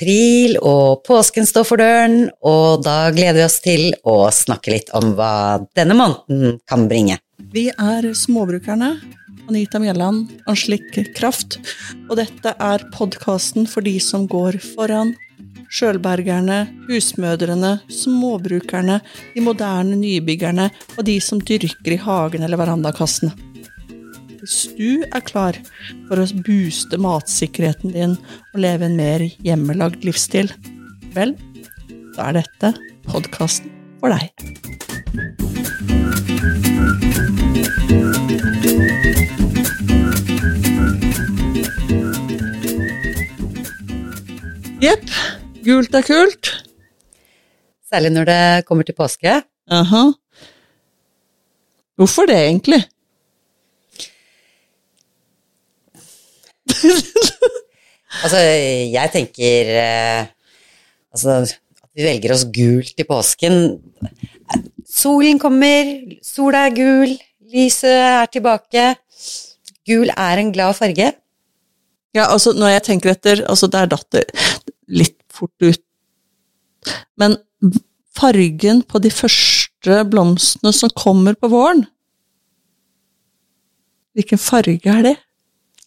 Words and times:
april, 0.00 0.56
og 0.64 1.04
påsken 1.04 1.46
står 1.46 1.64
for 1.68 1.80
døren, 1.80 2.30
og 2.40 2.84
da 2.84 3.10
gleder 3.12 3.36
vi 3.36 3.44
oss 3.44 3.60
til 3.60 3.90
å 4.08 4.30
snakke 4.32 4.72
litt 4.72 4.92
om 4.96 5.12
hva 5.18 5.60
denne 5.76 5.94
måneden 5.94 6.60
kan 6.68 6.88
bringe. 6.88 7.18
Vi 7.52 7.68
er 7.68 8.12
Småbrukerne. 8.14 8.96
Anita 9.50 9.80
Mjelland, 9.82 10.30
Anslik 10.46 10.94
Kraft. 11.16 11.58
Og 12.08 12.16
dette 12.20 12.54
er 12.54 12.84
podkasten 12.94 13.66
for 13.66 13.82
de 13.82 13.96
som 14.00 14.28
går 14.30 14.60
foran. 14.76 15.12
Sjølbergerne, 15.70 16.64
husmødrene, 16.88 17.76
småbrukerne, 17.90 19.00
de 19.34 19.42
moderne 19.42 19.98
nybyggerne 19.98 20.70
og 20.96 21.04
de 21.06 21.18
som 21.22 21.42
dyrker 21.42 21.96
i 21.96 22.00
hagen 22.00 22.46
eller 22.46 22.62
verandakassene. 22.62 23.49
Hvis 24.40 24.70
du 24.72 25.02
er 25.04 25.20
klar 25.20 25.56
for 26.08 26.16
å 26.16 26.24
booste 26.46 26.96
matsikkerheten 26.96 27.92
din 27.92 28.14
og 28.54 28.62
leve 28.64 28.86
en 28.88 28.96
mer 28.96 29.20
hjemmelagd 29.44 30.06
livsstil, 30.08 30.48
vel, 31.12 31.34
da 32.16 32.30
er 32.30 32.38
dette 32.38 32.70
podkasten 33.04 33.68
for 34.00 34.08
deg. 34.14 34.32
Jepp. 44.80 45.12
Gult 45.60 45.92
er 45.92 46.06
kult. 46.08 46.54
Særlig 47.84 48.14
når 48.14 48.30
det 48.30 48.40
kommer 48.64 48.88
til 48.88 48.96
påske. 48.96 49.42
Aha. 49.68 50.06
Hvorfor 52.00 52.30
det, 52.30 52.40
egentlig? 52.46 52.80
Altså, 58.20 58.40
jeg 58.90 59.10
tenker 59.14 59.68
eh, 59.78 60.24
altså, 61.14 61.36
at 61.46 61.90
vi 61.94 62.02
velger 62.08 62.32
oss 62.34 62.42
gult 62.50 62.98
i 62.98 63.06
påsken 63.06 63.78
Solen 64.90 65.38
kommer, 65.38 65.92
sola 66.26 66.64
er 66.66 66.74
gul, 66.74 67.12
lyset 67.54 67.94
er 67.94 68.26
tilbake. 68.34 68.88
Gul 69.86 70.10
er 70.10 70.42
en 70.42 70.50
glad 70.50 70.74
farge. 70.74 71.12
Ja, 72.16 72.26
altså, 72.26 72.52
når 72.58 72.74
jeg 72.74 72.82
tenker 72.88 73.12
etter 73.12 73.44
Altså, 73.46 73.70
der 73.70 73.86
datt 73.92 74.08
det 74.10 74.24
litt 74.90 75.14
fort 75.30 75.54
ut. 75.62 75.82
Men 77.20 77.38
fargen 78.18 78.82
på 78.82 78.98
de 78.98 79.14
første 79.14 80.02
blomstene 80.10 80.72
som 80.74 80.92
kommer 80.96 81.36
på 81.38 81.48
våren 81.52 81.84
Hvilken 84.16 84.40
farge 84.40 84.90
er 84.90 85.04
det? 85.06 85.14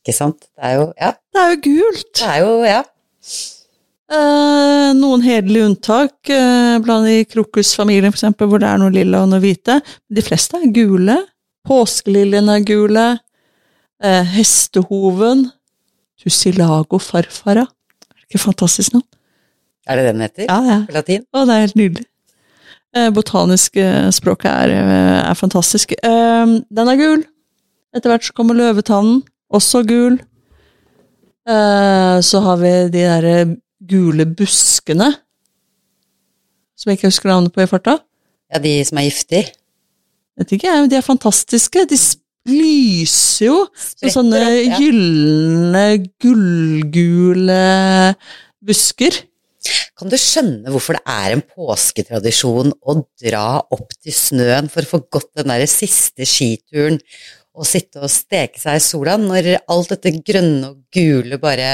Ikke 0.03 0.15
sant? 0.17 0.39
Det 0.51 0.63
er 0.69 0.73
jo 0.75 0.87
Ja. 0.99 1.11
Det 1.33 1.41
er 1.41 1.53
jo 1.53 1.59
gult! 1.63 2.13
Det 2.19 2.29
er 2.29 2.39
jo 2.43 2.63
Ja. 2.67 2.81
Eh, 4.13 4.89
noen 4.99 5.23
hederlige 5.23 5.65
unntak 5.71 6.29
eh, 6.29 6.77
blant 6.83 7.07
i 7.09 7.23
krokusfamilien, 7.25 8.11
eksempel, 8.11 8.49
hvor 8.51 8.59
det 8.61 8.67
er 8.69 8.81
noe 8.81 8.91
lilla 8.93 9.23
og 9.23 9.31
noe 9.31 9.41
hvite. 9.41 9.79
De 10.11 10.21
fleste 10.21 10.59
er 10.59 10.73
gule. 10.75 11.15
Påskeliljene 11.65 12.59
er 12.59 12.65
gule. 12.67 13.05
Eh, 14.03 14.23
hestehoven. 14.35 15.47
Tussilago 16.21 16.99
farfara. 17.01 17.63
Er 17.63 18.19
det 18.19 18.27
ikke 18.27 18.43
fantastisk 18.43 18.93
navn? 18.93 19.07
Er 19.87 19.99
det 19.99 20.05
den 20.11 20.21
heter? 20.21 20.45
Ja, 20.47 20.59
ja. 20.67 20.79
På 20.87 20.93
latin? 20.99 21.25
Å, 21.33 21.45
det 21.47 21.55
er 21.55 21.65
helt 21.65 21.79
nydelig. 21.79 22.05
Eh, 22.93 23.09
botaniske 23.15 23.87
språket 24.13 24.51
er, 24.51 24.69
eh, 24.77 25.19
er 25.31 25.33
fantastisk. 25.39 25.95
Eh, 25.97 26.57
den 26.69 26.91
er 26.91 26.99
gul. 26.99 27.23
Etter 27.95 28.11
hvert 28.11 28.27
så 28.27 28.33
kommer 28.35 28.57
løvetannen, 28.57 29.23
også 29.53 29.83
gul. 29.87 30.17
Eh, 31.43 32.17
så 32.23 32.41
har 32.45 32.59
vi 32.61 32.71
de 32.93 33.03
derre 33.03 33.37
gule 33.83 34.25
buskene, 34.29 35.09
som 36.79 36.91
jeg 36.91 36.99
ikke 36.99 37.11
husker 37.11 37.31
navnet 37.31 37.53
på 37.55 37.63
i 37.63 37.69
farta. 37.69 37.97
Ja, 38.51 38.61
de 38.63 38.77
som 38.87 38.99
er 38.99 39.09
giftige. 39.09 39.51
Vet 40.39 40.55
ikke 40.55 40.69
jeg, 40.69 40.89
de 40.91 40.97
er 40.97 41.05
fantastiske. 41.05 41.83
De 41.89 41.99
lyser 42.49 43.47
jo 43.47 43.59
som 43.75 44.15
sånne 44.17 44.41
ja. 44.41 44.79
gylne, 44.79 45.83
gullgule 46.21 47.59
busker. 48.63 49.21
Kan 49.95 50.11
du 50.11 50.17
skjønne 50.19 50.71
hvorfor 50.73 50.97
det 50.97 51.03
er 51.07 51.37
en 51.37 51.43
påsketradisjon 51.53 52.73
å 52.83 52.97
dra 53.21 53.61
opp 53.71 53.93
til 53.95 54.15
snøen 54.15 54.67
for 54.71 54.83
å 54.83 54.91
få 54.95 54.99
gått 55.13 55.29
den 55.39 55.53
der 55.53 55.63
siste 55.71 56.27
skituren 56.27 56.99
og 57.53 57.67
sitte 57.69 58.01
og 58.01 58.11
steke 58.11 58.59
seg 58.61 58.79
i 58.79 58.83
sola, 58.83 59.17
når 59.21 59.53
alt 59.71 59.93
dette 59.93 60.13
grønne 60.25 60.71
og 60.71 60.79
gule 60.93 61.37
bare 61.41 61.67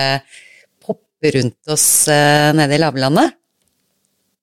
popper 0.83 1.37
rundt 1.39 1.71
oss 1.71 2.07
eh, 2.11 2.49
nede 2.57 2.75
i 2.75 2.81
lavlandet? 2.81 3.37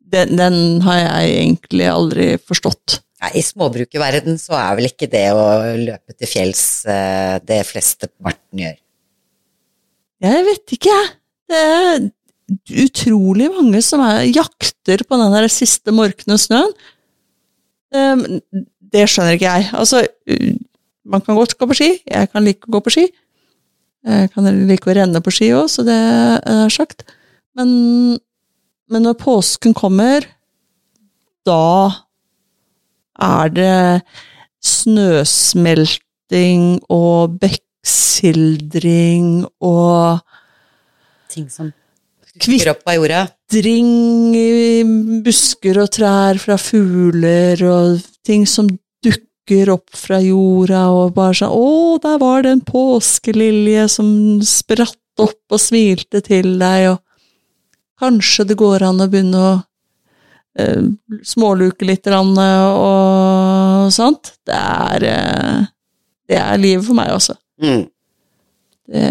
Den, 0.06 0.36
den 0.38 0.56
har 0.86 1.02
jeg 1.02 1.36
egentlig 1.42 1.88
aldri 1.90 2.28
forstått. 2.38 3.00
Ja, 3.20 3.30
I 3.32 3.42
småbrukerverden 3.42 4.36
så 4.40 4.54
er 4.58 4.76
vel 4.78 4.90
ikke 4.90 5.08
det 5.10 5.26
å 5.34 5.46
løpe 5.80 6.14
til 6.14 6.30
fjells 6.30 6.66
eh, 6.88 7.36
det 7.44 7.62
fleste 7.68 8.10
Marten 8.24 8.62
gjør. 8.62 8.76
Jeg 10.26 10.44
vet 10.46 10.76
ikke, 10.76 10.92
jeg. 10.92 11.08
Det 11.46 11.58
er 11.62 12.84
utrolig 12.86 13.48
mange 13.52 13.82
som 13.84 14.02
er, 14.04 14.24
jakter 14.30 15.02
på 15.06 15.18
den 15.20 15.34
der 15.34 15.48
siste 15.52 15.92
morkne 15.94 16.38
snøen. 16.40 16.72
Um, 17.94 18.24
det 18.92 19.04
skjønner 19.10 19.36
ikke 19.36 19.52
jeg. 19.52 19.68
Altså, 19.76 20.02
man 21.06 21.22
kan 21.22 21.38
godt 21.38 21.54
gå 21.58 21.68
på 21.70 21.76
ski. 21.78 21.90
Jeg 22.02 22.30
kan 22.32 22.44
like 22.44 22.66
å 22.66 22.76
gå 22.76 22.82
på 22.84 22.92
ski. 22.94 23.06
Jeg 24.06 24.30
kan 24.34 24.46
like 24.68 24.90
å 24.90 24.94
renne 24.94 25.22
på 25.22 25.32
ski 25.34 25.50
òg, 25.56 25.68
så 25.70 25.84
det 25.86 25.96
er 25.96 26.72
sagt. 26.72 27.06
Men, 27.58 27.68
men 28.90 29.06
når 29.06 29.18
påsken 29.22 29.74
kommer, 29.76 30.26
da 31.46 31.90
er 33.22 33.52
det 33.54 34.02
snøsmelting 34.66 36.82
og 36.92 37.38
bekksildring 37.42 39.44
og 39.64 40.22
Ting 41.30 41.50
som 41.52 41.70
dukker 42.36 42.70
opp 42.72 42.88
av 42.88 42.96
jorda. 42.96 43.26
dring 43.52 44.34
i 44.36 44.82
busker 45.24 45.78
og 45.82 45.90
trær 45.92 46.38
fra 46.40 46.56
fugler, 46.60 47.60
og 47.66 48.00
ting 48.24 48.46
som 48.48 48.68
dukker 49.46 49.70
opp 49.70 49.94
fra 49.96 50.18
jorda, 50.20 50.88
og 50.90 51.14
bare 51.14 51.34
sånn 51.38 51.52
Å, 51.54 51.98
der 52.02 52.18
var 52.18 52.42
det 52.42 52.50
en 52.56 52.60
påskelilje 52.66 53.88
som 53.88 54.40
spratt 54.42 54.98
opp 55.22 55.38
og 55.54 55.60
smilte 55.62 56.20
til 56.26 56.58
deg, 56.60 56.90
og 56.90 56.98
kanskje 58.00 58.44
det 58.50 58.56
går 58.58 58.82
an 58.84 59.00
å 59.00 59.06
begynne 59.08 59.38
å 59.38 59.52
eh, 60.58 60.82
småluke 61.24 61.86
litt 61.88 62.04
grann, 62.04 62.34
og 62.36 63.92
sånt. 63.94 64.34
Det 64.44 64.54
er 64.58 65.06
eh, 65.12 65.64
Det 66.28 66.36
er 66.36 66.58
livet 66.58 66.84
for 66.84 66.94
meg, 66.98 67.12
altså. 67.14 67.36
Mm. 67.62 67.86
Det, 68.86 69.06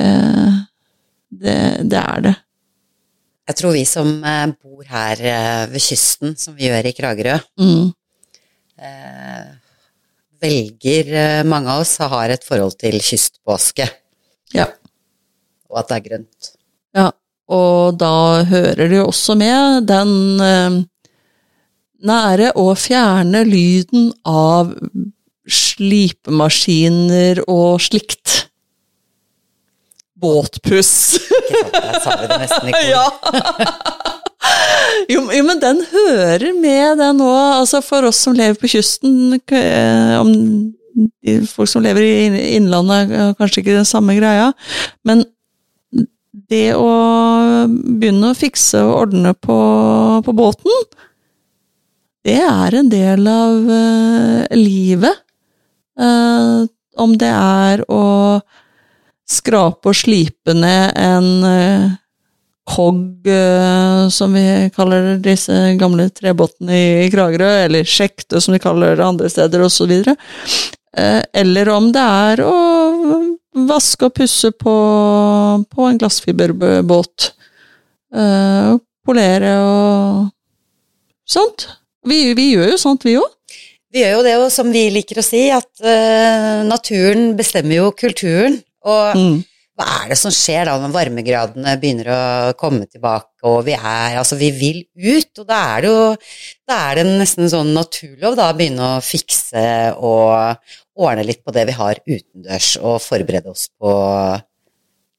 det, 1.31 1.55
det 1.89 1.99
er 2.01 2.21
det. 2.27 2.35
Jeg 3.47 3.55
tror 3.61 3.73
vi 3.75 3.85
som 3.87 4.09
eh, 4.25 4.47
bor 4.61 4.83
her 4.89 5.21
eh, 5.21 5.65
ved 5.71 5.81
kysten, 5.81 6.35
som 6.37 6.55
vi 6.57 6.67
gjør 6.67 6.91
i 6.91 6.93
Kragerø, 6.97 7.39
Mm. 7.61 7.93
eh, 8.77 9.45
velger 10.45 11.09
eh, 11.17 11.43
mange 11.47 11.71
av 11.73 11.81
oss 11.83 11.97
har 12.01 12.29
et 12.33 12.43
forhold 12.45 12.77
til 12.81 12.99
kystpåske, 13.01 13.87
Ja. 14.55 14.67
og 15.69 15.79
at 15.81 15.89
det 15.89 15.97
er 15.97 16.05
grønt. 16.09 16.51
Ja, 16.95 17.09
og 17.51 17.97
da 17.99 18.43
hører 18.47 18.87
det 18.89 18.97
jo 19.01 19.07
også 19.09 19.35
med 19.37 19.87
den 19.89 20.13
eh, 20.41 20.77
nære 22.05 22.51
å 22.61 22.69
fjerne 22.77 23.41
lyden 23.49 24.11
av 24.29 24.71
slipemaskiner 25.45 27.43
og 27.51 27.81
slikt. 27.83 28.47
Båtpuss. 30.15 30.93
Ikke 31.19 31.59
sant? 31.61 31.73
Der 31.75 31.99
sa 32.01 32.15
det 32.21 32.37
nesten 32.45 32.69
i 32.69 32.73
kor. 32.73 32.85
ja! 32.95 34.11
Jo, 35.11 35.21
jo, 35.29 35.43
men 35.45 35.59
den 35.61 35.83
hører 35.91 36.53
med, 36.57 36.97
den 37.01 37.21
òg. 37.21 37.59
Altså 37.59 37.81
for 37.85 38.07
oss 38.09 38.23
som 38.25 38.35
lever 38.37 38.57
på 38.57 38.71
kysten 38.71 39.37
eh, 39.37 40.15
om 40.17 40.31
Folk 41.51 41.67
som 41.67 41.83
lever 41.83 42.05
i 42.05 42.51
innlandet, 42.55 43.09
kanskje 43.35 43.59
ikke 43.59 43.73
den 43.75 43.87
samme 43.87 44.13
greia. 44.15 44.53
Men 45.03 45.25
det 46.47 46.69
å 46.79 46.91
begynne 47.67 48.29
å 48.31 48.37
fikse 48.37 48.79
og 48.79 48.93
ordne 49.01 49.33
på, 49.35 49.57
på 50.23 50.35
båten, 50.37 50.85
det 52.25 52.37
er 52.39 52.77
en 52.79 52.87
del 52.93 53.27
av 53.27 53.67
eh, 53.75 54.55
livet. 54.55 55.19
Eh, 55.99 56.63
om 57.03 57.17
det 57.19 57.33
er 57.33 57.83
å 57.91 58.05
skrape 59.27 59.91
og 59.91 59.99
slipe 59.99 60.55
ned 60.55 60.95
en 60.95 61.29
kogg, 62.65 63.27
eh, 63.29 64.07
som 64.09 64.33
vi 64.33 64.45
kaller 64.75 65.15
disse 65.21 65.53
gamle 65.79 66.07
trebåtene 66.09 66.73
i, 66.75 66.87
i 67.05 67.11
Kragerø, 67.13 67.51
eller 67.67 67.85
sjekte, 67.85 68.41
som 68.41 68.55
de 68.55 68.61
kaller 68.63 68.97
det 68.97 69.05
andre 69.05 69.29
steder, 69.29 69.65
osv. 69.67 69.91
Uh, 70.95 71.21
eller 71.35 71.69
om 71.75 71.89
det 71.91 72.01
er 72.01 72.41
å 72.47 72.55
vaske 73.67 74.07
og 74.09 74.15
pusse 74.17 74.51
på, 74.51 74.75
på 75.71 75.87
en 75.87 75.99
glassfiberbåt. 76.01 77.31
eh, 78.15 78.75
polere 79.05 79.51
og 79.61 80.29
sånt. 81.29 81.67
Vi, 82.07 82.33
vi 82.37 82.51
gjør 82.53 82.71
jo 82.73 82.77
sånt, 82.81 83.05
vi 83.05 83.15
òg. 83.19 83.31
Vi 83.93 84.01
gjør 84.01 84.17
jo 84.17 84.23
det, 84.25 84.35
og 84.41 84.49
som 84.51 84.71
vi 84.73 84.87
liker 84.91 85.21
å 85.21 85.25
si, 85.25 85.45
at 85.53 85.69
eh, 85.85 86.63
naturen 86.67 87.35
bestemmer 87.37 87.79
jo 87.79 87.91
kulturen. 87.95 88.59
Og 88.85 89.15
Mm. 89.17 89.43
Hva 89.75 89.85
er 90.01 90.11
det 90.13 90.17
som 90.19 90.31
skjer 90.31 90.69
da 90.69 90.77
når 90.79 90.93
varmegradene 90.93 91.73
begynner 91.81 92.09
å 92.11 92.19
komme 92.59 92.87
tilbake, 92.87 93.33
og 93.43 93.65
vi 93.67 93.75
er 93.75 94.15
Altså, 94.21 94.37
vi 94.39 94.49
vil 94.55 94.79
ut, 94.95 95.41
og 95.41 95.47
da 95.49 95.57
er 95.75 95.83
det 95.83 95.91
jo 95.91 96.05
Da 96.69 96.77
er 96.89 97.01
det 97.01 97.05
nesten 97.09 97.51
sånn 97.51 97.73
naturlov 97.75 98.37
da 98.39 98.49
å 98.51 98.55
begynne 98.55 98.95
å 98.95 99.03
fikse 99.03 99.65
og 99.99 100.71
ordne 100.95 101.25
litt 101.27 101.43
på 101.43 101.51
det 101.51 101.65
vi 101.67 101.75
har 101.75 101.99
utendørs, 101.99 102.69
og 102.79 103.03
forberede 103.03 103.51
oss 103.51 103.67
på 103.75 103.91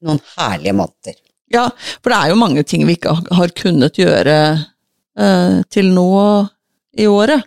noen 0.06 0.20
herlige 0.36 0.76
måneder. 0.76 1.18
Ja, 1.52 1.68
for 2.00 2.12
det 2.12 2.18
er 2.18 2.32
jo 2.32 2.40
mange 2.40 2.64
ting 2.66 2.86
vi 2.88 2.96
ikke 2.96 3.12
har 3.36 3.52
kunnet 3.56 4.00
gjøre 4.00 4.38
eh, 4.56 5.58
til 5.70 5.92
nå 5.94 6.08
i 6.96 7.06
året. 7.10 7.44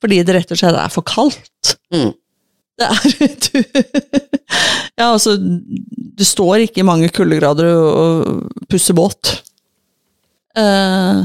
Fordi 0.00 0.20
det 0.24 0.36
rett 0.36 0.52
og 0.54 0.60
slett 0.60 0.78
er 0.80 0.92
for 0.92 1.04
kaldt. 1.04 1.74
Mm. 1.92 2.12
Det 2.80 2.88
er 2.88 3.36
du, 3.44 3.60
Ja, 5.00 5.10
altså, 5.12 5.36
du 5.36 6.24
står 6.26 6.66
ikke 6.66 6.82
i 6.82 6.86
mange 6.86 7.10
kuldegrader 7.14 7.68
og, 7.72 8.48
pusser 8.70 8.96
båt. 8.96 9.36
Eh, 10.58 11.20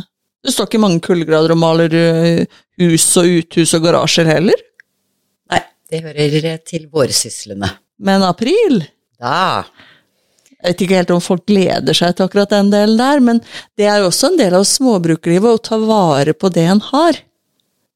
du 0.45 0.53
står 0.53 0.69
ikke 0.69 0.79
i 0.79 0.83
mange 0.85 1.01
kuldegrader 1.03 1.55
og 1.55 1.59
maler 1.59 1.95
eh, 1.99 2.59
hus 2.81 3.07
og 3.19 3.31
uthus 3.39 3.73
og 3.77 3.87
garasjer 3.87 4.29
heller. 4.29 4.61
Nei, 5.51 5.63
det 5.91 6.03
hører 6.05 6.61
til 6.67 6.87
vårsyslene. 6.91 7.71
Men 7.95 8.25
april 8.27 8.81
Da 9.21 9.63
Jeg 10.59 10.73
vet 10.73 10.81
ikke 10.83 10.97
helt 10.99 11.13
om 11.15 11.21
folk 11.23 11.45
gleder 11.47 11.95
seg 11.95 12.15
til 12.15 12.25
akkurat 12.25 12.51
den 12.51 12.71
delen 12.73 12.97
der, 12.99 13.21
men 13.23 13.39
det 13.79 13.87
er 13.87 14.01
jo 14.01 14.09
også 14.09 14.31
en 14.31 14.39
del 14.39 14.55
av 14.57 14.65
småbrukerlivet 14.67 15.59
å 15.59 15.61
ta 15.61 15.77
vare 15.79 16.33
på 16.33 16.49
det 16.51 16.65
en 16.71 16.81
har. 16.91 17.19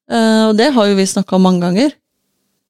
Eh, 0.10 0.44
og 0.50 0.58
det 0.60 0.70
har 0.76 0.90
jo 0.90 0.98
vi 1.00 1.08
snakka 1.10 1.38
om 1.38 1.48
mange 1.48 1.66
ganger. 1.66 1.96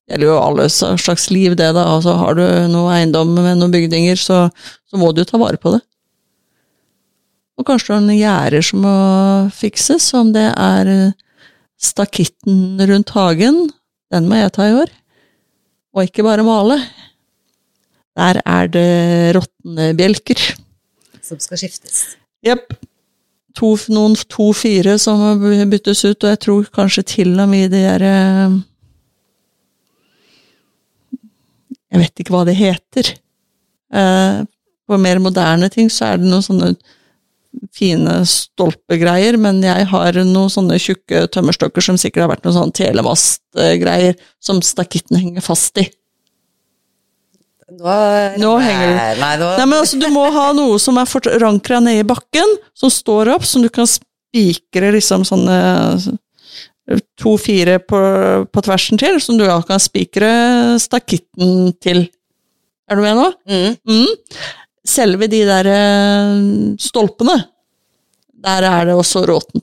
Gjelder 0.09 0.25
jo 0.25 0.39
alle 0.41 0.65
slags 0.73 1.27
liv, 1.29 1.53
det, 1.53 1.69
da. 1.77 1.85
Altså, 1.85 2.15
har 2.17 2.37
du 2.37 2.43
noe 2.71 2.95
eiendom 2.95 3.35
med 3.37 3.59
noen 3.59 3.73
bygninger, 3.73 4.17
så, 4.17 4.47
så 4.89 4.97
må 4.97 5.11
du 5.13 5.21
jo 5.21 5.29
ta 5.29 5.37
vare 5.41 5.59
på 5.61 5.75
det. 5.75 5.83
Og 7.59 7.67
kanskje 7.67 7.97
noen 7.99 8.17
gjerder 8.17 8.63
som 8.65 8.85
må 8.85 8.93
fikses, 9.53 10.07
om 10.17 10.31
det 10.33 10.47
er 10.49 10.89
eh, 10.89 11.17
stakitten 11.79 12.79
rundt 12.89 13.11
hagen. 13.13 13.67
Den 14.09 14.29
må 14.31 14.39
jeg 14.39 14.53
ta 14.55 14.65
i 14.65 14.77
år. 14.79 14.93
Og 15.93 16.07
ikke 16.07 16.25
bare 16.25 16.45
male. 16.47 16.79
Der 18.17 18.39
er 18.45 18.71
det 18.71 19.35
råtne 19.37 19.91
bjelker. 19.99 20.39
som 21.21 21.37
skal 21.39 21.61
skiftes. 21.61 22.15
Jepp. 22.45 22.73
To, 23.59 23.73
noen 23.91 24.15
to-fire 24.31 24.95
som 25.01 25.19
må 25.19 25.65
byttes 25.67 26.05
ut, 26.05 26.23
og 26.23 26.29
jeg 26.31 26.39
tror 26.45 26.67
kanskje 26.73 27.03
til 27.17 27.33
og 27.41 27.49
med 27.51 27.73
de 27.73 27.81
der 27.83 28.05
eh, 28.07 28.57
Jeg 31.89 32.03
vet 32.03 32.21
ikke 32.21 32.35
hva 32.35 32.45
det 32.47 32.57
heter. 32.59 33.11
Eh, 33.93 34.39
På 34.89 34.97
mer 35.01 35.19
moderne 35.21 35.69
ting 35.73 35.89
så 35.93 36.13
er 36.13 36.17
det 36.21 36.29
noen 36.29 36.45
sånne 36.45 36.71
fine 37.73 38.19
stolpegreier, 38.29 39.37
men 39.41 39.61
jeg 39.65 39.87
har 39.89 40.17
noen 40.21 40.51
sånne 40.53 40.77
tjukke 40.81 41.23
tømmerstokker 41.33 41.81
som 41.81 41.97
sikkert 41.97 42.25
har 42.25 42.31
vært 42.35 42.45
noen 42.45 42.57
sånne 42.57 42.77
telemastgreier 42.77 44.17
som 44.41 44.61
stakitten 44.65 45.17
henger 45.17 45.45
fast 45.45 45.77
i. 45.81 45.87
Nå, 47.69 47.95
Nå 48.41 48.51
henger 48.63 48.87
det. 48.89 49.09
Nei, 49.21 49.33
nå 49.37 49.49
Nei, 49.59 49.65
men 49.69 49.77
altså, 49.77 49.99
Du 50.01 50.07
må 50.13 50.23
ha 50.33 50.47
noe 50.57 50.79
som 50.81 50.97
er 50.97 51.09
forankra 51.09 51.77
nede 51.85 52.01
i 52.01 52.07
bakken, 52.07 52.55
som 52.77 52.89
står 52.93 53.29
opp, 53.35 53.45
som 53.45 53.61
du 53.61 53.69
kan 53.73 53.85
spikre 53.89 54.89
liksom 54.95 55.25
sånne 55.27 55.59
to-fire 57.19 57.77
på, 57.85 57.99
på 58.49 58.63
tversen 58.65 58.99
til, 59.01 59.19
som 59.21 59.37
du 59.37 59.45
kan 59.67 59.81
spikre 59.81 60.31
stakitten 60.81 61.73
til. 61.83 62.07
Er 62.89 62.97
du 62.97 63.05
med 63.05 63.19
nå? 63.19 63.27
mm. 63.49 63.75
Mm. 63.89 64.45
Selve 64.89 65.27
de 65.29 65.43
der 65.45 65.67
eh, 65.69 66.39
stolpene, 66.81 67.35
der 68.41 68.65
er 68.65 68.87
det 68.89 68.95
også 68.97 69.21
råten. 69.29 69.61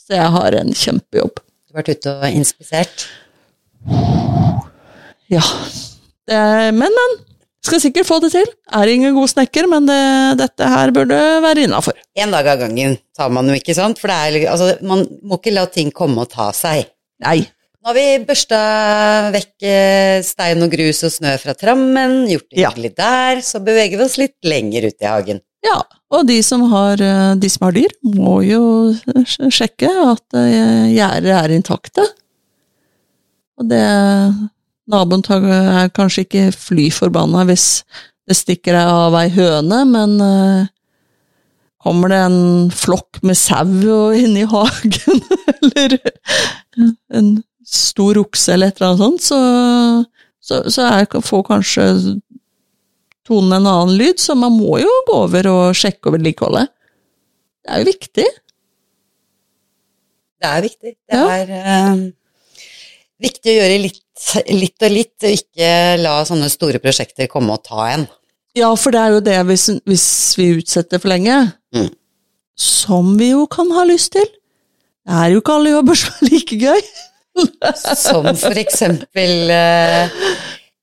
Så 0.00 0.14
jeg 0.16 0.32
har 0.32 0.56
en 0.56 0.72
kjempejobb. 0.72 1.42
Du 1.42 1.74
har 1.74 1.82
vært 1.82 1.96
ute 1.98 2.14
og 2.14 2.26
inspisert. 2.30 3.08
Ja. 5.28 5.42
Det 6.26 6.38
er, 6.38 6.70
men, 6.74 6.94
men. 6.94 7.16
Skal 7.66 7.82
sikkert 7.82 8.08
få 8.08 8.20
det 8.22 8.30
til. 8.34 8.46
Er 8.78 8.90
ingen 8.92 9.14
god 9.16 9.30
snekker, 9.32 9.66
men 9.70 9.88
det, 9.88 9.98
dette 10.40 10.68
her 10.70 10.92
burde 10.94 11.18
være 11.44 11.66
innafor. 11.66 11.96
En 12.18 12.32
dag 12.34 12.46
av 12.52 12.62
gangen 12.62 12.96
tar 13.16 13.32
man 13.34 13.50
jo 13.50 13.56
ikke, 13.58 13.74
sant? 13.76 14.00
For 14.02 14.12
det 14.12 14.16
er, 14.16 14.48
altså, 14.52 14.70
man 14.86 15.04
må 15.26 15.40
ikke 15.40 15.54
la 15.56 15.66
ting 15.70 15.90
komme 15.94 16.24
og 16.24 16.30
ta 16.32 16.48
seg. 16.56 16.86
Nei. 17.24 17.40
Nå 17.86 17.92
har 17.92 17.96
vi 17.98 18.06
børsta 18.26 18.60
vekk 19.34 19.66
eh, 19.70 20.16
stein 20.26 20.64
og 20.64 20.72
grus 20.72 21.04
og 21.06 21.12
snø 21.14 21.36
fra 21.38 21.54
trammen, 21.54 22.24
gjort 22.32 22.48
det 22.50 22.64
Ja. 22.64 22.72
der, 22.74 23.42
så 23.46 23.60
beveger 23.62 24.00
vi 24.00 24.04
oss 24.08 24.18
litt 24.18 24.34
lenger 24.42 24.88
ut 24.88 24.98
i 25.04 25.06
hagen. 25.06 25.42
Ja, 25.66 25.76
og 26.10 26.26
de 26.26 26.40
som 26.46 26.64
har, 26.72 26.98
eh, 27.02 27.34
de 27.38 27.50
som 27.50 27.68
har 27.68 27.76
dyr, 27.78 27.94
må 28.02 28.40
jo 28.46 28.62
sjekke 29.54 29.90
at 30.10 30.34
gjerder 30.34 31.30
er 31.38 31.54
intakte. 31.54 32.06
Og 33.56 33.70
det 33.70 33.84
Naboen 34.90 35.22
er 35.50 35.88
kanskje 35.94 36.22
ikke 36.26 36.44
fly 36.54 36.88
forbanna 36.94 37.42
hvis 37.48 37.82
det 38.26 38.36
stikker 38.38 38.76
av 38.78 39.14
ei 39.18 39.28
høne, 39.34 39.80
men 39.90 40.14
eh, 40.22 40.68
kommer 41.82 42.10
det 42.10 42.20
en 42.26 42.38
flokk 42.74 43.20
med 43.26 43.38
sau 43.38 44.12
inn 44.14 44.36
i 44.38 44.46
hagen, 44.50 45.20
eller 45.62 45.98
en 47.14 47.32
stor 47.66 48.18
okse 48.22 48.54
eller 48.54 48.70
et 48.70 48.80
eller 48.80 48.92
annet 48.94 49.02
sånt, 49.02 49.26
så, 49.26 49.40
så, 50.42 50.62
så 50.70 50.86
er, 50.90 51.06
får 51.22 51.44
kanskje 51.50 51.86
tonen 53.26 53.56
en 53.58 53.66
annen 53.70 53.94
lyd, 53.98 54.18
så 54.22 54.34
man 54.38 54.54
må 54.54 54.78
jo 54.82 54.90
gå 55.08 55.20
over 55.26 55.48
og 55.50 55.78
sjekke 55.78 56.10
og 56.10 56.14
vedlikeholde. 56.18 56.66
Det 57.66 57.72
er 57.74 57.82
jo 57.82 57.88
viktig. 57.90 58.26
Det 60.36 60.50
er 60.52 60.62
viktig. 60.66 60.92
Det 60.94 61.16
Ja. 61.18 61.24
er 61.40 61.54
eh, 61.56 62.02
viktig 63.26 63.50
å 63.50 63.56
gjøre 63.56 63.78
litt, 63.82 64.02
litt 64.50 64.82
og 64.86 64.92
litt, 64.94 65.14
og 65.22 65.34
ikke 65.36 65.70
la 66.02 66.14
sånne 66.28 66.48
store 66.52 66.80
prosjekter 66.82 67.28
komme 67.32 67.56
og 67.56 67.64
ta 67.66 67.88
en. 67.94 68.06
Ja, 68.56 68.70
for 68.80 68.94
det 68.94 69.00
er 69.02 69.12
jo 69.16 69.20
det 69.24 69.36
hvis, 69.50 69.66
hvis 69.84 70.06
vi 70.38 70.46
utsetter 70.62 71.02
for 71.02 71.12
lenge, 71.12 71.52
Mm. 71.76 71.90
som 72.56 73.10
vi 73.18 73.32
jo 73.34 73.42
kan 73.52 73.68
ha 73.76 73.82
lyst 73.84 74.14
til. 74.14 74.24
Det 75.06 75.12
er 75.20 75.34
jo 75.34 75.42
ikke 75.42 75.56
alle 75.58 75.74
jobber 75.74 75.98
som 76.00 76.14
er 76.16 76.30
like 76.32 76.56
gøy. 76.62 76.80
Som 78.00 78.30
for 78.40 78.56
eksempel 78.56 79.50
eh, 79.52 80.08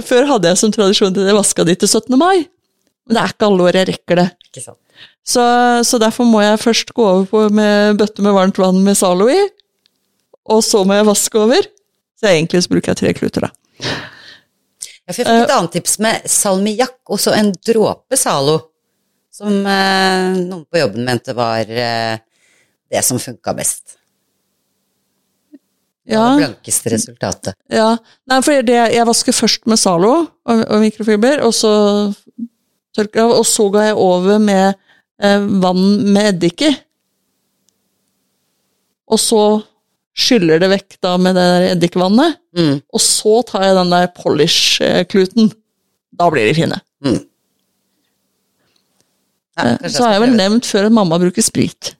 Før 0.06 0.26
hadde 0.28 0.48
jeg 0.50 0.58
som 0.60 0.72
tradisjon 0.74 1.14
at 1.14 1.28
jeg 1.28 1.36
vaska 1.36 1.64
de 1.64 1.74
til 1.80 1.88
17. 1.88 2.16
mai, 2.20 2.38
men 3.06 3.12
det 3.16 3.22
er 3.22 3.30
ikke 3.32 3.48
alle 3.48 3.64
år 3.68 3.74
jeg 3.80 3.88
rekker 3.92 4.14
det. 4.20 4.28
Ikke 4.50 4.62
sant. 4.64 4.80
Så, 5.26 5.42
så 5.86 5.98
derfor 5.98 6.28
må 6.28 6.40
jeg 6.44 6.60
først 6.62 6.92
gå 6.94 7.04
over 7.04 7.24
på 7.30 7.46
med 7.54 7.98
bøtte 7.98 8.22
med 8.22 8.36
varmt 8.36 8.60
vann 8.62 8.78
med 8.84 8.98
Zalo 8.98 9.26
i, 9.32 9.40
og 10.46 10.62
så 10.62 10.84
må 10.86 10.94
jeg 10.94 11.08
vaske 11.08 11.40
over. 11.40 11.66
Så 12.16 12.30
egentlig 12.30 12.62
så 12.62 12.72
bruker 12.72 12.92
jeg 12.92 13.00
tre 13.00 13.14
kluter, 13.16 13.48
da. 13.48 13.50
Ja, 13.82 13.96
jeg 15.06 15.20
fikk 15.20 15.28
et 15.30 15.52
annet 15.54 15.74
tips 15.76 15.98
med 16.02 16.24
salmiakk 16.30 17.12
og 17.14 17.20
så 17.22 17.34
en 17.36 17.52
dråpe 17.54 18.18
Zalo, 18.18 18.56
som 19.34 19.52
uh, 19.52 20.32
noen 20.40 20.64
på 20.66 20.80
jobben 20.80 21.06
mente 21.06 21.34
var 21.36 21.68
uh, 21.68 22.16
det 22.90 23.02
som 23.06 23.20
funka 23.22 23.54
best. 23.58 23.98
Ja, 26.06 26.22
det 26.22 26.46
blankeste 26.46 26.90
resultatet. 26.94 27.56
ja. 27.70 27.96
Nei, 28.30 28.38
for 28.46 28.66
det, 28.66 28.78
jeg 28.94 29.06
vasker 29.08 29.34
først 29.34 29.66
med 29.70 29.78
Zalo 29.82 30.12
og, 30.22 30.60
og 30.62 30.82
mikrofiber, 30.82 31.42
og 31.42 31.54
så 31.54 31.72
tørker 32.96 33.20
jeg 33.20 33.26
av, 33.26 33.34
og 33.40 33.46
så 33.46 33.66
går 33.74 33.88
jeg 33.88 33.96
over 34.06 34.42
med 34.42 34.85
vann 35.18 36.12
med 36.12 36.34
eddik 36.34 36.62
i. 36.66 36.72
Og 39.08 39.18
så 39.22 39.42
skyller 40.16 40.58
det 40.60 40.68
vekk 40.72 40.96
da 41.04 41.16
med 41.20 41.34
det 41.36 41.44
der 41.52 41.68
eddikvannet, 41.74 42.36
Mm. 42.56 42.78
og 42.92 43.00
så 43.04 43.42
tar 43.46 43.62
jeg 43.66 43.74
den 43.76 43.90
der 43.92 44.06
polish-kluten. 44.16 45.50
Da 46.16 46.30
blir 46.32 46.46
de 46.48 46.54
fine. 46.56 46.78
Mm. 47.04 47.18
Ja, 49.58 49.64
Eh, 49.82 49.88
Så 49.88 50.02
har 50.04 50.12
jeg 50.12 50.20
vel 50.26 50.36
nevnt 50.36 50.64
før 50.68 50.86
at 50.86 50.92
mamma 50.92 51.18
bruker 51.18 51.42
sprit. 51.42 51.94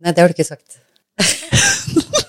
Nei, 0.00 0.12
det 0.12 0.18
har 0.20 0.28
du 0.28 0.34
ikke 0.34 0.44
sagt. 0.48 0.78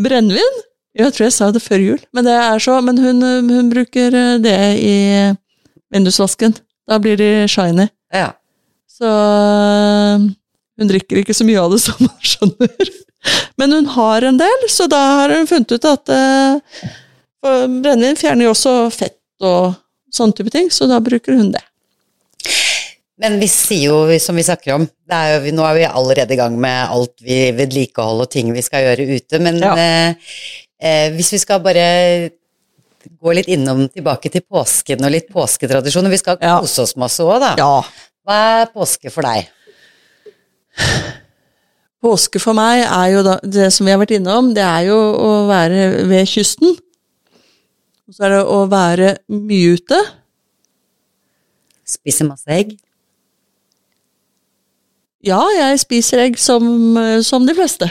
Brennevin? 0.00 0.60
Jeg 0.96 1.12
tror 1.14 1.24
jeg 1.28 1.32
sa 1.36 1.50
det 1.54 1.62
før 1.62 1.78
jul, 1.82 2.00
men, 2.12 2.24
det 2.26 2.32
er 2.34 2.58
så, 2.62 2.80
men 2.82 2.98
hun, 2.98 3.22
hun 3.22 3.68
bruker 3.70 4.10
det 4.42 4.56
i 4.82 4.94
vindusvasken. 5.94 6.54
Da 6.88 6.98
blir 7.02 7.16
de 7.20 7.30
shiny. 7.50 7.88
Ja. 8.14 8.32
Så 8.90 9.06
øh, 9.06 10.30
hun 10.80 10.90
drikker 10.90 11.20
ikke 11.20 11.36
så 11.36 11.44
mye 11.46 11.60
av 11.60 11.72
det, 11.74 11.82
som 11.84 12.00
man 12.00 12.16
skjønner. 12.32 12.90
Men 13.60 13.72
hun 13.76 13.88
har 13.94 14.24
en 14.24 14.38
del, 14.40 14.66
så 14.72 14.86
da 14.90 15.00
har 15.20 15.34
hun 15.36 15.48
funnet 15.48 15.74
ut 15.76 15.86
at 15.88 16.12
uh, 16.12 16.86
brennevin 17.44 18.16
fjerner 18.16 18.48
jo 18.48 18.54
også 18.54 18.72
fett 18.94 19.18
og 19.44 19.74
sånne 20.12 20.36
type 20.38 20.52
ting, 20.54 20.70
så 20.72 20.88
da 20.88 21.02
bruker 21.04 21.36
hun 21.36 21.50
det. 21.52 21.60
Men 23.20 23.36
vi 23.42 23.50
sier 23.52 23.90
jo, 23.90 24.18
som 24.24 24.38
vi 24.40 24.46
snakker 24.46 24.78
om, 24.78 24.86
det 24.88 25.16
er 25.16 25.34
jo, 25.44 25.52
nå 25.52 25.66
er 25.68 25.76
vi 25.76 25.84
allerede 25.90 26.32
i 26.32 26.40
gang 26.40 26.56
med 26.60 26.94
alt 26.96 27.12
vi 27.20 27.42
vedlikehold 27.58 28.24
og 28.24 28.30
ting 28.32 28.48
vi 28.56 28.64
skal 28.64 28.86
gjøre 28.88 29.08
ute, 29.18 29.42
men 29.44 29.60
Ja. 29.60 29.74
uh, 29.76 30.32
eh, 30.80 31.12
hvis 31.12 31.34
vi 31.36 31.42
skal 31.44 31.60
bare 31.60 32.30
gå 33.20 33.34
litt 33.36 33.48
innom 33.52 33.86
tilbake 33.88 34.30
til 34.32 34.42
påsken 34.42 35.04
og 35.06 35.12
litt 35.14 35.28
påsketradisjoner, 35.32 36.10
vi 36.12 36.18
skal 36.20 36.38
Ja. 36.40 36.58
kose 36.60 36.82
oss 36.82 36.96
masse 36.96 37.20
òg, 37.24 37.40
da. 37.40 37.54
Ja. 37.58 37.82
Hva 38.26 38.36
er 38.62 38.66
påske 38.74 39.10
for 39.12 39.22
deg? 39.22 39.48
Påske 42.00 42.40
for 42.40 42.56
meg 42.56 42.80
er 42.86 43.08
jo 43.12 43.22
da, 43.26 43.38
det 43.44 43.66
som 43.74 43.84
vi 43.84 43.92
har 43.92 44.00
vært 44.00 44.14
innom, 44.16 44.54
det 44.56 44.64
er 44.64 44.86
jo 44.88 44.96
å 44.96 45.32
være 45.50 46.06
ved 46.08 46.28
kysten. 46.30 46.78
Og 48.08 48.14
så 48.16 48.24
er 48.24 48.32
det 48.38 48.44
å 48.48 48.60
være 48.70 49.10
mye 49.28 49.74
ute. 49.76 49.98
Spise 51.84 52.24
masse 52.24 52.48
egg? 52.48 52.72
Ja, 55.22 55.42
jeg 55.52 55.82
spiser 55.82 56.22
egg 56.24 56.38
som, 56.40 56.96
som 57.26 57.44
de 57.44 57.52
fleste. 57.58 57.90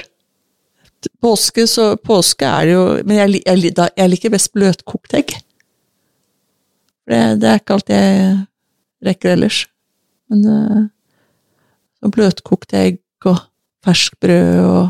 Påske, 1.23 1.63
så, 1.67 1.93
påske 1.95 2.47
er 2.47 2.65
det 2.67 2.73
jo 2.73 2.83
Men 3.07 3.17
jeg, 3.21 3.41
jeg, 3.45 3.73
jeg 3.95 4.11
liker 4.11 4.33
best 4.33 4.51
bløtkokt 4.55 5.13
egg. 5.15 5.31
Det, 7.09 7.19
det 7.41 7.49
er 7.49 7.61
ikke 7.61 7.77
alt 7.77 7.91
jeg 7.93 8.33
rekker 9.07 9.33
ellers. 9.33 9.63
Men 10.29 10.43
uh, 12.03 12.11
bløtkokt 12.11 12.75
egg 12.77 12.99
og 13.29 13.39
ferskt 13.85 14.19
brød 14.21 14.59
og 14.65 14.89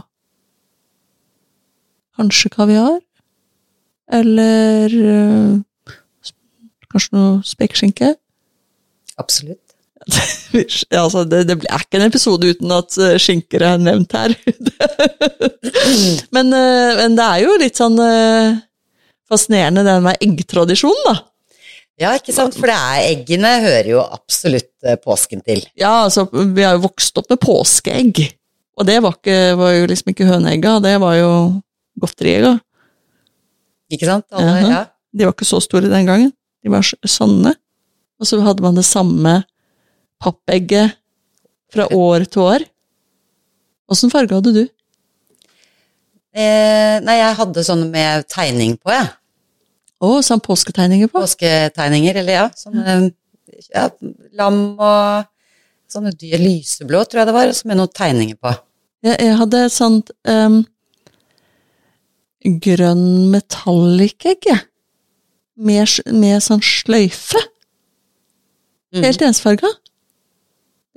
kanskje 2.18 2.52
kaviar. 2.58 3.00
Eller 4.10 4.98
uh, 4.98 5.62
kanskje 6.90 7.16
noe 7.16 7.40
spekeskinke. 7.46 8.16
Absolutt. 9.22 9.69
Ja, 10.90 11.04
altså, 11.04 11.24
det, 11.30 11.44
det 11.50 11.58
er 11.68 11.84
ikke 11.84 12.00
en 12.00 12.08
episode 12.08 12.50
uten 12.50 12.72
at 12.74 12.96
eh, 13.02 13.18
skinker 13.22 13.66
er 13.66 13.82
nevnt 13.82 14.16
her. 14.18 14.34
men, 16.36 16.54
eh, 16.56 16.94
men 17.00 17.18
det 17.18 17.26
er 17.26 17.44
jo 17.44 17.58
litt 17.62 17.80
sånn 17.80 18.00
eh, 18.02 18.58
fascinerende 19.30 19.86
den 19.86 20.06
med 20.08 20.24
eggtradisjonen, 20.26 21.04
da. 21.06 21.16
Ja, 22.00 22.14
ikke 22.16 22.32
sant, 22.32 22.56
for 22.56 22.72
det 22.72 22.78
er 22.80 23.06
eggene 23.10 23.58
hører 23.60 23.90
jo 23.92 24.02
absolutt 24.02 24.72
påsken 25.04 25.44
til. 25.44 25.66
Ja, 25.78 26.06
altså, 26.06 26.24
vi 26.32 26.64
har 26.64 26.78
jo 26.78 26.86
vokst 26.88 27.20
opp 27.20 27.28
med 27.30 27.42
påskeegg. 27.44 28.22
Og 28.80 28.88
det 28.88 29.02
var, 29.04 29.18
ikke, 29.20 29.38
var 29.60 29.74
jo 29.76 29.90
liksom 29.92 30.14
ikke 30.14 30.30
høneegga, 30.30 30.78
det 30.86 30.94
var 31.04 31.18
jo 31.20 31.32
godteriegga. 32.00 32.54
Ikke 33.92 34.08
sant? 34.08 34.30
Alle, 34.32 34.62
ja. 34.64 34.84
De 35.12 35.28
var 35.28 35.36
ikke 35.36 35.50
så 35.50 35.60
store 35.64 35.92
den 35.92 36.08
gangen. 36.08 36.32
De 36.64 36.72
var 36.72 36.88
sånne. 36.88 37.52
Og 38.20 38.28
så 38.28 38.40
hadde 38.44 38.64
man 38.64 38.78
det 38.78 38.86
samme 38.88 39.42
pappegget 40.20 40.98
fra 41.74 41.88
år 41.96 42.26
til 42.30 42.46
år. 42.46 42.66
Åssen 43.90 44.12
farge 44.14 44.38
hadde 44.38 44.54
du? 44.56 44.64
Eh, 46.30 47.00
nei, 47.02 47.18
jeg 47.18 47.38
hadde 47.40 47.66
sånne 47.66 47.88
med 47.90 48.28
tegning 48.30 48.76
på, 48.78 48.94
jeg. 48.94 49.10
Å, 50.00 50.12
sånn 50.24 50.42
påsketegninger 50.44 51.10
på? 51.12 51.24
Påsketegninger, 51.26 52.22
eller 52.22 52.38
ja. 52.38 52.46
Sånne 52.56 53.00
ja, 53.74 53.90
lam 54.38 54.62
og 54.78 55.28
sånne 55.92 56.14
dyr. 56.16 56.38
Lyseblå, 56.40 57.04
tror 57.04 57.24
jeg 57.24 57.32
det 57.32 57.36
var, 57.36 57.54
med 57.68 57.82
noen 57.82 57.96
tegninger 57.98 58.40
på. 58.40 58.54
Jeg, 59.06 59.18
jeg 59.26 59.38
hadde 59.42 59.64
et 59.66 59.76
sånt 59.76 60.14
um, 60.30 60.62
grønn 62.64 63.06
metallic-egg, 63.34 64.52
jeg. 64.54 64.66
Med, 65.60 65.92
med 66.16 66.40
sånn 66.46 66.62
sløyfe. 66.64 67.42
Helt 68.96 69.20
mm. 69.20 69.28
ensfarga. 69.28 69.74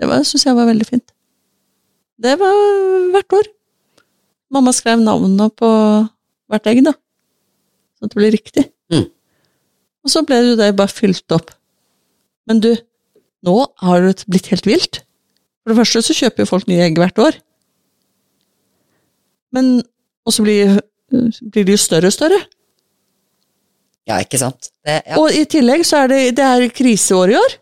Det 0.00 0.08
syns 0.26 0.46
jeg 0.46 0.56
var 0.56 0.68
veldig 0.70 0.86
fint. 0.88 1.12
Det 2.22 2.36
var 2.40 2.56
hvert 3.14 3.36
år. 3.38 3.50
Mamma 4.52 4.72
skrev 4.76 5.00
navnet 5.00 5.54
på 5.58 5.68
hvert 6.52 6.68
egg, 6.70 6.82
da. 6.86 6.92
Så 7.98 8.08
det 8.10 8.18
ble 8.18 8.30
riktig. 8.34 8.66
Mm. 8.92 9.06
Og 10.02 10.12
så 10.12 10.24
ble 10.26 10.40
jo 10.42 10.56
det 10.58 10.72
bare 10.78 10.92
fylt 10.92 11.34
opp. 11.34 11.52
Men 12.50 12.60
du, 12.62 12.72
nå 13.46 13.56
har 13.84 14.02
det 14.04 14.26
blitt 14.26 14.50
helt 14.52 14.66
vilt. 14.68 15.02
For 15.62 15.72
det 15.72 15.78
første 15.78 16.02
så 16.08 16.16
kjøper 16.18 16.42
jo 16.42 16.50
folk 16.50 16.68
nye 16.68 16.82
egg 16.88 16.98
hvert 16.98 17.20
år. 17.22 17.38
Men 19.54 19.82
Og 20.22 20.30
så 20.30 20.44
blir, 20.46 20.76
blir 21.10 21.64
de 21.66 21.74
jo 21.74 21.80
større 21.82 22.06
og 22.06 22.14
større. 22.14 22.36
Ja, 24.06 24.20
ikke 24.22 24.38
sant. 24.38 24.68
Det, 24.86 25.00
ja. 25.02 25.16
Og 25.18 25.34
i 25.34 25.42
tillegg 25.50 25.82
så 25.86 26.04
er 26.04 26.12
det, 26.12 26.20
det 26.38 26.44
er 26.46 26.68
kriseår 26.74 27.32
i 27.32 27.38
år. 27.40 27.56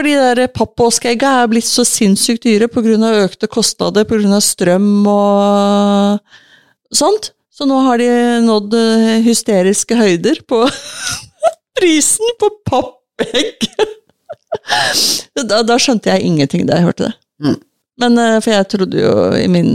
For 0.00 0.06
de 0.08 0.16
der 0.16 0.46
pappåskeegga 0.48 1.30
er 1.42 1.48
blitt 1.52 1.66
så 1.68 1.82
sinnssykt 1.84 2.46
dyre 2.46 2.70
pga. 2.72 2.96
økte 3.20 3.44
kostnader 3.52 4.06
pga. 4.08 4.38
strøm 4.40 5.04
og 5.04 6.22
sånt. 6.88 7.34
Så 7.52 7.66
nå 7.68 7.76
har 7.84 8.00
de 8.00 8.06
nådd 8.40 8.72
eh, 8.78 9.18
hysteriske 9.20 9.92
høyder 9.98 10.40
på 10.48 10.62
prisen 11.76 12.32
på 12.40 12.48
pappegg. 12.64 13.68
da, 15.50 15.60
da 15.68 15.76
skjønte 15.76 16.14
jeg 16.14 16.24
ingenting 16.24 16.64
da 16.64 16.80
jeg 16.80 16.88
hørte 16.88 17.10
det. 17.10 17.14
Mm. 17.44 17.60
Men, 18.00 18.18
eh, 18.24 18.40
for 18.40 18.56
jeg 18.56 18.70
trodde 18.72 19.04
jo 19.04 19.14
i 19.36 19.46
min 19.52 19.74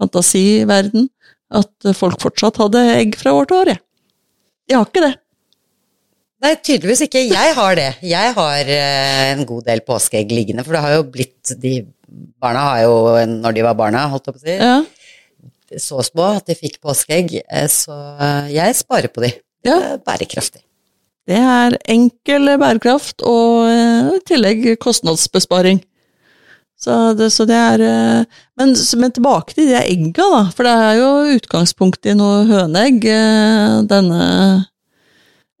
fantasiverden 0.00 1.10
at 1.52 1.92
folk 2.00 2.16
fortsatt 2.24 2.64
hadde 2.64 2.88
egg 2.96 3.20
fra 3.20 3.36
år 3.36 3.52
til 3.52 3.60
år, 3.60 3.74
jeg. 3.74 3.84
De 4.70 4.80
har 4.80 4.88
ikke 4.88 5.04
det. 5.04 5.14
Nei, 6.42 6.56
tydeligvis 6.58 7.04
ikke. 7.06 7.20
Jeg 7.30 7.54
har 7.54 7.76
det. 7.78 7.88
Jeg 8.02 8.32
har 8.34 8.70
eh, 8.74 9.26
en 9.36 9.44
god 9.46 9.62
del 9.68 9.82
påskeegg 9.86 10.32
liggende, 10.34 10.64
for 10.66 10.74
det 10.74 10.80
har 10.82 10.96
jo 10.98 11.04
blitt 11.14 11.52
de 11.62 11.82
Barna 12.42 12.60
har 12.66 12.80
jo, 12.82 12.96
når 13.40 13.54
de 13.56 13.62
var 13.64 13.76
barna, 13.78 14.02
holdt 14.12 14.26
jeg 14.28 14.34
på 14.34 14.40
å 14.40 14.42
si, 14.42 14.56
Ja. 14.58 15.78
så 15.80 16.02
små 16.04 16.26
at 16.36 16.50
de 16.50 16.56
fikk 16.58 16.74
påskeegg, 16.84 17.38
eh, 17.40 17.68
så 17.72 17.94
eh, 18.20 18.50
jeg 18.52 18.74
sparer 18.76 19.08
på 19.08 19.22
de. 19.24 19.30
Ja. 19.64 19.96
bærekraftig. 19.96 20.60
Det 21.30 21.38
er 21.38 21.78
enkel 21.88 22.50
bærekraft 22.60 23.22
og 23.22 23.70
i 23.70 24.18
tillegg 24.26 24.66
kostnadsbesparing. 24.82 25.78
Så 26.82 27.14
det, 27.16 27.30
så 27.32 27.46
det 27.46 27.54
er 27.56 27.78
men, 28.58 28.74
men 28.98 29.14
tilbake 29.14 29.54
til 29.54 29.70
de 29.70 29.78
egga, 29.78 30.26
da. 30.34 30.42
For 30.50 30.66
det 30.66 30.74
er 30.74 30.98
jo 30.98 31.38
utgangspunkt 31.38 32.10
i 32.10 32.16
noe 32.18 32.42
høneegg, 32.50 33.06
denne 33.86 34.26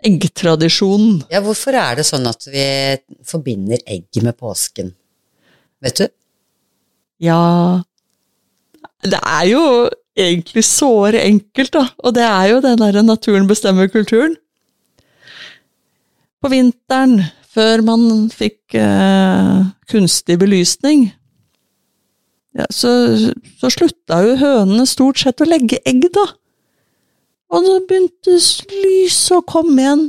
eggtradisjonen. 0.06 1.22
Ja, 1.32 1.42
hvorfor 1.44 1.76
er 1.78 2.00
det 2.00 2.08
sånn 2.08 2.26
at 2.30 2.48
vi 2.50 2.66
forbinder 3.26 3.80
egg 3.86 4.22
med 4.24 4.36
påsken? 4.38 4.92
Vet 5.82 6.02
du? 6.02 6.06
Ja 7.22 7.40
det 9.02 9.18
er 9.18 9.46
jo 9.50 9.62
egentlig 10.18 10.64
såre 10.66 11.22
enkelt, 11.26 11.72
da. 11.74 11.86
Og 12.04 12.14
det 12.14 12.24
er 12.26 12.50
jo 12.52 12.60
den 12.64 12.80
derre 12.82 13.02
naturen 13.04 13.48
bestemmer 13.50 13.90
kulturen. 13.90 14.36
På 16.42 16.50
vinteren, 16.52 17.22
før 17.52 17.82
man 17.86 18.28
fikk 18.32 18.76
eh, 18.78 19.66
kunstig 19.90 20.38
belysning, 20.40 21.10
ja, 22.52 22.66
så, 22.68 22.90
så 23.60 23.70
slutta 23.72 24.18
jo 24.26 24.36
hønene 24.40 24.84
stort 24.88 25.22
sett 25.22 25.40
å 25.40 25.48
legge 25.48 25.78
egg, 25.88 26.04
da. 26.12 26.26
Og 27.52 27.66
så 27.66 27.76
begynte 27.88 28.38
lyset 28.72 29.36
å 29.36 29.44
komme 29.44 29.82
igjen, 29.82 30.06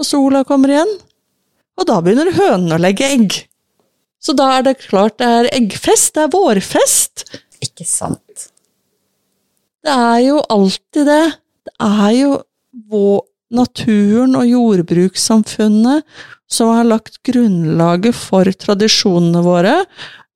og 0.00 0.06
sola 0.06 0.42
kommer 0.48 0.74
igjen. 0.74 0.92
Og 1.78 1.86
da 1.88 2.00
begynner 2.02 2.32
hønene 2.34 2.76
å 2.76 2.82
legge 2.82 3.06
egg. 3.06 3.38
Så 4.20 4.34
da 4.36 4.50
er 4.58 4.66
det 4.66 4.80
klart 4.82 5.20
det 5.20 5.28
er 5.28 5.50
eggfest, 5.54 6.12
det 6.16 6.26
er 6.26 6.34
vårfest. 6.34 7.24
Ikke 7.64 7.86
sant. 7.88 8.50
Det 9.80 9.94
er 9.94 10.20
jo 10.26 10.40
alltid 10.52 11.08
det. 11.08 11.24
Det 11.70 11.76
er 11.86 12.12
jo 12.18 12.32
vår, 12.90 13.20
naturen 13.50 14.36
og 14.38 14.46
jordbrukssamfunnet 14.46 16.06
som 16.50 16.72
har 16.74 16.88
lagt 16.88 17.20
grunnlaget 17.26 18.16
for 18.16 18.46
tradisjonene 18.62 19.42
våre, 19.42 19.76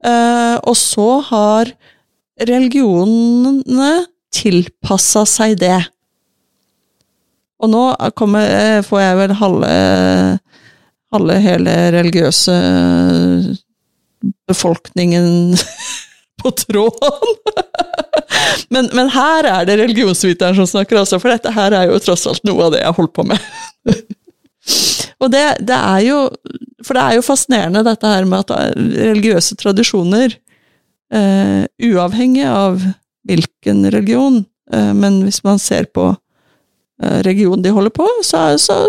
eh, 0.04 0.56
og 0.62 0.76
så 0.78 1.09
har 1.28 1.71
religionene 2.42 3.92
tilpassa 4.35 5.25
seg 5.30 5.59
det. 5.62 5.78
Og 7.62 7.70
nå 7.70 7.84
kommer, 8.18 8.49
eh, 8.50 8.80
får 8.84 9.00
jeg 9.00 9.20
vel 9.20 9.37
halve, 9.38 9.75
halve 11.14 11.37
hele 11.44 11.76
religiøse 11.94 12.56
befolkningen 14.49 15.56
på 16.42 16.54
tråden. 16.64 17.20
Men, 18.73 18.88
men, 18.92 19.08
her 19.12 19.46
er 19.46 19.66
det 19.68 19.76
religionsviteren 19.78 20.56
som 20.56 20.66
snakker, 20.66 20.99
også, 20.99 21.18
for 21.23 21.32
dette 21.32 21.52
her 21.54 21.75
er 21.76 21.88
jo 21.88 21.99
tross 22.02 22.25
alt 22.28 22.42
noe 22.46 22.66
av 22.66 22.73
det 22.75 22.80
jeg 22.80 22.88
har 22.88 22.96
holdt 22.96 23.12
på 23.14 23.25
med. 23.28 23.42
Og 25.23 25.30
det, 25.32 25.42
det, 25.68 25.76
er 25.76 26.00
jo 26.06 26.18
For 26.84 26.96
det 26.96 27.02
er 27.04 27.18
jo 27.18 27.25
fascinerende 27.26 27.84
dette 27.87 28.08
her 28.08 28.26
med 28.28 28.44
at 28.44 28.75
religiøse 28.76 29.56
tradisjoner, 29.61 30.34
uh, 31.14 31.62
uavhengig 31.84 32.46
av 32.49 32.80
hvilken 33.28 33.84
religion, 33.92 34.42
uh, 34.75 34.92
men 34.96 35.23
hvis 35.26 35.42
man 35.46 35.61
ser 35.62 35.88
på 35.94 36.11
uh, 37.02 37.20
regionen 37.26 37.64
de 37.64 37.74
holder 37.74 37.94
på, 37.94 38.08
så, 38.22 38.58
så 38.58 38.86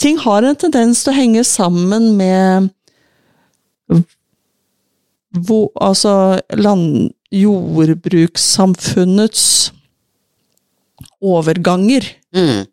Ting 0.00 0.18
har 0.20 0.44
en 0.44 0.56
tendens 0.58 1.00
til 1.00 1.14
å 1.14 1.16
henge 1.16 1.44
sammen 1.48 2.10
med 2.18 2.68
hvor, 5.34 5.70
altså 5.80 6.40
land, 6.54 7.10
jordbrukssamfunnets 7.34 9.72
overganger. 11.24 12.06
Mm. 12.36 12.68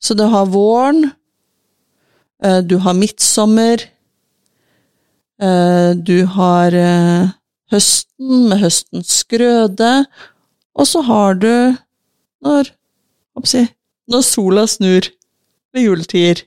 Så 0.00 0.16
du 0.16 0.24
har 0.32 0.46
våren, 0.46 1.10
eh, 2.42 2.58
du 2.58 2.78
har 2.80 2.96
midtsommer, 2.96 3.82
eh, 5.42 5.90
du 5.94 6.24
har 6.24 6.72
eh, 6.72 7.28
høsten 7.72 8.48
med 8.48 8.58
høstens 8.64 9.24
grøde, 9.28 10.06
og 10.74 10.86
så 10.86 11.02
har 11.04 11.34
du 11.34 11.76
når, 12.40 12.72
si, 13.48 13.64
når 14.10 14.24
sola 14.26 14.66
snur 14.68 15.08
ved 15.74 15.86
juletider, 15.86 16.42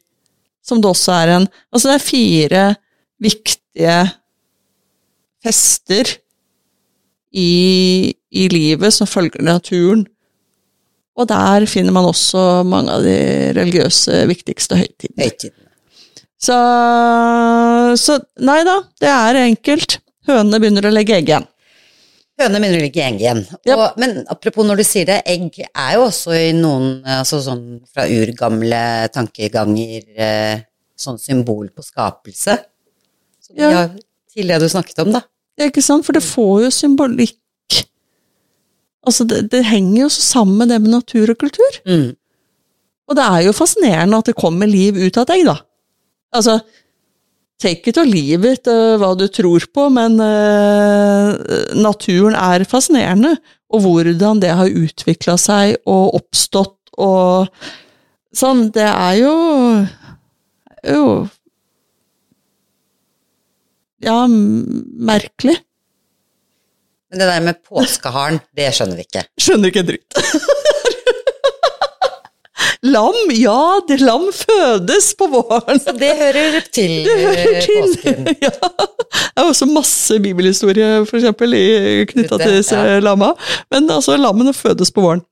som 0.63 0.81
det 0.81 0.89
også 0.89 1.15
er 1.15 1.31
en 1.33 1.47
Altså 1.73 1.89
det 1.89 1.95
er 1.95 2.07
fire 2.07 2.63
viktige 3.23 3.97
fester 5.43 6.11
i, 7.33 8.13
i 8.31 8.47
livet 8.51 8.93
som 8.93 9.09
følger 9.09 9.43
naturen. 9.43 10.05
Og 11.13 11.27
der 11.29 11.65
finner 11.69 11.93
man 11.93 12.07
også 12.09 12.63
mange 12.65 12.93
av 12.93 13.03
de 13.05 13.17
religiøse 13.57 14.23
viktigste 14.29 14.79
høytidene. 14.79 15.27
Høytidene. 15.27 15.69
Så, 16.43 16.55
så 17.99 18.17
nei 18.43 18.61
da, 18.67 18.79
det 18.99 19.11
er 19.11 19.41
enkelt. 19.45 19.99
Hønene 20.27 20.59
begynner 20.59 20.87
å 20.87 20.93
legge 20.93 21.17
egg 21.19 21.29
igjen. 21.29 21.45
Ikke 22.51 22.81
legge 22.81 23.03
egg 23.05 23.19
igjen. 23.21 23.41
Ja. 23.65 23.75
Og, 23.77 23.99
men 24.01 24.23
apropos 24.31 24.65
når 24.67 24.81
du 24.81 24.83
sier 24.87 25.05
det, 25.09 25.21
egg 25.29 25.59
er 25.69 25.93
jo 25.95 26.05
også 26.07 26.33
i 26.35 26.51
noen 26.57 27.03
altså 27.05 27.39
sånn 27.45 27.63
fra 27.87 28.05
urgamle 28.09 28.81
tankeganger 29.13 30.03
eh, 30.15 30.63
sånn 30.99 31.19
symbol 31.21 31.69
på 31.73 31.83
skapelse. 31.85 32.57
Så 33.43 33.53
de 33.55 33.61
Ja. 33.61 33.69
har, 33.77 33.93
til 34.33 34.47
det 34.49 34.59
du 34.59 34.67
snakket 34.69 34.99
om, 35.05 35.11
da. 35.13 35.21
Ja, 35.59 35.67
ikke 35.69 35.83
sant? 35.85 36.05
For 36.05 36.13
det 36.17 36.23
får 36.25 36.63
jo 36.65 36.69
symbolikk. 36.73 37.39
Altså, 39.05 39.25
det, 39.27 39.49
det 39.51 39.65
henger 39.67 40.05
jo 40.05 40.09
så 40.09 40.21
sammen 40.23 40.69
det 40.71 40.79
med 40.81 40.93
natur 40.93 41.29
og 41.33 41.37
kultur. 41.41 41.79
Mm. 41.85 42.13
Og 43.11 43.17
det 43.19 43.23
er 43.25 43.41
jo 43.49 43.51
fascinerende 43.55 44.17
at 44.17 44.29
det 44.31 44.35
kommer 44.39 44.69
liv 44.69 44.95
ut 44.95 45.17
av 45.19 45.25
et 45.27 45.33
egg, 45.35 45.45
da. 45.49 45.57
Altså, 46.33 46.59
take 47.61 47.87
it 47.89 47.97
or 47.97 48.07
leave 48.07 48.47
it, 48.47 48.67
eh, 48.67 48.95
hva 48.99 49.13
du 49.17 49.27
tror 49.31 49.65
på, 49.73 49.87
men 49.93 50.17
eh, 50.23 51.33
naturen 51.79 52.35
er 52.37 52.65
fascinerende. 52.69 53.35
Og 53.73 53.85
hvordan 53.85 54.41
det 54.43 54.51
har 54.53 54.69
utvikla 54.69 55.37
seg 55.41 55.79
og 55.89 56.19
oppstått 56.19 56.93
og 57.01 57.49
sånn. 58.35 58.67
Det 58.73 58.85
er 58.85 59.15
jo 59.21 59.35
jo 60.83 61.05
Ja, 64.03 64.25
merkelig. 64.27 65.55
Men 67.07 67.21
det 67.21 67.27
der 67.29 67.43
med 67.45 67.61
påskeharen, 67.63 68.41
det 68.57 68.67
skjønner 68.75 68.99
vi 68.99 69.05
ikke. 69.07 69.23
Skjønner 69.39 69.71
ikke 69.71 69.85
dritt. 69.87 70.17
lam, 72.83 73.15
ja, 73.31 73.79
det 73.87 73.99
lam 74.03 74.25
fødes 74.35 75.13
på 75.19 75.27
våren. 75.31 75.79
Så 75.79 75.93
det 75.97 76.11
hører 76.19 76.59
til, 76.73 76.93
Det 77.07 77.15
hører 77.21 77.53
eh, 77.53 77.61
til. 77.65 77.87
påsken. 77.93 78.27
Ja. 78.43 78.51
Det 79.33 79.41
er 79.41 79.47
også 79.47 79.67
masse 79.69 80.17
bibelhistorie 80.23 81.05
for 81.07 81.17
eksempel, 81.19 81.55
knytta 82.11 82.37
til 82.41 82.57
disse 82.59 82.77
ja. 82.77 82.99
lamma. 83.03 83.31
Men 83.73 83.89
altså, 83.91 84.17
lammene 84.19 84.53
fødes 84.55 84.91
på 84.93 85.05
våren. 85.05 85.23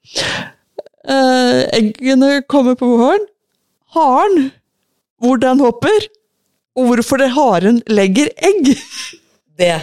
Eh, 1.01 1.61
eggene 1.77 2.41
kommer 2.49 2.77
på 2.79 2.89
våren. 2.95 3.27
Haren, 3.95 4.51
hvor 5.21 5.39
den 5.41 5.59
hopper, 5.59 6.07
og 6.79 6.87
hvorfor 6.87 7.19
det 7.19 7.33
haren 7.35 7.81
legger 7.91 8.31
egg, 8.39 8.71
Det 9.59 9.73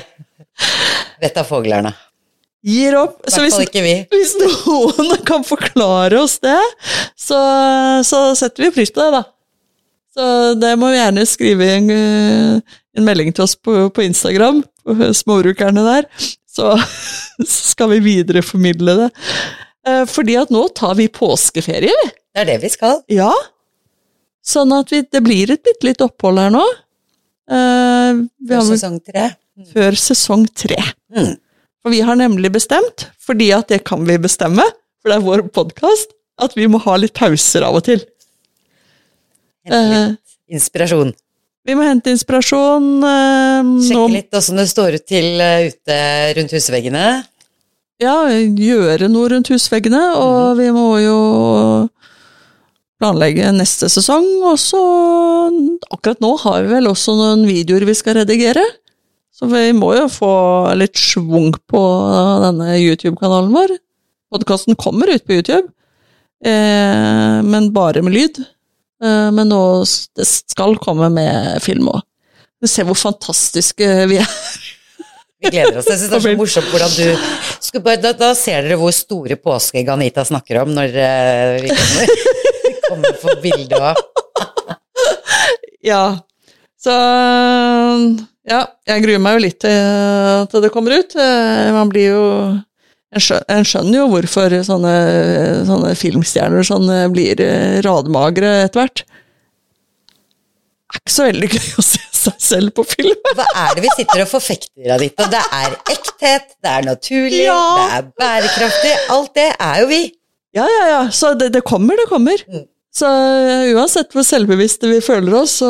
vet 1.20 1.35
da 1.37 1.44
fuglerne. 1.46 1.92
Gir 2.66 2.97
opp. 2.99 3.21
Så 3.31 3.44
hvis, 3.44 3.57
hvis 4.11 4.33
noen 4.40 5.12
kan 5.29 5.44
forklare 5.47 6.18
oss 6.21 6.38
det, 6.44 6.59
så, 7.18 7.38
så 8.07 8.23
setter 8.38 8.66
vi 8.68 8.73
pris 8.81 8.92
på 8.94 9.05
det, 9.05 9.21
da. 9.21 9.25
Så 10.18 10.27
det 10.59 10.73
må 10.81 10.88
vi 10.90 10.99
gjerne 10.99 11.27
skrive 11.31 11.68
en, 11.77 11.90
eh, 11.94 12.79
en 12.99 13.07
melding 13.07 13.31
til 13.37 13.44
oss 13.47 13.55
på, 13.55 13.85
på 13.94 14.03
Instagram, 14.03 14.64
på 14.83 15.12
småbrukerne 15.14 15.85
der. 15.87 16.09
Så 16.59 16.73
skal 17.47 17.92
vi 17.92 18.01
videreformidle 18.03 18.97
det. 19.05 19.09
Eh, 19.87 20.03
Fordi 20.11 20.35
at 20.40 20.51
nå 20.51 20.64
tar 20.75 20.97
vi 20.99 21.07
påskeferie, 21.12 21.92
vi. 21.94 22.09
Det 22.35 22.42
er 22.42 22.49
det 22.51 22.57
vi 22.64 22.71
skal. 22.73 22.99
Ja. 23.14 23.31
Sånn 24.42 24.73
at 24.75 24.90
vi, 24.90 25.05
det 25.07 25.21
blir 25.23 25.53
et 25.55 25.62
bitte 25.62 25.87
lite 25.87 26.09
opphold 26.09 26.40
her 26.42 26.51
nå. 26.55 26.64
Før 27.49 27.55
har, 27.55 28.18
vel- 28.51 28.73
sesong 28.75 28.99
tre. 29.07 29.29
før 29.71 29.97
sesong 30.03 30.44
tre. 30.57 30.81
Mm. 31.14 31.37
For 31.88 31.94
vi 31.96 32.03
har 32.05 32.18
nemlig 32.20 32.51
bestemt, 32.53 33.07
fordi 33.24 33.46
at 33.57 33.70
det 33.72 33.79
kan 33.88 34.03
vi 34.05 34.18
bestemme, 34.20 34.61
for 35.01 35.09
det 35.09 35.14
er 35.16 35.22
vår 35.24 35.42
podkast, 35.57 36.11
at 36.37 36.53
vi 36.53 36.66
må 36.68 36.77
ha 36.85 36.98
litt 37.01 37.14
pauser 37.16 37.64
av 37.64 37.79
og 37.79 37.87
til. 37.87 38.03
Hente 39.64 39.79
Eh, 39.79 40.03
litt 40.11 40.59
inspirasjon. 40.59 41.14
vi 41.64 41.77
må 41.79 41.87
hente 41.87 42.12
inspirasjon. 42.12 42.90
eh, 43.09 43.62
nå, 43.64 43.81
Sjekke 43.87 44.12
litt 44.12 44.37
åssen 44.37 44.61
det 44.61 44.66
står 44.68 44.98
ut 44.98 45.07
til 45.09 45.40
eh, 45.40 45.70
ute 45.72 45.96
rundt 46.37 46.53
husveggene. 46.59 47.05
Ja, 48.05 48.18
gjøre 48.29 49.09
noe 49.09 49.31
rundt 49.33 49.48
husveggene, 49.48 50.03
og 50.20 50.59
vi 50.61 50.68
må 50.70 50.90
jo 51.01 51.16
planlegge 53.01 53.48
neste 53.57 53.88
sesong. 53.88 54.29
Og 54.44 54.61
så 54.61 54.85
Akkurat 55.90 56.20
nå 56.20 56.37
har 56.44 56.66
vi 56.68 56.74
vel 56.77 56.92
også 56.92 57.16
noen 57.16 57.48
videoer 57.48 57.88
vi 57.88 57.96
skal 57.96 58.20
redigere. 58.20 58.66
Så 59.38 59.46
vi 59.46 59.68
må 59.77 59.92
jo 59.94 60.09
få 60.11 60.33
litt 60.74 60.98
schwung 60.98 61.53
på 61.70 61.81
denne 62.42 62.72
YouTube-kanalen 62.81 63.53
vår. 63.55 63.77
Podkasten 64.35 64.77
kommer 64.77 65.12
ut 65.14 65.24
på 65.24 65.37
YouTube, 65.38 65.70
eh, 66.44 67.38
men 67.46 67.70
bare 67.72 68.03
med 68.03 68.16
lyd. 68.16 68.40
Eh, 69.05 69.29
men 69.31 69.46
nå 69.53 69.61
det 70.18 70.27
skal 70.27 70.74
komme 70.83 71.07
med 71.14 71.62
film 71.62 71.92
òg. 71.92 72.03
Se 72.66 72.83
hvor 72.83 72.98
fantastiske 72.98 73.87
vi 74.11 74.18
er. 74.18 74.33
Vi 75.38 75.53
gleder 75.53 75.79
oss. 75.79 75.87
Jeg 75.87 76.01
synes 76.01 76.11
det 76.11 76.18
er 76.18 76.24
så 76.24 76.37
morsomt 76.40 76.72
hvordan 76.72 76.96
du 76.98 77.79
bare, 77.85 78.01
da, 78.03 78.11
da 78.18 78.33
ser 78.35 78.66
dere 78.66 78.79
hvor 78.81 78.90
store 78.96 79.37
påskeegg 79.38 79.92
Anita 79.94 80.24
snakker 80.27 80.64
om 80.64 80.72
når 80.74 80.98
eh, 80.98 81.53
vi 81.62 81.70
kommer, 81.70 82.16
vi 82.64 82.72
kommer 82.88 83.20
for 83.22 83.44
bilde 83.44 83.85
òg. 83.92 84.03
Ja. 85.88 86.18
Så 86.74 86.90
Ja, 88.48 88.62
jeg 88.88 89.02
gruer 89.04 89.20
meg 89.20 89.37
jo 89.38 89.44
litt 89.44 89.61
til 89.61 90.62
det 90.64 90.70
kommer 90.72 90.94
ut. 91.02 91.14
Eh, 91.20 91.68
Man 91.76 91.90
blir 91.92 92.08
jo 92.14 92.24
En 93.08 93.64
skjønner 93.64 93.94
jo 94.02 94.06
hvorfor 94.12 94.52
sånne, 94.66 94.94
sånne 95.68 95.94
filmstjerner 95.96 96.66
sånn 96.68 96.88
eh, 96.92 97.06
blir 97.12 97.40
eh, 97.40 97.78
radmagre 97.87 98.50
etter 98.66 98.82
hvert. 98.82 99.02
Det 100.88 100.96
er 100.96 101.00
ikke 101.02 101.12
så 101.14 101.24
veldig 101.28 101.48
gøy 101.54 101.70
å 101.80 101.84
se 101.84 102.02
seg 102.18 102.37
selv 102.42 102.72
på 102.76 102.84
film. 102.88 103.16
Hva 103.37 103.46
er 103.62 103.74
det 103.76 103.84
vi 103.87 103.90
sitter 103.96 104.22
og 104.24 104.30
forfekter, 104.30 104.88
Anita? 104.94 105.26
Det 105.32 105.40
er 105.56 105.76
ekthet, 105.94 106.54
det 106.64 106.70
er 106.74 106.87
naturlig, 106.88 107.42
Ja. 107.46 107.58
det 107.78 107.98
er 107.98 108.06
bærekraftig. 108.24 108.94
Alt 109.16 109.34
det 109.37 109.48
er 109.56 109.82
jo 109.82 109.90
vi. 109.92 110.00
Ja, 110.56 110.64
ja, 110.72 110.84
ja. 110.94 111.00
Så 111.12 111.34
det, 111.38 111.50
det 111.56 111.62
kommer, 111.68 111.96
det 112.00 112.08
kommer. 112.12 112.40
Mm. 112.48 112.64
Så 112.94 113.07
eh, 113.09 113.72
uansett 113.77 114.14
hvor 114.16 114.24
selvbevisste 114.27 114.88
vi 114.90 115.01
føler 115.05 115.35
oss, 115.42 115.59
så 115.61 115.68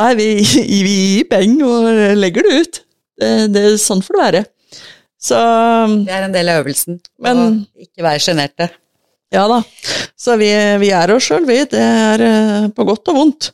Nei, 0.00 0.10
vi, 0.18 0.28
vi 0.88 0.94
gir 1.18 1.28
peng 1.30 1.60
og 1.64 1.86
legger 2.18 2.48
det 2.48 2.56
ut. 2.64 2.80
Det, 3.20 3.30
det 3.54 3.62
er 3.70 3.76
sånn 3.80 4.02
får 4.04 4.16
det 4.18 4.24
være. 4.24 4.42
Så 5.24 5.38
Det 6.04 6.12
er 6.12 6.26
en 6.26 6.34
del 6.34 6.50
av 6.52 6.64
øvelsen. 6.64 6.98
Men- 7.22 7.44
å 7.64 7.86
ikke 7.86 8.02
være 8.04 8.20
sjenerte. 8.20 8.66
ja 9.32 9.46
da. 9.48 9.62
Så 10.20 10.36
vi, 10.40 10.50
vi 10.82 10.90
er 10.94 11.10
oss 11.14 11.26
sjøl, 11.30 11.46
vi. 11.48 11.62
Det 11.70 11.80
er 11.80 12.22
eh, 12.26 12.68
på 12.74 12.84
godt 12.88 13.08
og 13.12 13.18
vondt. 13.22 13.50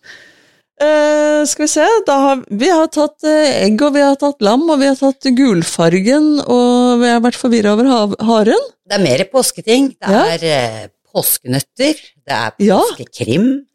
Uh, 0.81 1.43
skal 1.45 1.67
vi 1.67 1.69
se 1.69 1.85
da 2.09 2.15
har, 2.23 2.39
Vi 2.57 2.69
har 2.73 2.87
tatt 2.89 3.27
egg, 3.29 3.83
og 3.85 3.93
vi 3.93 4.01
har 4.01 4.15
tatt 4.17 4.41
lam, 4.41 4.63
og 4.73 4.79
vi 4.81 4.87
har 4.89 4.95
tatt 4.97 5.27
gulfargen, 5.37 6.39
og 6.41 7.03
vi 7.03 7.11
har 7.11 7.21
vært 7.21 7.37
forvirra 7.37 7.75
over 7.77 7.91
haren. 8.25 8.63
Det 8.89 8.97
er 8.97 9.03
mer 9.05 9.25
påsketing. 9.29 9.91
Det 10.01 10.09
Ja. 10.15 10.23
er 10.39 10.47
eh, 10.49 10.87
påskenøtter. 11.13 11.95
Det 12.27 12.37
er 12.37 12.53
Ja. 12.65 12.79
påskekrim. 12.81 13.67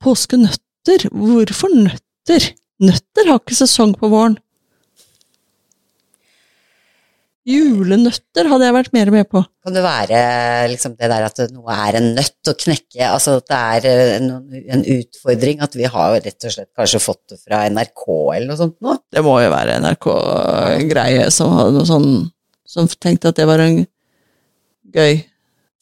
Påskenøtter? 0.00 1.08
Hvorfor 1.12 1.68
nøtter? 1.76 2.52
Nøtter 2.80 3.26
har 3.28 3.38
ikke 3.42 3.58
sesong 3.58 3.92
på 4.00 4.08
våren. 4.08 4.38
Julenøtter 7.50 8.46
hadde 8.50 8.66
jeg 8.66 8.74
vært 8.76 8.90
mer 8.94 9.10
med 9.14 9.28
på. 9.32 9.40
Kan 9.64 9.74
det 9.74 9.82
være 9.82 10.18
liksom 10.70 10.92
det 11.00 11.08
der 11.10 11.24
at 11.24 11.38
noe 11.54 11.72
er 11.88 11.96
en 11.98 12.10
nøtt 12.18 12.50
å 12.50 12.54
knekke, 12.54 13.00
altså 13.08 13.38
at 13.40 13.48
det 13.48 13.60
er 13.60 13.86
eh, 13.88 14.10
en, 14.18 14.28
en 14.76 14.84
utfordring, 14.84 15.62
at 15.64 15.74
vi 15.78 15.88
har 15.88 16.18
rett 16.20 16.46
og 16.46 16.52
slett 16.54 16.68
kanskje 16.76 17.00
fått 17.02 17.22
det 17.32 17.40
fra 17.40 17.62
NRK 17.72 18.04
eller 18.36 18.46
noe 18.50 18.60
sånt 18.60 18.76
nå? 18.84 18.98
Det 19.10 19.24
må 19.24 19.38
jo 19.40 19.50
være 19.54 19.78
NRK-greie 19.80 21.30
som 21.34 21.80
sånn 21.88 22.10
Som 22.70 22.86
tenkte 23.02 23.32
at 23.32 23.40
det 23.40 23.48
var 23.50 23.58
en 23.64 23.80
gøy 24.94 25.20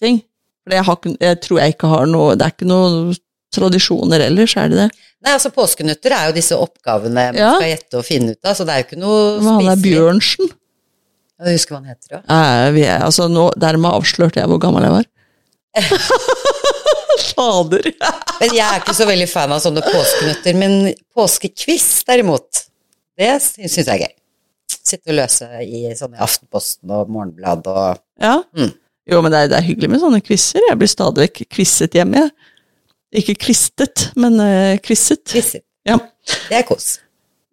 ting. 0.03 0.21
For 0.65 0.77
jeg, 0.77 0.85
har, 0.85 0.99
jeg 1.25 1.41
tror 1.45 1.59
jeg 1.63 1.73
ikke 1.75 1.89
har 1.89 2.07
noe 2.11 2.35
Det 2.37 2.45
er 2.45 2.53
ikke 2.53 2.67
noen 2.69 3.15
tradisjoner 3.55 4.21
ellers, 4.27 4.53
er 4.61 4.69
det 4.69 4.77
det? 4.83 4.89
Nei, 5.25 5.33
altså 5.35 5.51
påskenøtter 5.51 6.13
er 6.15 6.27
jo 6.29 6.35
disse 6.37 6.55
oppgavene 6.61 7.15
man 7.33 7.39
Ja. 7.41 7.55
skal 7.57 7.71
gjette 7.73 7.99
og 7.99 8.05
finne 8.07 8.35
ut 8.37 8.45
av, 8.47 8.55
så 8.55 8.67
det 8.69 8.75
er 8.75 8.83
jo 8.83 8.87
ikke 8.87 8.99
noe 9.01 9.23
spiselig. 9.39 9.55
han 9.55 9.73
er. 9.73 9.83
Bjørnsen. 9.87 10.51
Jeg 11.39 11.55
husker 11.57 11.75
hva 11.75 11.79
han 11.81 11.89
heter 11.95 12.15
ja. 12.19 12.21
Eh, 12.35 12.69
vi 12.77 12.83
er, 12.85 13.03
altså 13.07 13.27
nå, 13.31 13.49
dermed 13.57 13.91
avslørte 13.97 14.41
jeg 14.43 14.51
hvor 14.53 14.61
gammel 14.63 14.85
jeg 14.87 14.95
var. 14.99 15.09
Fader. 17.39 17.89
Men 18.41 18.55
jeg 18.55 18.65
er 18.67 18.81
ikke 18.83 18.95
så 18.97 19.07
veldig 19.09 19.29
fan 19.31 19.53
av 19.55 19.61
sånne 19.63 19.83
påskenøtter, 19.85 20.57
men 20.59 20.77
påskekviss 21.17 21.89
derimot, 22.09 22.65
det 23.19 23.31
syns 23.43 23.77
jeg 23.79 23.87
er 23.95 24.03
gøy. 24.05 24.15
Sitte 24.89 25.13
og 25.13 25.19
løse 25.19 25.49
i 25.65 25.83
sånn 25.99 26.15
i 26.17 26.21
Aftenposten 26.25 26.93
og 26.95 27.11
Morgenblad 27.13 27.67
og 27.71 27.99
Ja. 28.23 28.37
Mm. 28.57 28.73
Jo, 29.09 29.23
men 29.25 29.33
det 29.33 29.39
er, 29.41 29.51
det 29.53 29.59
er 29.59 29.67
hyggelig 29.71 29.89
med 29.95 30.03
sånne 30.03 30.21
quizer. 30.25 30.65
Jeg 30.69 30.79
blir 30.81 30.91
stadig 30.91 31.25
vekk 31.27 31.43
quizet 31.55 31.95
hjemme. 31.97 32.25
jeg. 32.27 32.33
Ikke 33.23 33.35
kvistet, 33.47 34.11
men 34.21 34.37
uh, 34.37 34.75
quizet. 34.85 35.23
kvisser. 35.31 35.63
Ja. 35.89 35.97
Det 36.51 36.59
er 36.59 36.67
kos. 36.69 36.99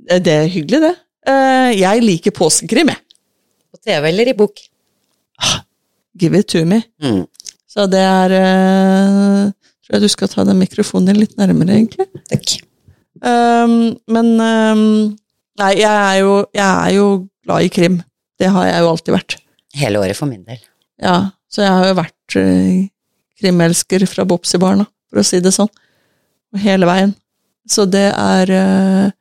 Eh, 0.09 0.19
Det 0.19 0.33
er 0.41 0.49
hyggelig, 0.51 0.81
det. 0.83 0.93
Uh, 1.25 1.71
jeg 1.79 2.03
liker 2.03 2.35
påskekrim, 2.35 2.91
jeg. 2.91 2.99
På 3.71 3.79
TV 3.79 4.09
eller 4.11 4.31
i 4.33 4.35
bok. 4.37 4.59
Give 6.19 6.39
it 6.39 6.47
to 6.51 6.65
me. 6.67 6.81
Mm. 7.03 7.23
Så 7.67 7.87
det 7.91 7.99
er 8.03 8.35
uh, 8.35 9.51
Tror 9.85 9.97
jeg 9.99 10.01
du 10.05 10.09
skal 10.09 10.29
ta 10.31 10.43
den 10.47 10.57
mikrofonen 10.57 11.11
din 11.11 11.19
litt 11.21 11.35
nærmere, 11.37 11.75
egentlig. 11.77 12.07
Takk. 12.31 12.55
Um, 13.21 13.93
men 14.11 14.31
um, 14.41 14.85
Nei, 15.61 15.71
jeg 15.79 15.87
er, 15.87 16.15
jo, 16.19 16.31
jeg 16.51 16.65
er 16.67 16.93
jo 16.97 17.03
glad 17.45 17.63
i 17.63 17.69
krim. 17.71 17.99
Det 18.41 18.49
har 18.51 18.65
jeg 18.67 18.81
jo 18.83 18.89
alltid 18.91 19.13
vært. 19.15 19.35
Hele 19.77 20.01
året 20.03 20.17
for 20.17 20.27
min 20.27 20.41
del. 20.43 20.59
Ja, 20.99 21.13
så 21.55 21.63
jeg 21.63 21.71
har 21.71 21.87
jo 21.87 21.99
vært 22.01 22.35
eh, 22.41 22.87
krimelsker 23.39 24.03
fra 24.11 24.25
Bopsi-barna, 24.27 24.83
for 25.07 25.21
å 25.21 25.23
si 25.23 25.39
det 25.43 25.53
sånn. 25.55 25.71
Hele 26.59 26.87
veien. 26.89 27.13
Så 27.71 27.85
det 27.87 28.09
er 28.11 28.51
eh, 28.51 29.13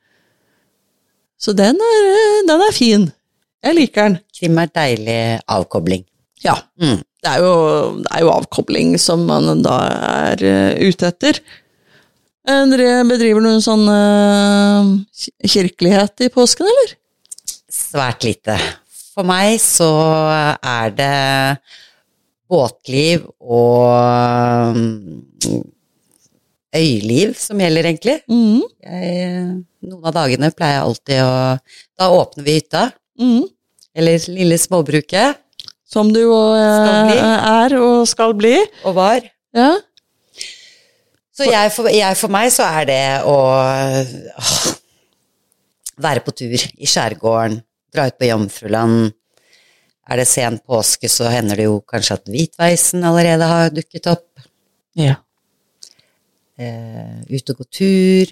Så 1.38 1.54
den 1.54 1.78
er, 1.78 2.08
eh, 2.10 2.40
den 2.48 2.64
er 2.66 2.74
fin. 2.74 3.04
Jeg 3.64 3.78
liker 3.78 4.08
den. 4.08 4.16
Krim 4.34 4.58
er 4.58 4.72
deilig 4.74 5.20
avkobling. 5.46 6.02
Ja. 6.42 6.56
Mm. 6.82 6.98
Det 7.24 7.30
er, 7.30 7.44
jo, 7.46 7.52
det 8.02 8.10
er 8.12 8.24
jo 8.26 8.32
avkobling 8.34 8.98
som 9.00 9.22
man 9.30 9.62
da 9.64 9.76
er 10.26 10.42
ute 10.82 11.08
etter. 11.08 11.38
Dere 12.44 12.98
bedriver 13.08 13.40
noen 13.40 13.62
sånn 13.64 13.86
kirkelighet 15.48 16.26
i 16.26 16.28
påsken, 16.34 16.68
eller? 16.68 16.92
Svært 17.72 18.26
lite. 18.28 18.58
For 19.14 19.24
meg 19.24 19.56
så 19.62 19.88
er 20.60 20.92
det 20.98 21.14
båtliv 22.54 23.26
og 23.42 24.78
mm, 24.78 25.62
øyliv 26.74 27.34
som 27.38 27.60
gjelder, 27.62 27.88
egentlig. 27.90 28.16
Mm. 28.30 28.62
Jeg, 28.84 29.46
noen 29.88 30.08
av 30.10 30.14
dagene 30.16 30.50
pleier 30.54 30.78
jeg 30.80 30.86
alltid 30.88 31.22
å 31.24 31.34
Da 32.00 32.10
åpner 32.14 32.46
vi 32.46 32.56
hytta, 32.60 32.88
Mm. 33.20 33.44
eller 33.94 34.24
lille 34.34 34.56
småbruket, 34.58 35.36
Som 35.86 36.08
du 36.12 36.18
jo 36.24 36.34
eh, 36.58 37.20
er 37.46 37.76
og 37.78 38.08
skal 38.10 38.32
bli. 38.34 38.56
og 38.84 38.94
var. 38.96 39.20
Ja. 39.54 39.76
Så 41.34 41.46
jeg 41.46 41.70
for, 41.74 41.86
jeg, 41.90 42.16
for 42.18 42.30
meg 42.34 42.50
så 42.54 42.66
er 42.80 42.84
det 42.88 43.02
å 43.26 43.36
åh, 43.38 44.64
være 46.02 46.22
på 46.26 46.34
tur 46.34 46.54
i 46.58 46.86
skjærgården, 46.90 47.60
dra 47.94 48.08
ut 48.10 48.18
på 48.18 48.26
Jomfruland. 48.32 49.12
Er 50.04 50.20
det 50.20 50.26
sen 50.28 50.58
påske, 50.60 51.08
så 51.08 51.30
hender 51.32 51.56
det 51.56 51.68
jo 51.68 51.78
kanskje 51.88 52.18
at 52.18 52.28
hvitveisen 52.28 53.04
allerede 53.08 53.48
har 53.48 53.70
dukket 53.72 54.10
opp. 54.12 54.28
ja. 55.00 55.16
Eh, 56.54 57.18
ut 57.34 57.50
og 57.50 57.56
gå 57.58 57.64
tur, 57.66 58.30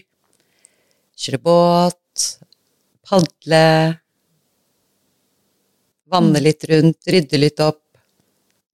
kjøre 1.18 1.40
båt, 1.42 2.26
padle, 3.02 3.64
vanne 6.12 6.42
litt 6.44 6.62
rundt, 6.70 7.00
rydde 7.10 7.40
litt 7.40 7.62
opp. 7.64 7.80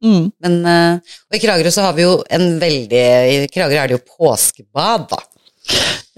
Mm. 0.04 0.28
Men 0.44 0.58
eh, 0.68 1.14
Og 1.30 1.38
i 1.38 1.40
Kragerø 1.42 1.72
så 1.74 1.88
har 1.88 1.96
vi 1.96 2.04
jo 2.04 2.20
en 2.30 2.44
veldig 2.60 3.00
I 3.32 3.48
Kragerø 3.50 3.80
er 3.80 3.88
det 3.90 3.96
jo 3.96 4.04
påskebad, 4.18 5.08
da. 5.10 5.18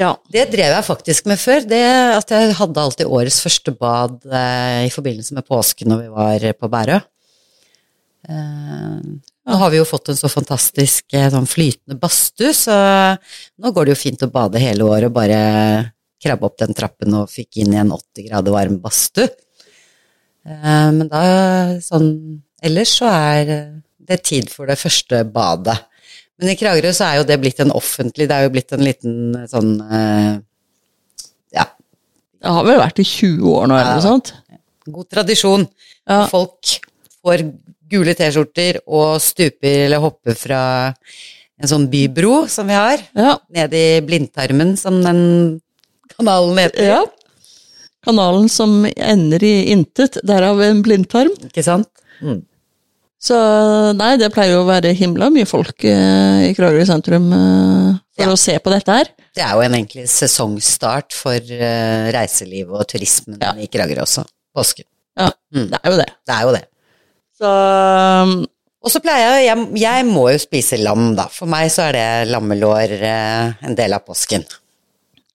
Ja. 0.00 0.10
Det 0.32 0.46
drev 0.52 0.74
jeg 0.74 0.86
faktisk 0.86 1.28
med 1.30 1.40
før. 1.40 1.64
Det 1.68 1.84
at 2.16 2.32
jeg 2.34 2.54
hadde 2.58 2.84
alltid 2.84 3.10
årets 3.10 3.40
første 3.44 3.74
bad 3.76 4.20
eh, 4.26 4.86
i 4.86 4.92
forbindelse 4.92 5.36
med 5.36 5.46
påsken 5.48 5.92
når 5.92 6.04
vi 6.04 6.14
var 6.14 6.46
på 6.56 6.70
Bærøy. 6.72 7.00
Eh, 8.30 8.96
nå 9.50 9.58
har 9.62 9.72
vi 9.72 9.80
jo 9.80 9.88
fått 9.88 10.12
en 10.12 10.18
så 10.18 10.28
fantastisk 10.30 11.16
eh, 11.16 11.28
sånn 11.32 11.48
flytende 11.48 11.96
badstue, 12.00 12.52
så 12.54 12.74
nå 13.16 13.72
går 13.74 13.88
det 13.88 13.94
jo 13.94 14.02
fint 14.02 14.26
å 14.26 14.32
bade 14.32 14.60
hele 14.62 14.86
året 14.86 15.08
og 15.08 15.16
bare 15.16 15.40
krabbe 16.20 16.48
opp 16.48 16.58
den 16.60 16.76
trappen 16.76 17.16
og 17.16 17.32
fikk 17.32 17.62
inn 17.62 17.72
i 17.72 17.80
en 17.80 17.94
80 17.96 18.28
grader 18.28 18.54
varm 18.54 18.76
badstue. 18.82 19.30
Eh, 20.46 20.88
men 20.96 21.08
da 21.10 21.24
sånn 21.84 22.12
Ellers 22.60 22.90
så 22.98 23.06
er 23.08 23.50
det 24.04 24.18
tid 24.28 24.50
for 24.52 24.68
det 24.68 24.76
første 24.76 25.22
badet. 25.32 25.78
Men 26.40 26.52
i 26.52 26.56
Kragerø 26.56 26.90
så 26.96 27.04
er 27.10 27.18
jo 27.20 27.26
det 27.28 27.36
blitt 27.42 27.60
en 27.60 27.72
offentlig, 27.76 28.26
det 28.30 28.36
er 28.36 28.46
jo 28.46 28.52
blitt 28.54 28.72
en 28.72 28.84
liten 28.86 29.16
sånn 29.50 29.74
eh, 29.92 30.38
ja, 31.56 31.66
Det 32.40 32.54
har 32.56 32.64
vel 32.64 32.80
vært 32.80 33.02
i 33.02 33.04
20 33.04 33.50
år 33.52 33.68
nå, 33.68 33.76
eller 33.76 33.98
noe 33.98 34.06
sånt? 34.06 34.32
god 34.90 35.06
tradisjon. 35.12 35.66
Ja. 36.08 36.24
Folk 36.30 36.70
får 37.20 37.42
gule 37.92 38.14
T-skjorter 38.16 38.78
og 38.88 39.20
stuper 39.22 39.84
eller 39.84 40.00
hopper 40.02 40.34
fra 40.38 40.60
en 41.60 41.68
sånn 41.68 41.84
bybro 41.92 42.46
som 42.48 42.66
vi 42.70 42.78
har, 42.78 43.02
Ja. 43.14 43.36
ned 43.52 43.74
i 43.76 44.00
blindtarmen, 44.00 44.72
som 44.80 45.02
den 45.04 45.60
kanalen 46.16 46.56
heter. 46.58 46.86
ja. 46.88 47.02
Kanalen 48.02 48.48
som 48.48 48.86
ender 48.96 49.44
i 49.44 49.68
intet, 49.74 50.16
derav 50.24 50.60
en 50.64 50.80
blindtarm. 50.82 51.34
Ikke 51.44 51.62
sant? 51.62 51.86
Mm. 52.24 52.40
Så 53.20 53.36
nei, 53.98 54.14
det 54.16 54.30
pleier 54.32 54.54
jo 54.56 54.62
å 54.62 54.68
være 54.70 54.94
himla 54.96 55.26
mye 55.32 55.44
folk 55.48 55.84
eh, 55.84 56.46
i 56.48 56.54
Kragerø 56.56 56.86
sentrum 56.88 57.26
eh, 57.36 57.98
for 58.16 58.24
Ja. 58.24 58.32
å 58.32 58.38
se 58.40 58.54
på 58.64 58.72
dette 58.72 58.94
her. 58.96 59.10
Det 59.36 59.42
er 59.44 59.52
jo 59.58 59.60
en 59.66 59.74
egentlig 59.76 60.06
sesongstart 60.08 61.12
for 61.12 61.36
eh, 61.36 62.08
reiselivet 62.16 62.72
og 62.80 62.86
turismen 62.88 63.36
Ja. 63.42 63.52
i 63.60 63.68
Kragerø 63.68 64.06
også. 64.06 64.24
Påsken. 64.56 64.86
Ja, 65.20 65.28
Mm. 65.52 65.68
det 65.70 65.78
er 65.84 65.90
jo 65.92 65.96
det. 66.00 66.08
Det 66.26 66.34
er 66.34 66.42
jo 66.48 66.52
det. 66.56 66.64
Så 67.40 67.50
Og 68.82 68.88
så 68.90 69.00
pleier 69.04 69.42
jeg, 69.44 69.44
jeg 69.50 69.80
Jeg 69.82 70.04
må 70.08 70.30
jo 70.32 70.38
spise 70.40 70.78
lam, 70.80 71.14
da. 71.14 71.26
For 71.28 71.44
meg 71.46 71.68
så 71.70 71.90
er 71.90 71.92
det 71.92 72.30
lammelår 72.32 72.94
eh, 73.02 73.52
en 73.68 73.74
del 73.76 73.92
av 73.92 74.06
påsken. 74.06 74.46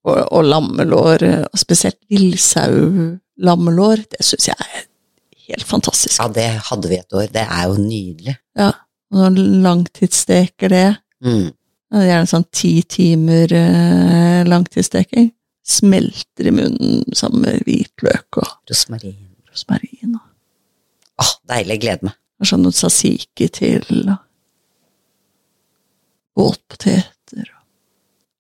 Og, 0.06 0.18
og 0.34 0.44
lammelår, 0.46 1.22
eh, 1.24 1.46
spesielt 1.56 2.00
villsau-lammelår, 2.10 4.06
det 4.10 4.26
syns 4.26 4.48
jeg 4.50 4.58
er 4.58 4.86
helt 5.50 5.64
fantastisk. 5.70 6.18
Ja, 6.20 6.28
det 6.34 6.48
hadde 6.70 6.90
vi 6.92 6.98
et 7.02 7.14
år. 7.16 7.28
Det 7.34 7.44
er 7.46 7.64
jo 7.70 7.76
nydelig. 7.82 8.36
Ja, 8.58 8.72
og 9.14 9.22
når 9.22 9.40
langtidssteker 9.66 10.70
det, 10.74 10.86
Mm. 11.24 11.52
det 11.92 12.02
er 12.02 12.10
gjerne 12.10 12.28
sånn 12.30 12.46
ti 12.52 12.74
timer 12.84 13.54
eh, 13.56 14.44
langtidssteking, 14.50 15.32
smelter 15.66 16.50
i 16.50 16.52
munnen 16.54 17.04
sammen 17.18 17.42
med 17.46 17.64
hvitløk 17.66 18.38
og 18.42 18.52
Rosmarin. 18.70 19.16
rosmarin. 19.50 20.16
og 20.20 20.22
Åh, 21.24 21.32
deilig. 21.48 21.80
Gleder 21.82 22.04
meg. 22.10 22.14
Og 22.42 22.46
sånn 22.50 22.62
noe 22.66 22.76
sasiki 22.76 23.48
til, 23.50 23.86
og 24.12 24.18
båtpoteter 26.36 27.46
og 27.52 27.62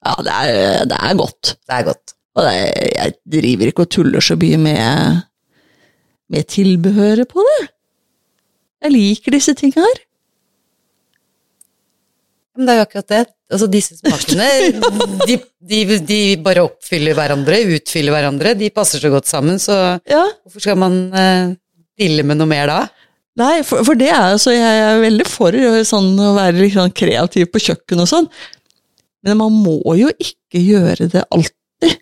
Ja, 0.05 0.13
det 0.21 0.33
er, 0.35 0.85
det 0.85 0.97
er 1.01 1.15
godt. 1.17 1.55
Det 1.65 1.73
er 1.79 1.85
godt. 1.87 2.11
Og 2.35 2.43
det 2.45 2.57
jeg 2.93 3.13
driver 3.41 3.71
ikke 3.71 3.85
og 3.87 3.89
tuller 3.95 4.21
så 4.21 4.35
mye 4.37 4.57
med, 4.61 5.21
med 6.31 6.47
tilbehøret 6.51 7.29
på 7.29 7.43
det. 7.45 7.61
Jeg 8.85 8.93
liker 8.93 9.35
disse 9.35 9.55
tinga 9.57 9.83
her. 9.85 10.01
Men 12.55 12.67
det 12.67 12.73
er 12.73 12.79
jo 12.79 12.85
akkurat 12.85 13.11
det. 13.11 13.23
Altså, 13.51 13.67
disse 13.69 13.97
smakene, 13.99 14.45
de, 15.29 15.35
de, 15.69 15.79
de 16.07 16.19
bare 16.41 16.63
oppfyller 16.65 17.13
hverandre, 17.17 17.59
utfyller 17.75 18.15
hverandre. 18.15 18.55
De 18.57 18.71
passer 18.73 19.03
så 19.03 19.11
godt 19.13 19.29
sammen, 19.29 19.59
så 19.61 19.75
Ja, 20.09 20.23
hvorfor 20.45 20.63
skal 20.63 20.79
man 20.81 20.95
dille 21.99 22.25
med 22.25 22.39
noe 22.39 22.49
mer 22.49 22.71
da? 22.71 22.79
Nei, 23.39 23.59
for, 23.67 23.83
for 23.83 23.99
det 23.99 24.07
er 24.13 24.31
altså, 24.31 24.53
jeg 24.55 24.83
er 24.85 25.01
veldig 25.03 25.25
for 25.27 25.55
sånn, 25.87 26.13
å 26.23 26.31
være 26.37 26.55
litt 26.61 26.77
sånn 26.77 26.93
kreativ 26.95 27.49
på 27.51 27.61
kjøkken 27.67 28.03
og 28.05 28.07
sånn, 28.07 28.29
men 29.27 29.39
man 29.41 29.57
må 29.59 29.81
jo 29.99 30.07
ikke 30.15 30.61
gjøre 30.61 31.09
det 31.11 31.25
alltid, 31.35 31.97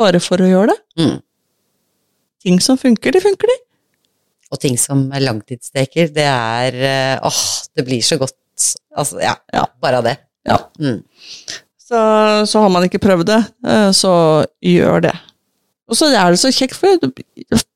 bare 0.00 0.22
for 0.24 0.40
å 0.40 0.48
gjøre 0.48 0.72
det. 0.72 0.78
Mm. 1.02 1.18
Ting 2.42 2.60
som 2.60 2.78
funker, 2.78 3.14
det 3.14 3.22
funker, 3.22 3.50
de. 3.50 3.58
Og 4.52 4.60
ting 4.60 4.76
som 4.80 5.06
er 5.14 5.24
langtidssteker, 5.24 6.10
det 6.12 6.26
er 6.28 6.76
eh, 6.76 7.16
Åh, 7.24 7.42
det 7.76 7.86
blir 7.86 8.02
så 8.04 8.18
godt. 8.20 8.36
Altså, 8.96 9.20
ja. 9.22 9.36
Ja. 9.54 9.66
Bare 9.80 10.02
av 10.02 10.08
det. 10.08 10.16
Ja. 10.48 10.58
Mm. 10.80 11.00
Så, 11.80 12.00
så 12.46 12.64
har 12.64 12.72
man 12.72 12.84
ikke 12.86 13.02
prøvd 13.02 13.28
det, 13.30 13.40
eh, 13.68 13.90
så 13.96 14.14
gjør 14.64 15.06
det. 15.08 15.14
Og 15.90 15.98
så 15.98 16.08
er 16.12 16.32
det 16.32 16.40
så 16.40 16.52
kjekt, 16.54 16.76
for 16.78 17.00
du 17.00 17.10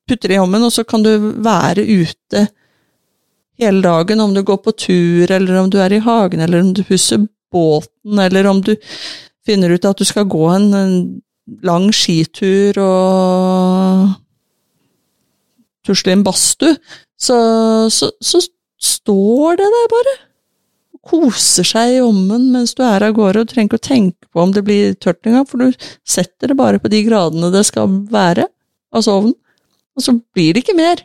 putter 0.09 0.31
det 0.31 0.37
i 0.37 0.41
hånden, 0.41 0.67
og 0.67 0.73
så 0.73 0.85
kan 0.89 1.03
du 1.05 1.11
være 1.45 1.85
ute 1.85 2.47
hele 3.61 3.83
dagen, 3.85 4.21
om 4.21 4.35
du 4.35 4.43
går 4.47 4.61
på 4.65 4.73
tur, 4.77 5.31
eller 5.31 5.61
om 5.61 5.71
du 5.73 5.79
er 5.81 5.93
i 5.93 6.03
hagen, 6.03 6.43
eller 6.45 6.65
om 6.65 6.73
du 6.77 6.85
pusser 6.87 7.27
båten, 7.53 8.19
eller 8.21 8.49
om 8.49 8.61
du 8.65 8.75
finner 9.47 9.73
ut 9.73 9.85
at 9.85 9.99
du 9.99 10.05
skal 10.05 10.29
gå 10.29 10.45
en, 10.53 10.73
en 10.75 10.97
lang 11.65 11.89
skitur 11.95 12.79
og 12.83 14.17
en 15.87 16.25
badstue, 16.27 16.77
så, 17.17 17.37
så, 17.93 18.11
så 18.21 18.43
står 18.77 19.61
det 19.61 19.69
der 19.73 19.93
bare 19.93 20.17
koser 21.07 21.67
seg 21.67 21.97
i 21.97 22.03
ommen 22.03 22.49
mens 22.55 22.75
du 22.75 22.83
er 22.85 23.05
av 23.07 23.15
gårde, 23.17 23.43
og 23.43 23.47
du 23.47 23.53
trenger 23.53 23.71
ikke 23.71 23.81
å 23.83 23.89
tenke 23.89 24.27
på 24.27 24.43
om 24.43 24.55
det 24.55 24.65
blir 24.67 24.97
tørt 24.99 25.23
engang, 25.27 25.47
for 25.47 25.63
du 25.63 25.87
setter 26.07 26.51
det 26.51 26.59
bare 26.59 26.81
på 26.83 26.91
de 26.93 27.05
gradene 27.07 27.53
det 27.55 27.63
skal 27.69 28.01
være, 28.11 28.49
altså 28.95 29.21
ovnen, 29.21 29.37
og 29.97 30.05
så 30.05 30.17
blir 30.37 30.55
det 30.55 30.65
ikke 30.65 30.77
mer. 30.79 31.05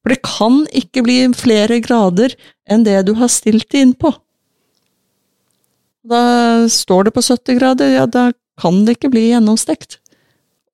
For 0.00 0.14
det 0.14 0.22
kan 0.22 0.62
ikke 0.70 1.02
bli 1.02 1.18
flere 1.34 1.80
grader 1.82 2.36
enn 2.70 2.86
det 2.86 3.00
du 3.08 3.16
har 3.18 3.30
stilt 3.32 3.66
det 3.74 3.82
inn 3.82 3.96
på. 3.98 4.12
Da 6.06 6.22
står 6.70 7.08
det 7.08 7.16
på 7.16 7.24
70 7.26 7.58
grader, 7.58 7.90
ja, 7.96 8.04
da 8.06 8.30
kan 8.62 8.84
det 8.86 8.96
ikke 8.96 9.10
bli 9.10 9.26
gjennomstekt. 9.32 9.98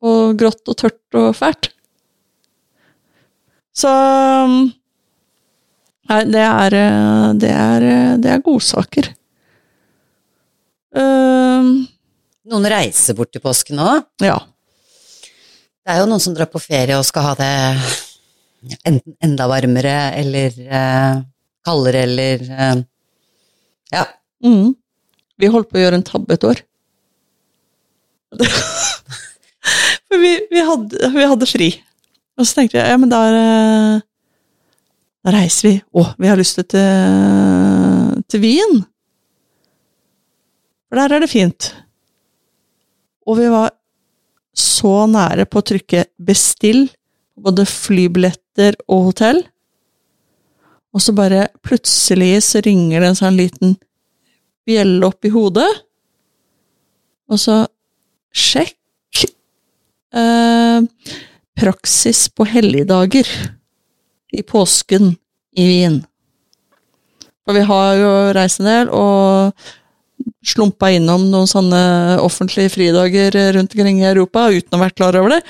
Og 0.05 0.37
grått 0.37 0.69
og 0.69 0.77
tørt 0.83 1.17
og 1.17 1.33
fælt. 1.39 1.71
Så 3.73 3.91
Nei, 6.11 6.23
det 6.29 6.45
er 6.45 6.77
eh, 6.77 7.27
Det 7.41 7.51
er, 7.57 7.89
eh, 7.89 8.15
det 8.21 8.31
er 8.35 8.45
godsaker. 8.45 9.13
Uh, 10.93 11.89
Noen 12.53 12.67
reiser 12.69 13.17
bort 13.17 13.31
til 13.33 13.41
påsken 13.41 13.79
òg. 13.81 14.03
ja. 14.21 14.37
Det 15.83 15.95
er 15.95 16.03
jo 16.03 16.09
noen 16.11 16.21
som 16.23 16.35
drar 16.37 16.51
på 16.53 16.61
ferie 16.63 16.95
og 16.99 17.07
skal 17.09 17.25
ha 17.27 17.33
det 17.39 17.53
enten 18.87 19.17
enda 19.25 19.49
varmere 19.51 19.95
eller 20.21 20.59
uh, 20.69 21.23
kaldere 21.65 22.05
eller 22.07 22.45
uh, 22.51 22.83
Ja. 23.95 24.05
Mm. 24.45 24.75
Vi 25.41 25.51
holdt 25.51 25.71
på 25.73 25.81
å 25.81 25.83
gjøre 25.83 25.99
en 25.99 26.07
tabbe 26.07 26.37
et 26.37 26.45
år. 26.47 26.61
For 30.07 30.21
vi, 30.21 30.37
vi, 30.53 30.61
hadde, 30.69 31.11
vi 31.17 31.27
hadde 31.33 31.49
fri. 31.49 31.71
Og 32.39 32.47
så 32.49 32.57
tenkte 32.57 32.81
jeg 32.81 32.89
ja, 32.89 32.99
men 33.01 33.13
da, 33.13 33.21
er, 33.29 34.01
da 35.25 35.35
reiser 35.35 35.69
vi. 35.69 35.75
Å, 35.93 36.07
vi 36.19 36.31
har 36.31 36.41
lyst 36.41 36.59
til, 36.59 36.69
til, 36.73 38.23
til 38.31 38.43
Wien. 38.45 38.83
For 40.89 41.01
der 41.01 41.17
er 41.17 41.25
det 41.25 41.33
fint. 41.33 41.71
Og 43.29 43.39
vi 43.39 43.49
var 43.53 43.71
så 44.53 45.07
nære 45.09 45.47
på 45.49 45.61
å 45.61 45.65
trykke 45.65 46.05
'bestill' 46.21 46.91
både 47.43 47.65
flybilletter 47.67 48.77
og 48.93 49.09
hotell. 49.11 49.41
Og 50.93 51.01
så 51.01 51.15
bare 51.17 51.47
plutselig 51.65 52.43
så 52.45 52.61
ringer 52.65 53.01
det 53.01 53.09
en 53.09 53.19
sånn 53.19 53.39
liten 53.39 53.77
bjelle 54.69 55.09
opp 55.09 55.25
i 55.25 55.33
hodet. 55.33 55.71
Og 57.33 57.41
så 57.41 57.63
sjekk 58.33 59.25
eh, 60.13 60.85
praksis 61.63 62.27
på 62.35 62.47
helligdager 62.51 63.29
i 64.33 64.43
påsken 64.43 65.15
i 65.57 65.67
Wien. 65.69 66.01
For 67.47 67.55
vi 67.59 67.63
har 67.67 67.95
jo 67.99 68.11
reist 68.37 68.63
en 68.63 68.71
del, 68.71 68.91
og 68.91 69.53
slumpa 70.47 70.93
innom 70.95 71.29
noen 71.31 71.51
sånne 71.51 71.83
offentlige 72.23 72.73
fridager 72.77 73.35
rundt 73.57 73.75
omkring 73.75 74.01
i 74.03 74.09
Europa 74.11 74.49
uten 74.51 74.75
å 74.75 74.81
ha 74.81 74.87
vært 74.87 74.99
klar 74.99 75.19
over 75.19 75.37
det. 75.37 75.43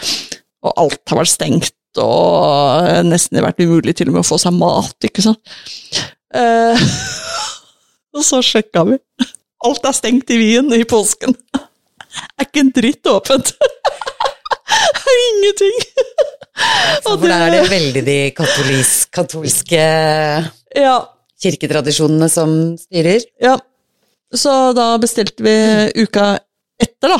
Og 0.62 0.74
alt 0.84 1.12
har 1.12 1.22
vært 1.22 1.32
stengt, 1.32 1.76
og 2.00 2.88
nesten 3.08 3.42
vært 3.44 3.60
umulig 3.60 3.96
til 3.98 4.10
og 4.10 4.16
med 4.16 4.24
å 4.24 4.28
få 4.28 4.40
seg 4.40 4.56
mat, 4.56 4.96
ikke 5.04 5.24
sant. 5.24 5.56
Eh, 6.32 6.88
og 8.16 8.24
så 8.26 8.40
sjekka 8.44 8.86
vi. 8.88 9.00
Alt 9.62 9.84
er 9.86 9.96
stengt 9.96 10.32
i 10.32 10.40
Wien 10.40 10.72
i 10.76 10.84
påsken. 10.88 11.36
Er 12.36 12.44
ikke 12.44 12.60
en 12.60 12.74
dritt 12.76 13.08
åpent. 13.08 13.54
Ingenting. 15.22 15.76
Så 17.02 17.14
for 17.16 17.26
der 17.26 17.42
er 17.46 17.50
det 17.54 17.62
veldig 17.70 18.02
de 18.06 18.16
katolis, 18.36 18.92
katolske 19.14 19.82
Ja, 20.76 20.96
kirketradisjonene 21.42 22.28
som 22.30 22.52
styrer. 22.80 23.24
ja. 23.42 23.56
Så 24.32 24.52
da 24.72 24.94
bestilte 24.96 25.44
vi 25.44 25.52
uka 26.06 26.38
etter, 26.80 27.12
da. 27.12 27.18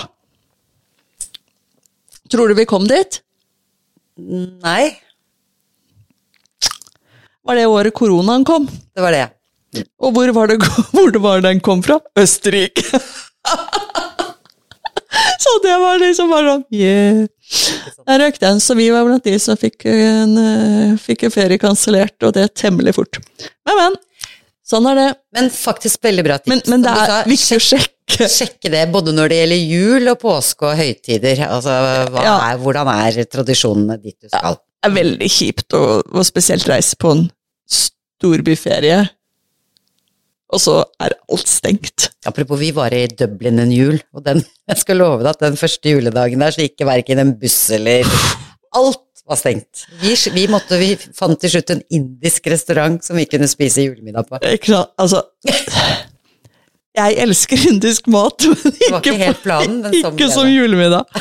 Tror 2.32 2.48
du 2.48 2.54
vi 2.56 2.64
kom 2.64 2.86
dit? 2.88 3.18
Nei, 4.16 4.94
Var 7.44 7.58
det 7.58 7.66
året 7.68 7.92
koronaen 7.98 8.44
kom? 8.48 8.64
det 8.94 9.02
var 9.04 9.12
det. 9.12 9.26
Og 10.00 10.12
hvor 10.14 10.32
var 10.36 10.46
det, 10.52 10.56
hvor 10.94 11.10
det 11.12 11.20
var 11.24 11.40
den 11.44 11.60
kom 11.60 11.82
fra? 11.84 11.98
Østerrike! 12.16 12.84
så 15.42 15.52
det 15.64 15.74
var 15.82 15.98
liksom 16.02 16.30
bare 16.32 16.54
sånn 16.54 16.64
yeah. 16.76 17.26
Der 18.06 18.22
røk 18.22 18.38
den, 18.40 18.60
så 18.64 18.76
vi 18.78 18.86
var 18.94 19.04
blant 19.08 19.26
de 19.26 19.34
som 19.42 19.58
fikk 19.60 19.84
en, 19.90 20.36
eh, 20.40 20.94
fikk 21.02 21.26
en 21.28 21.34
ferie 21.34 21.60
kansellert, 21.60 22.16
og 22.24 22.32
det 22.36 22.46
temmelig 22.58 22.94
fort. 22.96 23.18
Men, 23.68 23.76
men. 23.76 23.98
Sånn 24.72 24.86
er 24.88 24.96
det. 24.96 25.08
Men 25.36 25.50
faktisk 25.52 26.00
veldig 26.06 26.24
bra 26.24 26.38
tips. 26.40 26.48
Men, 26.54 26.62
men 26.70 26.84
det 26.86 26.92
er 26.96 27.28
viktig 27.28 27.58
å 27.58 27.64
sjekke. 27.66 28.28
Sjekke 28.30 28.70
det 28.72 28.82
både 28.92 29.12
når 29.14 29.32
det 29.32 29.38
gjelder 29.40 29.60
jul 29.74 30.10
og 30.12 30.18
påske 30.22 30.68
og 30.70 30.78
høytider. 30.78 31.42
Altså, 31.48 31.74
Ja. 32.22 32.34
er, 32.50 32.60
hvordan 32.62 32.88
er 32.92 33.18
tradisjonene 33.30 33.98
dit 34.00 34.16
du 34.16 34.30
skal? 34.30 34.56
Det 34.56 34.88
er 34.90 34.96
veldig 34.96 35.28
kjipt 35.30 35.76
å, 35.78 35.82
å 36.02 36.24
spesielt 36.26 36.66
reise 36.70 36.96
på 37.00 37.12
en 37.14 37.26
storbyferie, 37.72 39.02
og 40.52 40.60
så 40.60 40.74
er 41.00 41.14
alt 41.32 41.48
stengt. 41.48 42.10
Apropos, 42.28 42.60
vi 42.60 42.70
var 42.76 42.94
i 42.94 43.06
Dublin 43.08 43.62
en 43.62 43.72
jul, 43.72 43.98
og 44.12 44.24
den, 44.26 44.42
jeg 44.70 44.82
skal 44.82 45.00
love 45.00 45.22
deg 45.22 45.32
at 45.32 45.46
den 45.46 45.58
første 45.60 45.94
juledagen 45.94 46.44
der 46.44 46.54
så 46.54 46.66
gikk 46.66 46.84
verken 46.88 47.22
en 47.22 47.36
buss 47.40 47.64
eller 47.74 48.08
Alt 48.72 49.04
var 49.28 49.36
stengt. 49.36 49.82
Vi, 50.00 50.14
vi, 50.32 50.46
måtte, 50.48 50.78
vi 50.80 50.94
fant 50.96 51.36
til 51.40 51.52
slutt 51.52 51.74
en 51.74 51.82
indisk 51.92 52.46
restaurant 52.48 53.04
som 53.04 53.18
vi 53.20 53.26
kunne 53.28 53.48
spise 53.50 53.84
julemiddag 53.84 54.24
på. 54.30 54.40
Ikke? 54.48 54.80
Altså 54.96 55.20
Jeg 56.96 57.16
elsker 57.24 57.68
indisk 57.70 58.08
mat, 58.12 58.44
men 58.48 58.72
ikke, 58.72 58.98
ikke 58.98 59.18
helt 59.20 59.44
planen, 59.44 59.78
men 59.84 59.94
sånn 59.96 60.16
ikke 60.16 60.28
som 60.32 60.48
julemiddag. 60.48 61.20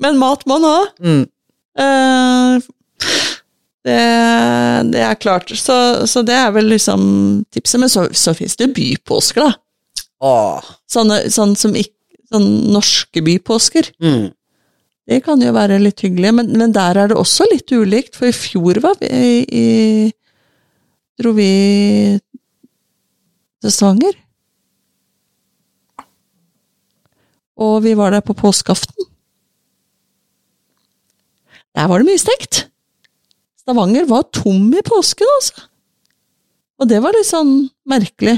Men 0.00 0.20
mat 0.20 0.44
må 0.48 0.60
man 0.60 0.68
ha. 0.68 0.84
Mm. 1.04 1.24
Eh, 1.84 2.70
det, 3.84 3.98
det 4.94 5.02
er 5.04 5.18
klart. 5.20 5.50
Så, 5.60 5.76
så 6.10 6.22
det 6.26 6.36
er 6.36 6.54
vel 6.54 6.70
liksom 6.72 7.02
tipset. 7.52 7.80
Men 7.82 7.92
så, 7.92 8.06
så 8.16 8.34
fins 8.36 8.56
det 8.60 8.72
bypåsker, 8.76 9.44
da. 9.44 9.52
Åh, 10.24 10.72
Sånne, 10.88 11.24
sånn 11.32 11.52
som 11.58 11.74
ikke 11.76 11.92
sånn 12.32 12.48
norske 12.72 13.22
bypåsker. 13.24 13.90
Mm. 14.02 14.32
Det 15.04 15.20
kan 15.26 15.42
jo 15.44 15.52
være 15.52 15.82
litt 15.82 16.00
hyggelig, 16.00 16.30
men, 16.38 16.52
men 16.56 16.72
der 16.72 16.96
er 17.02 17.10
det 17.12 17.18
også 17.20 17.44
litt 17.50 17.68
ulikt, 17.76 18.16
for 18.16 18.30
i 18.30 18.36
fjor 18.36 18.80
var 18.84 18.96
vi 19.02 19.10
i, 19.12 19.40
i 19.44 19.64
Dro 21.20 21.30
vi 21.36 21.50
til 23.62 23.70
Stavanger. 23.70 24.16
Og 27.54 27.76
vi 27.84 27.92
var 27.94 28.10
der 28.16 28.24
på 28.24 28.34
påskeaften. 28.34 29.06
Der 31.74 31.86
var 31.90 32.02
det 32.02 32.08
mye 32.08 32.22
stengt. 32.22 32.64
Stavanger 33.64 34.04
var 34.10 34.26
tom 34.34 34.66
i 34.76 34.82
påsken, 34.84 35.30
altså. 35.38 35.68
Og 36.82 36.90
det 36.90 36.98
var 37.00 37.14
litt 37.16 37.28
sånn 37.28 37.54
merkelig. 37.88 38.34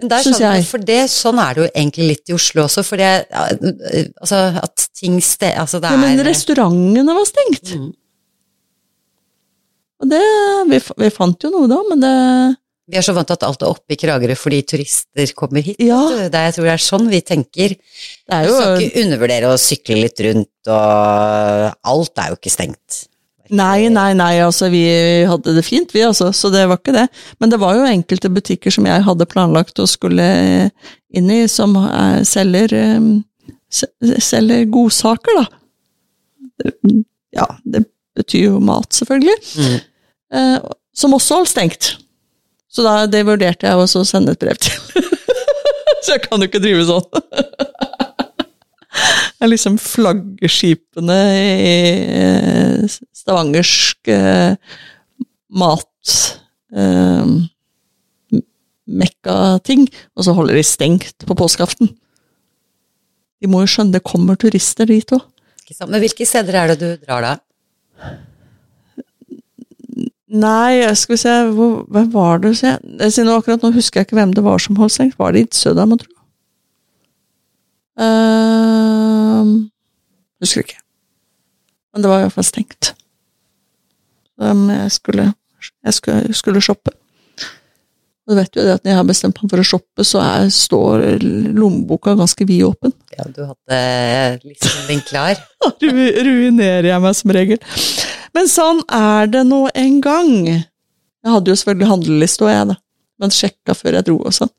Men 0.00 0.10
der, 0.10 0.24
sånn, 0.26 0.64
for 0.66 0.82
det, 0.82 1.02
sånn 1.12 1.38
er 1.38 1.54
det 1.54 1.62
jo 1.62 1.68
egentlig 1.70 2.06
litt 2.08 2.32
i 2.32 2.34
Oslo 2.34 2.64
også, 2.64 2.82
for 2.82 2.98
det 2.98 3.10
Altså, 3.30 4.40
at 4.58 4.86
ting 4.98 5.20
ste... 5.22 5.52
Altså, 5.54 5.78
det 5.78 5.92
er 5.92 5.94
Ja, 5.94 6.00
men 6.02 6.22
restaurantene 6.26 7.14
var 7.14 7.28
stengt. 7.28 7.74
Mm. 7.76 7.92
Og 10.02 10.10
det 10.10 10.24
Vi, 10.72 10.80
vi 11.04 11.12
fant 11.14 11.46
jo 11.46 11.52
noe 11.52 11.70
da, 11.70 11.78
men 11.86 12.02
det 12.02 12.16
Vi 12.90 12.98
er 12.98 13.06
så 13.06 13.14
vant 13.14 13.30
til 13.30 13.38
at 13.38 13.46
alt 13.46 13.62
er 13.62 13.70
oppe 13.70 13.94
i 13.94 14.00
Kragerø 14.00 14.34
fordi 14.40 14.64
turister 14.72 15.36
kommer 15.38 15.62
hit. 15.62 15.78
Ja. 15.78 16.00
Det, 16.10 16.42
jeg 16.48 16.56
tror 16.56 16.66
det 16.66 16.74
er 16.74 16.84
sånn 16.88 17.06
vi 17.12 17.22
tenker. 17.22 17.76
Det 17.78 18.40
er 18.40 18.50
jo 18.50 18.58
skal 18.58 18.82
ikke 18.82 19.04
undervurdere 19.06 19.52
å 19.52 19.60
sykle 19.60 20.00
litt 20.02 20.26
rundt, 20.26 20.50
og 20.66 21.92
alt 21.94 22.24
er 22.24 22.32
jo 22.32 22.40
ikke 22.40 22.56
stengt. 22.56 23.04
Nei, 23.52 23.88
nei, 23.92 24.12
nei, 24.16 24.38
altså 24.40 24.70
vi 24.72 24.80
hadde 25.28 25.52
det 25.58 25.64
fint, 25.66 25.90
vi 25.92 26.00
altså, 26.06 26.30
så 26.32 26.48
det 26.52 26.62
var 26.70 26.78
ikke 26.80 26.94
det. 26.96 27.06
Men 27.42 27.52
det 27.52 27.58
var 27.60 27.76
jo 27.76 27.84
enkelte 27.88 28.30
butikker 28.32 28.72
som 28.72 28.86
jeg 28.88 29.04
hadde 29.04 29.26
planlagt 29.28 29.80
å 29.82 29.86
skulle 29.90 30.24
inn 31.12 31.28
i, 31.34 31.42
som 31.52 31.74
er, 31.82 32.22
selger, 32.24 32.72
eh, 32.78 33.10
se- 33.68 33.90
selger 34.24 34.64
godsaker, 34.72 35.42
da. 35.42 35.46
Ja, 37.36 37.46
det 37.64 37.84
betyr 38.16 38.46
jo 38.54 38.60
mat, 38.64 38.88
selvfølgelig. 38.96 39.36
Mm. 39.60 39.76
Eh, 40.38 40.58
som 40.96 41.14
også 41.16 41.42
holdt 41.42 41.52
stengt. 41.52 41.90
Så 42.72 42.84
da, 42.86 43.02
det 43.10 43.24
vurderte 43.28 43.68
jeg 43.68 43.76
også 43.84 44.00
å 44.00 44.08
sende 44.08 44.32
et 44.32 44.40
brev 44.40 44.56
til. 44.64 44.72
så 46.04 46.14
jeg 46.16 46.24
kan 46.24 46.40
jo 46.40 46.48
ikke 46.48 46.62
drive 46.64 46.88
sånn. 46.88 47.04
Er 49.42 49.50
liksom 49.50 49.78
flaggskipene 49.80 51.18
i 51.38 51.76
eh, 52.18 52.98
stavangersk 53.16 54.10
eh, 54.12 54.54
mat 55.58 56.12
eh, 56.76 57.32
og 58.92 60.24
så 60.26 60.34
holder 60.36 60.58
de 60.58 60.64
stengt 60.66 61.24
på 61.26 61.36
påskeaften. 61.38 61.88
De 63.42 63.50
må 63.50 63.62
jo 63.62 63.70
skjønne 63.70 63.96
det 63.96 64.04
kommer 64.06 64.36
turister 64.38 64.86
dit 64.90 65.14
òg. 65.14 65.24
Men 65.88 66.02
hvilke 66.02 66.26
steder 66.28 66.58
er 66.58 66.72
det 66.72 66.78
du 66.82 67.06
drar 67.06 67.24
da? 67.24 67.32
Nei, 70.32 70.80
skal 70.96 71.14
vi 71.14 71.20
se 71.20 71.32
hvor, 71.52 71.82
Hvem 71.92 72.08
var 72.12 72.40
det? 72.40 72.54
Sier 72.56 73.30
akkurat 73.34 73.64
nå 73.64 73.72
husker 73.74 74.00
jeg 74.00 74.08
ikke 74.08 74.18
hvem 74.20 74.32
det 74.36 74.44
var 74.44 74.62
som 74.62 74.78
holdt 74.80 74.94
stengt. 74.94 75.18
Var 75.20 75.34
det 75.34 75.44
i 75.44 75.48
Sødam, 75.56 75.96
tro? 76.00 76.21
Uh, 78.02 79.68
husker 80.42 80.64
ikke. 80.64 80.80
Men 81.92 82.04
det 82.04 82.10
var 82.10 82.24
iallfall 82.24 82.46
stengt. 82.46 82.94
Um, 84.40 84.66
jeg 84.72 84.90
skulle, 84.96 85.28
jeg 85.84 85.94
skulle, 85.94 86.34
skulle 86.34 86.64
shoppe. 86.64 86.94
Og 88.22 88.34
du 88.34 88.38
vet 88.38 88.54
jo 88.54 88.62
det 88.62 88.74
at 88.76 88.84
når 88.84 88.92
jeg 88.92 88.98
har 89.00 89.06
bestemt 89.08 89.40
meg 89.42 89.50
for 89.50 89.60
å 89.60 89.66
shoppe, 89.66 90.04
så 90.06 90.20
er, 90.22 90.50
står 90.54 91.02
lommeboka 91.58 92.14
ganske 92.18 92.46
vidåpen. 92.46 92.94
Ja, 93.16 93.26
du 93.26 93.42
hadde 93.48 93.80
liksom 94.46 94.86
din 94.90 95.02
klar. 95.06 95.40
Da 95.62 95.90
ruinerer 95.90 96.88
jeg 96.88 97.02
meg 97.02 97.16
som 97.18 97.32
regel. 97.34 97.58
Men 98.34 98.48
sånn 98.50 98.80
er 98.94 99.28
det 99.30 99.42
nå 99.46 99.66
en 99.78 99.98
gang. 100.02 100.32
Jeg 100.48 101.34
hadde 101.34 101.52
jo 101.52 101.58
selvfølgelig 101.58 101.90
handleliste 101.90 102.46
òg, 102.46 102.52
jeg, 102.54 102.68
da. 102.72 102.78
Men 103.22 103.34
sjekka 103.34 103.76
før 103.78 103.98
jeg 103.98 104.06
dro 104.08 104.16
og 104.22 104.34
sånn. 104.34 104.50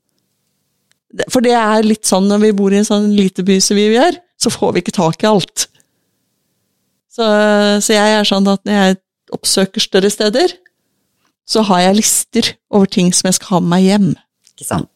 For 1.29 1.45
det 1.45 1.53
er 1.57 1.85
litt 1.85 2.07
sånn 2.09 2.25
når 2.29 2.41
vi 2.47 2.55
bor 2.57 2.73
i 2.73 2.79
en 2.79 2.87
sånn 2.87 3.11
lite 3.13 3.45
by 3.45 3.59
som 3.61 3.77
vi 3.77 3.91
gjør, 3.93 4.17
så 4.41 4.51
får 4.53 4.73
vi 4.73 4.83
ikke 4.83 4.95
tak 4.95 5.23
i 5.23 5.29
alt. 5.29 5.67
Så, 7.13 7.25
så 7.85 7.93
jeg 7.93 8.15
er 8.17 8.25
sånn 8.25 8.49
at 8.49 8.63
når 8.65 8.79
jeg 8.79 8.99
oppsøker 9.35 9.83
større 9.83 10.09
steder, 10.13 10.55
så 11.45 11.61
har 11.67 11.83
jeg 11.83 11.99
lister 11.99 12.49
over 12.73 12.89
ting 12.89 13.11
som 13.13 13.27
jeg 13.29 13.37
skal 13.37 13.57
ha 13.57 13.61
med 13.61 13.73
meg 13.75 13.85
hjem. 13.85 14.09
Ikke 14.53 14.67
sant? 14.67 14.89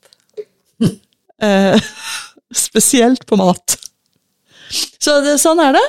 Eh, 1.44 1.90
spesielt 2.66 3.28
på 3.30 3.38
mat. 3.38 3.78
Så 4.98 5.20
det, 5.26 5.38
sånn 5.42 5.62
er 5.64 5.78
det. 5.78 5.86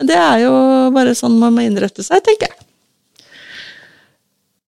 Men 0.00 0.10
det 0.10 0.18
er 0.18 0.42
jo 0.42 0.52
bare 0.94 1.14
sånn 1.14 1.38
man 1.38 1.54
må 1.54 1.64
innrette 1.66 2.02
seg, 2.02 2.24
tenker 2.26 2.50
jeg. 2.50 2.66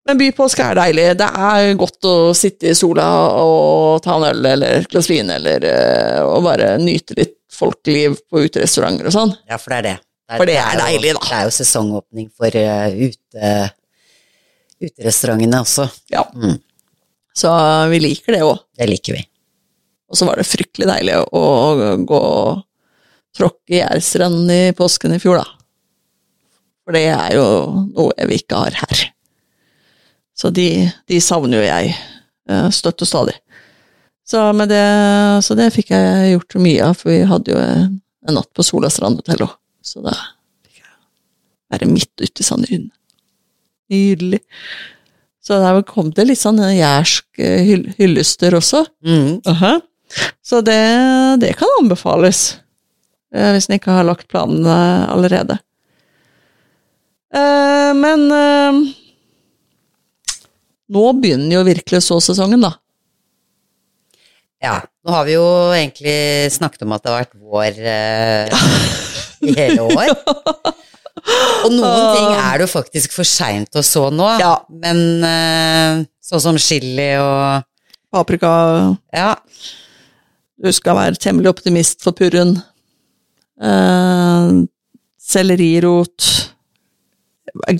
Men 0.04 0.18
bypåske 0.20 0.60
er 0.60 0.76
deilig. 0.76 1.04
Det 1.16 1.28
er 1.48 1.70
godt 1.80 2.04
å 2.08 2.14
sitte 2.36 2.68
i 2.68 2.76
sola 2.76 3.06
og 3.40 4.02
ta 4.04 4.18
en 4.18 4.26
øl 4.28 4.48
eller 4.50 4.80
et 4.82 4.88
glass 4.92 5.08
vin, 5.08 5.30
eller 5.32 5.64
eh, 5.64 6.18
og 6.24 6.44
bare 6.44 6.74
nyte 6.82 7.16
litt 7.16 7.38
folkeliv 7.54 8.18
på 8.28 8.42
uterestauranter 8.44 9.08
og 9.08 9.14
sånn. 9.14 9.32
Ja, 9.48 9.56
for 9.60 9.72
det 9.72 9.78
er 9.78 9.86
det. 9.88 9.94
For 10.34 10.48
det 10.48 10.58
er 10.60 10.74
jo- 10.74 10.82
deilig, 10.82 11.14
da. 11.16 11.24
Det 11.28 11.38
er 11.38 11.48
jo 11.48 11.54
sesongåpning 11.54 12.28
for 12.36 12.56
uh, 12.58 13.08
ute, 13.08 13.54
uterestaurantene 14.82 15.60
også. 15.64 15.88
Ja. 16.12 16.24
Mm. 16.34 16.58
Så 17.34 17.50
vi 17.90 18.00
liker 18.04 18.36
det 18.36 18.42
òg. 18.46 18.58
Det 18.76 18.88
liker 18.90 19.16
vi. 19.18 19.24
Og 20.10 20.18
så 20.18 20.28
var 20.28 20.38
det 20.38 20.46
fryktelig 20.46 20.88
deilig 20.90 21.16
å 21.32 21.44
gå 22.06 22.20
og 22.20 22.64
tråkke 23.34 23.72
i 23.72 23.80
Gjerdsrand 23.80 24.52
i 24.52 24.60
påsken 24.76 25.16
i 25.16 25.20
fjor, 25.22 25.40
da. 25.40 25.48
For 26.84 26.94
det 26.94 27.06
er 27.08 27.38
jo 27.38 27.46
noe 27.96 28.28
vi 28.28 28.36
ikke 28.42 28.60
har 28.66 28.76
her. 28.84 29.06
Så 30.34 30.50
de, 30.50 30.68
de 31.08 31.20
savner 31.22 31.60
jo 31.60 31.66
jeg 31.66 31.92
eh, 31.94 32.70
støtt 32.74 33.04
og 33.04 33.10
stadig. 33.10 33.36
Så, 34.26 34.40
med 34.56 34.70
det, 34.72 34.84
så 35.44 35.54
det 35.58 35.68
fikk 35.74 35.92
jeg 35.92 36.32
gjort 36.32 36.56
mye 36.64 36.88
av, 36.88 36.96
for 36.96 37.12
vi 37.12 37.20
hadde 37.28 37.52
jo 37.52 37.60
en, 37.60 37.98
en 38.26 38.38
natt 38.38 38.50
på 38.56 38.64
Sola 38.66 38.90
strandhotell 38.90 39.44
òg. 39.44 39.52
Så 39.84 40.00
da 40.04 40.14
fikk 40.64 40.80
jeg 40.80 40.92
være 41.74 41.90
midt 41.92 42.24
ute 42.24 42.40
i 42.40 42.46
Sandøyen. 42.46 42.88
Nydelig. 43.92 44.40
Så 45.44 45.58
der 45.60 45.82
kom 45.86 46.08
det 46.16 46.24
litt 46.24 46.40
sånn 46.40 46.62
jærsk 46.72 47.42
eh, 47.44 47.60
hyll, 47.68 47.84
hyllester 47.98 48.56
også. 48.56 48.86
Mm. 49.04 49.44
Aha. 49.52 49.76
Så 50.44 50.62
det, 50.64 50.80
det 51.42 51.52
kan 51.60 51.78
anbefales, 51.82 52.56
eh, 53.34 53.52
hvis 53.52 53.68
en 53.68 53.76
ikke 53.76 53.94
har 54.00 54.08
lagt 54.08 54.26
planene 54.32 54.80
allerede. 55.12 55.60
Men 57.34 58.28
nå 60.92 61.04
begynner 61.20 61.58
jo 61.60 61.64
virkelig 61.66 62.02
så-sesongen, 62.06 62.60
da. 62.66 62.72
Ja, 64.64 64.78
nå 65.04 65.12
har 65.12 65.24
vi 65.28 65.34
jo 65.36 65.44
egentlig 65.76 66.16
snakket 66.54 66.84
om 66.86 66.92
at 66.96 67.02
det 67.04 67.12
har 67.12 67.24
vært 67.24 67.36
vår 67.36 67.80
eh, 67.84 68.46
i 69.44 69.54
hele 69.58 69.84
år. 69.84 70.12
Og 71.64 71.72
noen 71.72 72.16
ting 72.16 72.30
er 72.36 72.58
det 72.60 72.66
jo 72.66 72.70
faktisk 72.72 73.12
for 73.16 73.28
seint 73.28 73.76
å 73.76 73.82
så 73.84 74.06
nå, 74.12 74.26
Ja. 74.40 74.54
men 74.68 74.98
eh, 75.24 76.02
sånn 76.24 76.42
som 76.42 76.58
chili 76.60 77.10
og 77.20 77.64
Paprika 78.14 78.50
Ja, 79.12 79.34
Du 80.60 80.70
skal 80.72 80.96
være 80.96 81.18
temmelig 81.20 81.50
optimist 81.50 82.00
for 82.04 82.12
purren. 82.16 82.54
Eh, 83.60 84.50
sellerirot 85.20 86.30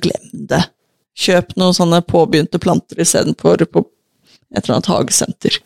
Glem 0.01 0.29
det. 0.49 0.61
Kjøp 1.15 1.55
noen 1.59 1.75
sånne 1.75 2.01
påbegynte 2.03 2.59
planter 2.59 2.99
istedenfor 2.99 3.63
på 3.71 3.85
et 4.55 4.63
eller 4.63 4.77
annet 4.77 4.91
hagesenter. 4.91 5.57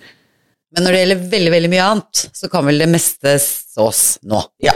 men 0.73 0.85
når 0.85 0.93
det 0.93 0.99
gjelder 1.01 1.25
veldig, 1.31 1.51
veldig 1.51 1.71
mye 1.71 1.87
annet, 1.91 2.23
så 2.33 2.49
kan 2.51 2.67
vel 2.67 2.81
det 2.81 2.89
meste 2.91 3.35
sås 3.41 4.19
nå. 4.29 4.43
Ja. 4.61 4.75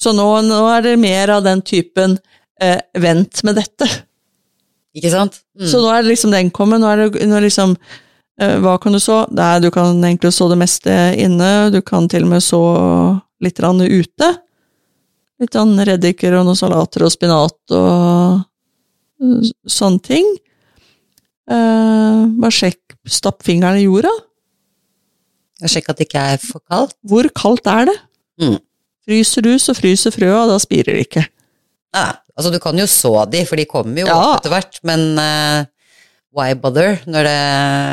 Så 0.00 0.12
nå, 0.16 0.24
nå 0.44 0.62
er 0.72 0.84
det 0.84 0.96
mer 1.00 1.32
av 1.36 1.44
den 1.44 1.62
typen 1.64 2.18
eh, 2.60 2.80
vent 3.00 3.42
med 3.44 3.56
dette. 3.60 3.88
Ikke 4.96 5.12
sant? 5.12 5.40
Mm. 5.58 5.68
Så 5.68 5.80
nå 5.80 5.92
er 5.92 6.02
det 6.02 6.12
liksom 6.14 6.32
den 6.32 6.50
kommet. 6.54 6.80
Nå 6.80 6.88
er 6.88 7.04
det 7.04 7.28
nå 7.28 7.36
er 7.36 7.44
liksom 7.44 7.76
eh, 7.76 8.56
Hva 8.64 8.76
kan 8.80 8.96
du 8.96 9.00
så? 9.00 9.22
Nei, 9.36 9.58
du 9.60 9.70
kan 9.72 10.00
egentlig 10.00 10.32
så 10.36 10.48
det 10.52 10.60
meste 10.60 10.96
inne. 11.20 11.70
Du 11.72 11.82
kan 11.84 12.08
til 12.08 12.24
og 12.24 12.32
med 12.32 12.44
så 12.44 12.62
litt 13.44 13.60
ute. 13.60 14.32
Litt 15.36 15.52
sånn 15.52 15.76
reddiker 15.84 16.38
og 16.38 16.46
noen 16.48 16.56
salater 16.56 17.04
og 17.04 17.12
spinat 17.12 17.76
og 17.76 18.44
sånne 19.20 20.02
ting. 20.06 20.26
Eh, 21.50 22.22
bare 22.40 22.54
sjekk, 22.54 22.96
stapp 23.06 23.44
fingeren 23.46 23.78
i 23.80 23.86
jorda. 23.86 24.10
Og 25.62 25.70
Sjekk 25.72 25.88
at 25.92 26.00
det 26.00 26.08
ikke 26.10 26.22
er 26.34 26.40
for 26.42 26.60
kaldt. 26.68 26.96
Hvor 27.08 27.28
kaldt 27.38 27.68
er 27.72 27.86
det? 27.88 27.96
Mm. 28.42 28.58
Fryser 29.06 29.44
du, 29.46 29.52
så 29.62 29.72
fryser 29.78 30.12
frøa, 30.12 30.42
da 30.50 30.58
spirer 30.60 30.98
det 30.98 31.06
ikke. 31.06 31.22
Ja, 31.96 32.10
altså 32.36 32.50
du 32.52 32.58
kan 32.60 32.76
jo 32.76 32.84
så 32.90 33.14
de, 33.30 33.44
for 33.48 33.56
de 33.56 33.64
kommer 33.70 34.02
jo 34.02 34.08
Ja. 34.10 34.16
opp 34.34 34.42
etter 34.42 34.52
hvert, 34.52 34.80
men 34.84 35.04
uh, 35.16 35.64
why 36.36 36.50
bother 36.60 36.98
når 37.08 37.24
det 37.30 37.36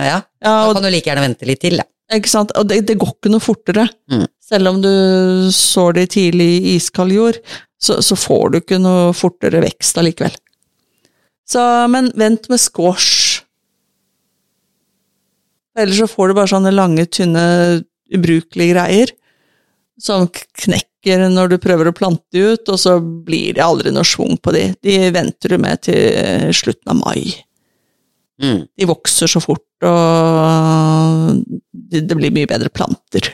Ja, 0.09 0.17
Ja, 0.43 0.53
da 0.67 0.73
kan 0.75 0.83
du 0.83 0.89
like 0.91 1.07
gjerne 1.07 1.23
vente 1.23 1.47
litt 1.47 1.61
til, 1.63 1.77
da. 1.79 1.85
Ikke 2.13 2.29
sant? 2.29 2.51
Og 2.59 2.67
det, 2.67 2.81
det 2.89 2.97
går 2.99 3.13
ikke 3.15 3.31
noe 3.31 3.41
fortere. 3.41 3.85
Mm. 4.11 4.25
Selv 4.43 4.73
om 4.73 4.81
du 4.83 4.89
sår 5.55 6.01
tidlig 6.11 6.49
i 6.59 6.75
iskald 6.75 7.13
jord, 7.15 7.39
så, 7.79 8.01
så 8.03 8.17
får 8.19 8.51
du 8.51 8.57
ikke 8.59 8.81
noe 8.81 9.13
fortere 9.15 9.61
vekst 9.63 9.97
allikevel. 10.01 10.35
Så, 11.53 11.63
men 11.93 12.09
vent 12.17 12.49
med 12.49 12.61
squash. 12.61 13.43
Ellers 15.77 15.99
så 16.03 16.09
får 16.09 16.29
du 16.29 16.37
bare 16.37 16.51
sånne 16.51 16.73
lange, 16.73 17.05
tynne, 17.09 17.43
ubrukelige 18.13 18.75
greier 18.75 19.13
som 20.01 20.27
knekker 20.29 21.27
når 21.31 21.53
du 21.53 21.57
prøver 21.61 21.89
å 21.89 21.95
plante 21.95 22.25
de 22.33 22.53
ut, 22.53 22.69
og 22.69 22.79
så 22.79 22.97
blir 22.99 23.57
det 23.57 23.63
aldri 23.65 23.93
noe 23.93 24.05
schwung 24.07 24.37
på 24.41 24.53
de. 24.55 24.67
De 24.85 24.97
venter 25.13 25.53
du 25.53 25.59
med 25.61 25.83
til 25.87 26.53
slutten 26.55 26.93
av 26.93 26.99
mai. 26.99 27.33
Mm. 28.41 28.65
De 28.65 28.89
vokser 28.89 29.29
så 29.29 29.41
fort, 29.43 29.65
og 29.85 31.41
det, 31.69 32.05
det 32.09 32.17
blir 32.17 32.33
mye 32.33 32.49
bedre 32.49 32.71
planter. 32.73 33.29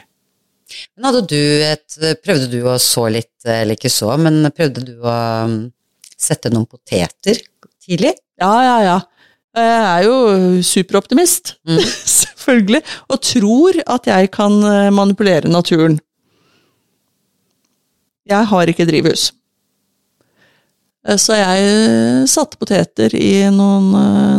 Men 0.95 1.09
hadde 1.09 1.24
du 1.32 1.39
et 1.65 1.95
Prøvde 2.22 2.49
du 2.51 2.59
å 2.70 2.76
så 2.82 3.07
litt, 3.09 3.34
eller 3.47 3.78
ikke 3.78 3.91
så, 3.91 4.11
men 4.22 4.43
prøvde 4.53 4.84
du 4.86 4.99
å 5.01 5.15
um, 5.47 5.61
sette 6.20 6.51
noen 6.53 6.67
poteter 6.70 7.39
tidlig? 7.90 8.14
Ja, 8.40 8.52
ja, 8.64 8.76
ja. 8.86 8.98
Jeg 9.60 9.80
er 9.84 10.04
jo 10.06 10.16
superoptimist, 10.64 11.56
Mm. 11.68 11.80
selvfølgelig, 12.20 12.84
og 13.10 13.22
tror 13.26 13.80
at 13.96 14.08
jeg 14.08 14.30
kan 14.32 14.56
eh, 14.64 14.90
manipulere 14.94 15.50
naturen. 15.52 15.98
Jeg 18.30 18.46
har 18.52 18.70
ikke 18.70 18.86
drivhus. 18.88 19.32
Eh, 21.08 21.18
Så 21.18 21.36
jeg 21.40 21.66
eh, 21.66 22.26
satte 22.30 22.60
poteter 22.62 23.16
i 23.18 23.50
noen, 23.54 23.90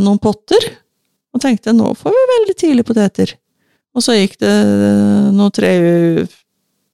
noen 0.05 0.19
potter, 0.23 0.71
og 1.35 1.43
tenkte 1.43 1.75
nå 1.75 1.93
får 1.99 2.15
vi 2.15 2.25
veldig 2.35 2.57
tidlig 2.59 2.87
poteter. 2.89 3.35
Og 3.95 4.03
så 4.07 4.15
gikk 4.15 4.37
det 4.43 4.51
noen 4.55 5.37
noe 5.41 5.51
tre, 5.55 5.71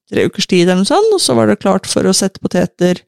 tre 0.09 0.25
ukers 0.29 0.47
tid 0.49 0.65
eller 0.65 0.81
noe 0.81 0.89
sånt, 0.89 1.13
og 1.13 1.21
så 1.21 1.37
var 1.37 1.51
det 1.51 1.59
klart 1.61 1.89
for 1.89 2.09
å 2.09 2.15
sette 2.17 2.41
poteter 2.41 3.03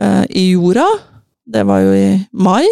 eh, 0.00 0.24
i 0.32 0.46
jorda. 0.54 0.86
Det 1.44 1.64
var 1.68 1.82
jo 1.84 1.92
i 1.96 2.08
mai. 2.32 2.64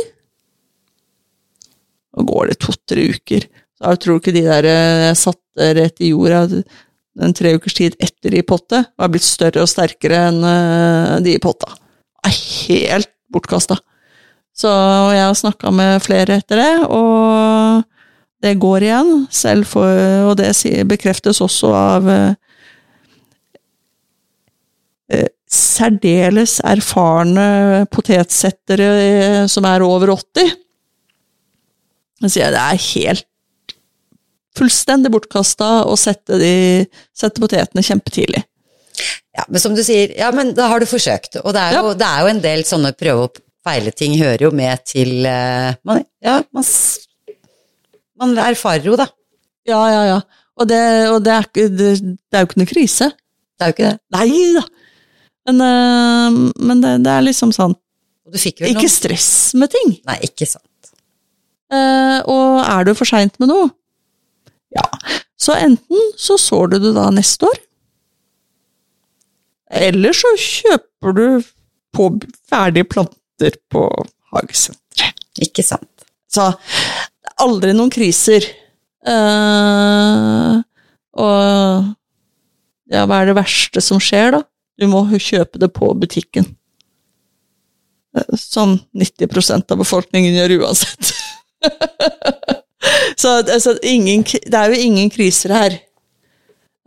Og 2.16 2.28
går 2.28 2.50
det 2.50 2.60
to-tre 2.60 3.08
uker, 3.14 3.46
så 3.78 3.84
tror 3.84 4.00
tror 4.00 4.18
ikke 4.20 4.34
de 4.36 4.44
der 4.44 4.68
eh, 4.68 5.04
jeg 5.08 5.20
satte 5.20 5.68
rett 5.78 6.02
i 6.04 6.12
jorda 6.12 6.44
en 7.20 7.34
tre 7.36 7.54
ukers 7.56 7.74
tid 7.76 7.96
etter 8.00 8.34
i 8.36 8.42
potte, 8.46 8.84
var 8.96 9.10
blitt 9.12 9.24
større 9.26 9.64
og 9.64 9.68
sterkere 9.68 10.20
enn 10.30 10.44
eh, 10.48 11.16
de 11.24 11.36
i 11.36 11.40
potta. 11.42 11.72
Er 12.24 12.36
helt 12.36 13.10
bortkasta. 13.32 13.78
Så 14.56 14.68
jeg 15.12 15.24
har 15.24 15.36
snakka 15.36 15.72
med 15.72 16.04
flere 16.04 16.36
etter 16.40 16.60
det, 16.60 16.72
og 16.92 17.82
det 18.44 18.58
går 18.60 18.84
igjen, 18.88 19.12
selv 19.32 19.68
for, 19.70 20.00
og 20.28 20.36
det 20.40 20.52
bekreftes 20.88 21.40
også 21.44 21.72
av 21.76 22.08
eh, 22.12 22.34
særdeles 25.52 26.58
erfarne 26.64 27.84
potetsettere 27.92 28.88
eh, 29.02 29.42
som 29.50 29.66
er 29.68 29.84
over 29.84 30.14
80. 30.14 30.54
Så 32.22 32.38
jeg 32.38 32.54
det 32.54 32.62
er 32.62 32.82
helt 32.86 33.28
fullstendig 34.56 35.10
bortkasta 35.12 35.82
å 35.88 35.94
sette, 35.98 36.38
de, 36.40 36.54
sette 37.16 37.40
potetene 37.42 37.84
kjempetidlig. 37.84 38.42
Ja, 39.32 39.46
men 39.48 39.62
som 39.62 39.72
du 39.76 39.80
sier, 39.84 40.12
ja, 40.18 40.28
men 40.34 40.52
da 40.56 40.68
har 40.68 40.82
du 40.82 40.88
forsøkt. 40.88 41.40
Og 41.40 41.54
det 41.56 41.62
er 41.62 41.78
jo, 41.78 41.94
det 41.96 42.08
er 42.08 42.20
jo 42.20 42.32
en 42.34 42.42
del 42.44 42.66
sånne 42.68 42.92
prøve 42.96 43.28
og 43.28 43.40
feile-ting 43.64 44.18
hører 44.20 44.44
jo 44.44 44.52
med 44.54 44.84
til 44.88 45.24
uh, 45.24 45.72
man, 45.88 46.02
Ja, 46.24 46.40
man, 46.52 46.66
man 48.20 48.36
erfarer 48.44 48.90
jo, 48.90 48.98
da. 49.00 49.08
Ja, 49.68 49.80
ja, 49.88 50.04
ja. 50.10 50.20
Og 50.60 50.68
det, 50.68 50.82
og 51.08 51.22
det, 51.24 51.32
er, 51.32 51.48
det 51.80 52.36
er 52.36 52.44
jo 52.44 52.50
ikke 52.50 52.60
noe 52.60 52.70
krise. 52.70 53.08
Det 53.56 53.64
er 53.64 53.72
jo 53.72 53.76
ikke 53.76 53.88
det. 53.88 53.98
Nei 54.18 54.28
da! 54.58 54.66
Men, 55.48 55.62
øh, 55.66 56.36
men 56.62 56.82
det, 56.82 56.96
det 57.06 57.12
er 57.12 57.24
liksom 57.26 57.50
sånn 57.54 57.74
Ikke 58.32 58.70
noe 58.76 58.90
stress 58.90 59.30
med 59.58 59.72
ting. 59.72 59.96
Nei, 60.08 60.18
ikke 60.28 60.46
sant. 60.48 60.68
Uh, 61.72 62.20
og 62.28 62.60
er 62.62 62.84
du 62.84 62.92
for 62.94 63.08
seint 63.08 63.38
med 63.40 63.48
noe, 63.48 63.70
ja, 64.76 64.84
så 65.40 65.54
enten 65.56 66.10
så 66.20 66.36
sår 66.40 66.74
du 66.74 66.76
det 66.84 66.92
da 66.98 67.06
neste 67.12 67.48
år, 67.48 67.60
eller 69.82 70.16
så 70.16 70.34
kjøper 70.36 71.16
du 71.16 71.24
på 71.96 72.10
ferdige 72.48 72.88
planter 72.92 73.56
på 73.72 73.86
hagesenteret. 74.34 75.24
Ikke 75.40 75.64
sant. 75.64 75.88
Så 76.28 76.50
det 76.52 77.32
er 77.32 77.40
aldri 77.44 77.72
noen 77.76 77.92
kriser. 77.92 78.44
Uh, 79.08 80.60
og 81.16 81.88
ja, 82.92 83.06
hva 83.08 83.22
er 83.22 83.30
det 83.30 83.38
verste 83.40 83.80
som 83.84 84.00
skjer, 84.00 84.36
da? 84.36 84.42
Du 84.80 84.88
må 84.90 85.04
kjøpe 85.18 85.60
det 85.62 85.70
på 85.76 85.92
butikken. 85.98 86.46
Eh, 88.16 88.36
Som 88.38 88.78
90% 88.96 89.72
av 89.72 89.82
befolkningen 89.82 90.34
gjør 90.40 90.58
uansett. 90.62 91.12
Så 93.20 93.36
altså, 93.38 93.76
ingen, 93.86 94.24
det 94.24 94.58
er 94.58 94.72
jo 94.72 94.84
ingen 94.88 95.10
kriser 95.12 95.52
her. 95.54 95.78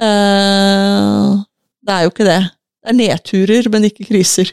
Eh, 0.01 1.31
det 1.85 1.93
er 1.93 2.03
jo 2.03 2.11
ikke 2.11 2.27
det. 2.27 2.41
Det 2.83 2.91
er 2.91 2.97
nedturer, 2.99 3.69
men 3.71 3.87
ikke 3.87 4.07
kriser. 4.09 4.51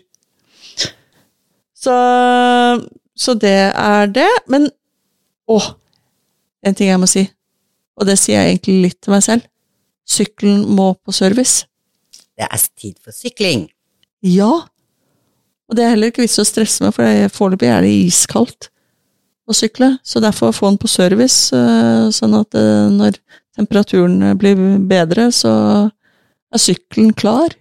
Så, 1.82 1.94
så 3.18 3.34
det 3.34 3.56
er 3.74 4.12
det. 4.14 4.28
Men 4.52 4.68
å, 5.50 5.58
en 6.62 6.76
ting 6.78 6.92
jeg 6.92 7.00
må 7.02 7.08
si, 7.10 7.26
og 7.98 8.06
det 8.08 8.18
sier 8.20 8.38
jeg 8.38 8.54
egentlig 8.54 8.78
litt 8.86 9.00
til 9.02 9.16
meg 9.16 9.24
selv. 9.26 9.48
Sykkelen 10.08 10.62
må 10.76 10.92
på 10.94 11.14
service. 11.14 11.66
Det 12.38 12.46
er 12.48 12.66
tid 12.80 12.94
for 13.02 13.12
sykling. 13.14 13.66
Ja. 14.24 14.50
Og 15.68 15.76
det 15.76 15.84
er 15.84 15.94
heller 15.94 16.10
ikke 16.12 16.24
vits 16.24 16.38
å 16.40 16.46
stresse 16.48 16.82
med, 16.84 16.94
for 16.96 17.04
det- 17.04 17.32
foreløpig 17.32 17.68
er 17.68 17.82
det 17.84 17.92
iskaldt 18.06 18.68
å 19.48 19.54
sykle. 19.56 19.98
Så 20.04 20.20
derfor 20.20 20.52
få 20.52 20.70
den 20.70 20.78
på 20.78 20.88
service, 20.88 21.52
eh, 21.52 22.08
sånn 22.14 22.34
at 22.40 22.54
eh, 22.54 22.88
når 22.92 23.18
temperaturen 23.56 24.36
blir 24.38 24.56
bedre, 24.88 25.30
så 25.32 25.90
er 26.52 26.58
sykkelen 26.58 27.12
klar. 27.14 27.52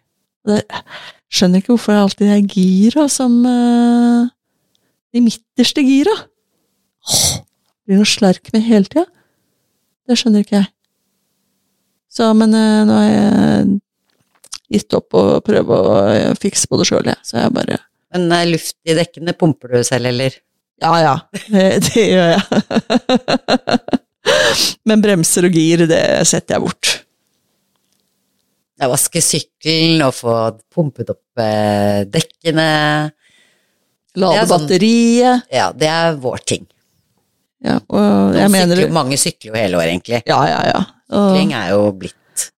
Det, 0.47 0.61
jeg 0.67 0.83
skjønner 1.31 1.61
ikke 1.61 1.73
hvorfor 1.75 1.93
det 1.93 2.01
alltid 2.01 2.31
er 2.31 2.47
gira 2.55 3.07
som 3.09 3.45
eh, 3.45 4.29
De 5.13 5.19
midterste 5.19 5.83
gira. 5.83 6.13
Åh, 7.03 7.41
blir 7.85 7.97
noe 7.99 8.07
slerk 8.07 8.47
med 8.53 8.63
hele 8.63 8.85
tida. 8.87 9.03
Det 10.07 10.15
skjønner 10.17 10.45
ikke 10.45 10.61
jeg. 10.61 10.69
Så, 12.11 12.29
men 12.35 12.53
eh, 12.55 12.83
nå 12.87 12.95
er 13.01 13.09
jeg 13.11 13.79
gitt 14.71 14.95
opp 14.97 15.17
å 15.17 15.23
prøve 15.45 15.77
å 15.77 15.95
eh, 16.11 16.31
fikse 16.39 16.69
på 16.71 16.79
det 16.79 16.87
sjøl, 16.89 17.09
jeg. 17.11 17.19
Så 17.27 17.37
jeg 17.39 17.53
bare 17.55 17.79
Men 18.15 18.31
eh, 18.35 18.47
luft 18.51 18.77
i 18.87 18.95
dekkene 18.97 19.35
pumper 19.37 19.77
du 19.77 19.83
selv, 19.87 20.09
eller? 20.11 20.37
Ja, 20.81 20.95
ja, 20.97 21.15
det, 21.51 21.93
gjør 21.93 22.31
jeg. 22.33 22.43
Men 24.89 25.03
bremser 25.03 25.45
og 25.47 25.55
gir, 25.55 25.85
det 25.89 26.01
setter 26.29 26.57
jeg 26.57 26.63
bort. 26.65 26.91
Ja, 28.81 28.87
vaske 28.89 29.21
sykkelen 29.21 30.01
og 30.07 30.15
få 30.17 30.35
pumpet 30.73 31.11
opp 31.13 31.41
eh, 31.41 32.01
dekkene. 32.09 32.67
Lade 34.17 34.45
sånn- 34.47 34.65
batteriet. 34.65 35.45
Ja, 35.53 35.69
det 35.77 35.89
er 35.91 36.17
vår 36.21 36.41
ting. 36.49 36.65
Ja, 37.61 37.77
og 37.93 38.33
jeg 38.33 38.47
Noen 38.49 38.55
mener 38.55 38.79
sykler, 38.79 38.95
mange 38.95 39.17
sykler 39.21 39.51
jo 39.51 39.59
hele 39.59 39.77
året, 39.77 39.91
egentlig. 39.93 40.23
Ja, 40.25 40.39
ja, 40.49 40.61
ja. 40.71 40.79
Og 41.11 41.27
Sykling 41.35 41.53
er 41.53 41.67
jo 41.75 41.83
blitt 41.93 42.17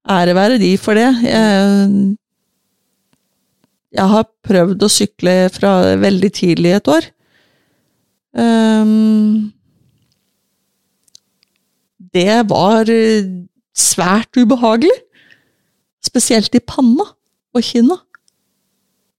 ære 0.09 0.35
være 0.37 0.61
de 0.61 0.75
for 0.81 0.99
det. 0.99 1.09
Jeg, 1.25 2.17
jeg 3.93 4.09
har 4.15 4.29
prøvd 4.47 4.85
å 4.85 4.91
sykle 4.91 5.35
fra 5.53 5.73
veldig 6.01 6.31
tidlig 6.33 6.77
et 6.77 6.91
år. 6.91 7.09
Um, 8.33 9.53
det 12.13 12.39
var 12.49 12.89
svært 13.77 14.37
ubehagelig. 14.37 14.95
Spesielt 16.03 16.55
i 16.57 16.63
panna 16.65 17.07
og 17.53 17.65
kinna. 17.65 17.99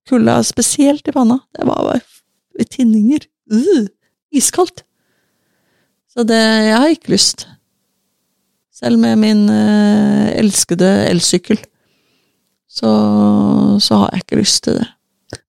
Kulda 0.09 0.41
spesielt 0.45 1.07
i 1.07 1.15
panna. 1.15 1.39
Det 1.55 1.67
var 1.69 2.01
tinninger. 2.69 3.27
Uh, 3.51 3.87
iskaldt. 4.33 4.83
Så 6.13 6.23
det 6.23 6.37
Jeg 6.37 6.77
har 6.77 6.91
ikke 6.93 7.13
lyst. 7.15 7.47
Selv 8.83 8.99
med 8.99 9.15
min 9.21 9.45
eh, 9.47 10.33
elskede 10.41 10.89
elsykkel. 11.07 11.61
Så, 12.67 12.89
så 13.79 13.99
har 14.01 14.09
jeg 14.11 14.25
ikke 14.25 14.39
lyst 14.41 14.63
til 14.65 14.79
det. 14.81 14.87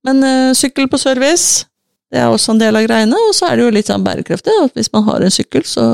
Men 0.07 0.23
eh, 0.23 0.55
sykkel 0.55 0.87
på 0.93 1.01
service, 1.03 1.65
det 2.13 2.21
er 2.21 2.31
også 2.31 2.55
en 2.55 2.61
del 2.63 2.79
av 2.79 2.87
greiene. 2.87 3.19
Og 3.29 3.35
så 3.35 3.49
er 3.49 3.59
det 3.59 3.65
jo 3.65 3.73
litt 3.75 3.91
sånn 3.91 4.05
bærekraftig 4.07 4.55
at 4.63 4.77
hvis 4.79 4.93
man 4.95 5.07
har 5.09 5.25
en 5.25 5.35
sykkel, 5.35 5.65
så 5.67 5.87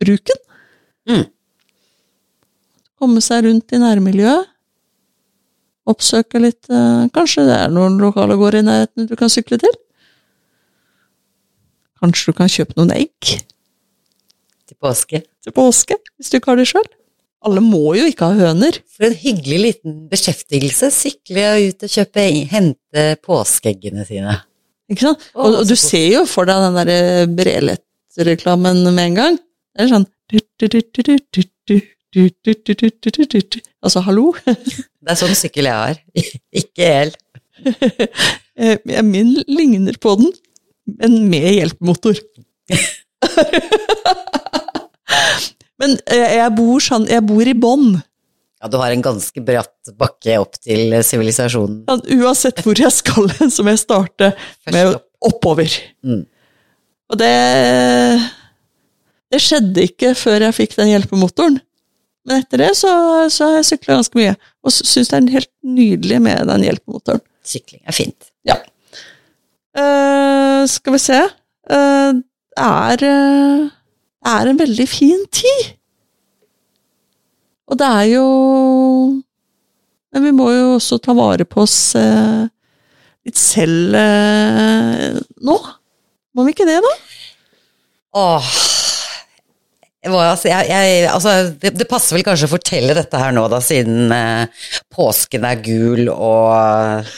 bruk 0.00 0.24
den. 0.30 0.40
Mm. 1.10 1.26
Komme 2.96 3.20
seg 3.20 3.44
rundt 3.44 3.76
i 3.76 3.82
nærmiljøet. 3.82 4.52
Oppsøke 5.86 6.40
litt 6.42 6.66
eh, 6.72 7.02
Kanskje 7.14 7.44
det 7.46 7.58
er 7.60 7.74
noen 7.74 8.00
lokale 8.00 8.38
gårder 8.40 8.64
i 8.64 8.66
nærheten 8.66 9.10
du 9.10 9.14
kan 9.20 9.30
sykle 9.30 9.60
til? 9.62 9.76
Kanskje 12.00 12.32
du 12.32 12.40
kan 12.40 12.50
kjøpe 12.50 12.80
noen 12.80 12.96
egg 12.96 13.36
til 14.66 14.76
påske. 14.82 15.22
til 15.44 15.54
påske, 15.54 15.96
hvis 16.18 16.30
du 16.32 16.38
ikke 16.38 16.52
har 16.52 16.60
det 16.60 16.68
sjøl? 16.70 16.88
alle 17.46 17.62
må 17.62 17.94
jo 17.96 18.06
ikke 18.10 18.28
ha 18.30 18.36
høner. 18.48 18.78
For 18.90 19.08
en 19.08 19.16
hyggelig 19.18 19.58
liten 19.62 19.96
beskjeftigelse. 20.10 20.90
Sykle 20.94 21.46
ut 21.68 21.86
og 21.86 21.92
kjøpe, 21.92 22.26
hente 22.52 23.06
påskeeggene 23.26 24.06
sine. 24.08 24.38
Ikke 24.90 25.08
sant? 25.08 25.26
Og, 25.34 25.60
og 25.60 25.68
du 25.68 25.76
ser 25.78 26.08
jo 26.12 26.24
for 26.30 26.48
deg 26.48 26.62
den 26.62 26.78
derre 26.80 27.26
Brelett-reklamen 27.38 28.84
med 28.88 29.04
en 29.10 29.20
gang. 29.20 29.38
Det 29.76 29.86
er 29.86 29.92
sånn 29.94 30.06
Altså, 33.84 34.00
hallo? 34.06 34.30
Det 34.46 35.12
er 35.12 35.18
sånn 35.20 35.36
sykkel 35.38 35.68
jeg 35.68 35.76
har. 35.76 35.98
Ikke. 36.62 36.90
Eh, 38.56 39.02
Min 39.04 39.34
ligner 39.44 39.98
på 40.00 40.14
den, 40.16 40.30
men 40.96 41.18
med 41.28 41.44
hjelpemotor. 41.58 42.16
Men 45.80 45.96
eh, 46.08 46.36
jeg 46.38 46.52
bor, 46.56 46.80
sånn, 46.82 47.06
jeg 47.10 47.22
bor 47.26 47.46
i 47.46 47.54
bånn. 47.56 47.96
Ja, 48.62 48.70
du 48.72 48.78
har 48.80 48.90
en 48.94 49.04
ganske 49.04 49.42
bratt 49.44 49.90
bakke 50.00 50.38
opp 50.40 50.56
til 50.64 50.94
sivilisasjonen. 51.04 51.82
Ja, 51.88 51.94
Uansett 52.16 52.62
hvor 52.64 52.76
jeg 52.80 52.92
skal 52.94 53.28
så 53.54 53.64
må 53.64 53.68
jeg 53.74 53.84
starte 53.84 54.26
med 54.72 54.96
oppover. 55.24 55.70
Mm. 56.06 56.24
Og 57.12 57.16
det 57.20 57.36
Det 59.30 59.40
skjedde 59.42 59.84
ikke 59.90 60.14
før 60.18 60.38
jeg 60.48 60.56
fikk 60.56 60.72
den 60.80 60.92
hjelpemotoren. 60.94 61.56
Men 62.26 62.34
etter 62.42 62.58
det 62.64 62.72
så, 62.78 62.90
så 63.30 63.50
har 63.50 63.56
jeg 63.60 63.68
sykla 63.68 64.00
ganske 64.00 64.18
mye, 64.18 64.32
og 64.66 64.70
syns 64.74 65.12
det 65.12 65.18
er 65.18 65.36
helt 65.36 65.52
nydelig 65.62 66.18
med 66.24 66.48
den 66.48 66.64
hjelpemotoren. 66.66 67.22
Sykling 67.46 67.82
er 67.86 67.94
fint. 67.94 68.20
Ja. 68.48 68.56
Uh, 69.76 70.64
skal 70.66 70.96
vi 70.96 71.00
se 71.04 71.20
Eh, 71.70 72.12
Det 72.56 72.66
er 72.66 73.04
eh, 73.04 73.66
er 74.26 74.50
en 74.50 74.58
veldig 74.58 74.86
fin 74.88 75.24
tid. 75.34 75.72
Og 77.66 77.78
det 77.80 77.86
er 77.86 78.04
jo 78.14 78.26
Men 80.14 80.24
vi 80.24 80.32
må 80.34 80.50
jo 80.54 80.76
også 80.76 81.00
ta 81.02 81.12
vare 81.16 81.44
på 81.44 81.64
oss 81.64 81.94
eh, 81.98 82.46
litt 83.26 83.36
selv 83.36 83.96
eh, 83.98 85.18
nå. 85.44 85.56
Må 86.36 86.46
vi 86.46 86.54
ikke 86.54 86.68
det, 86.68 86.78
da? 86.84 86.94
Åh. 88.16 88.48
Jeg 90.06 90.14
altså, 90.14 90.48
jeg, 90.48 90.68
jeg, 90.70 91.06
altså, 91.10 91.30
det, 91.60 91.72
det 91.80 91.88
passer 91.90 92.14
vel 92.14 92.24
kanskje 92.24 92.46
å 92.46 92.52
fortelle 92.54 92.94
dette 92.96 93.18
her 93.18 93.34
nå, 93.34 93.42
da, 93.50 93.58
siden 93.64 94.12
eh, 94.14 94.68
påsken 94.94 95.44
er 95.48 95.60
gul 95.66 96.06
og 96.14 97.10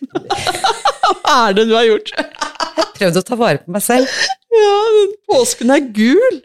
Hva 1.20 1.34
er 1.48 1.56
det 1.58 1.66
du 1.68 1.74
har 1.74 1.88
gjort? 1.88 2.14
Jeg 2.14 2.86
prøvd 3.00 3.20
å 3.20 3.26
ta 3.26 3.40
vare 3.40 3.64
på 3.64 3.74
meg 3.74 3.84
selv. 3.84 4.20
Ja, 4.50 4.72
den 4.96 5.12
påsken 5.30 5.70
er 5.74 5.84
gul! 5.94 6.40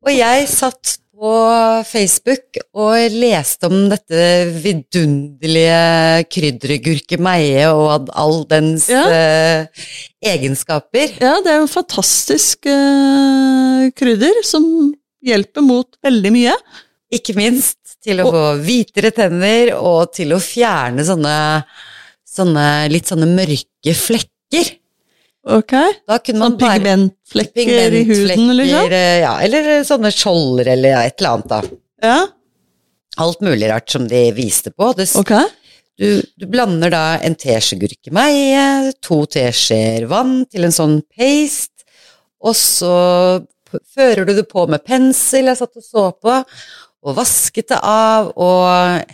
Og 0.00 0.10
jeg 0.16 0.46
satt 0.48 0.96
på 1.20 1.30
Facebook 1.84 2.56
og 2.80 3.12
leste 3.12 3.68
om 3.68 3.90
dette 3.92 4.20
vidunderlige 4.64 6.24
kryddergurkemeie 6.32 7.66
og 7.68 8.08
all 8.16 8.38
dens 8.48 8.86
Ja. 8.88 9.02
eh, 9.12 9.66
egenskaper. 10.24 11.12
Ja, 11.20 11.34
det 11.44 11.52
er 11.52 11.60
jo 11.60 11.68
fantastisk 11.68 12.64
eh, 12.72 13.90
krydder 13.92 14.40
som 14.48 14.64
hjelper 15.20 15.60
mot 15.66 15.92
veldig 16.02 16.32
mye. 16.32 16.56
Ikke 17.12 17.36
minst 17.36 17.76
til 18.02 18.22
å 18.24 18.30
få 18.32 18.44
hvitere 18.64 19.12
tenner 19.12 19.74
og 19.76 20.14
til 20.16 20.32
å 20.32 20.40
fjerne 20.40 21.04
sånne, 21.04 21.36
sånne 22.24 22.66
litt 22.88 23.12
sånne 23.12 23.28
mørke 23.28 23.92
flekker. 23.94 24.78
Ok? 25.48 25.72
Da 26.06 26.18
kunne 26.20 26.42
man 26.42 26.52
Sånn 26.52 26.60
pigmentflekker 26.60 27.94
i 27.96 28.02
huden, 28.04 28.50
liksom? 28.58 28.92
eh, 28.92 29.20
Ja, 29.22 29.38
eller 29.40 29.70
sånne 29.88 30.10
skjolder 30.12 30.68
eller 30.74 30.98
et 31.06 31.16
eller 31.22 31.30
annet, 31.38 31.48
da. 31.48 31.62
Ja, 32.04 32.18
Alt 33.20 33.40
mulig 33.44 33.66
rart 33.68 33.90
som 33.90 34.06
de 34.08 34.20
viste 34.32 34.70
på. 34.70 34.92
Det, 34.96 35.08
ok. 35.18 35.32
du, 35.98 36.22
du 36.38 36.44
blander 36.48 36.92
da 36.92 37.02
en 37.26 37.34
teskje 37.36 37.76
gurkemeie, 37.80 38.92
to 39.02 39.24
teskjeer 39.28 40.06
vann 40.08 40.44
til 40.48 40.64
en 40.68 40.72
sånn 40.76 41.00
paste, 41.16 41.84
og 42.40 42.54
så 42.56 42.92
fører 43.94 44.24
du 44.28 44.32
det 44.38 44.46
på 44.48 44.64
med 44.70 44.84
pensel, 44.86 45.50
jeg 45.50 45.58
satt 45.58 45.76
og 45.76 45.84
så 45.84 46.06
på, 46.16 46.36
og 47.02 47.16
vasket 47.18 47.68
det 47.74 47.80
av, 47.82 48.30
og 48.36 49.04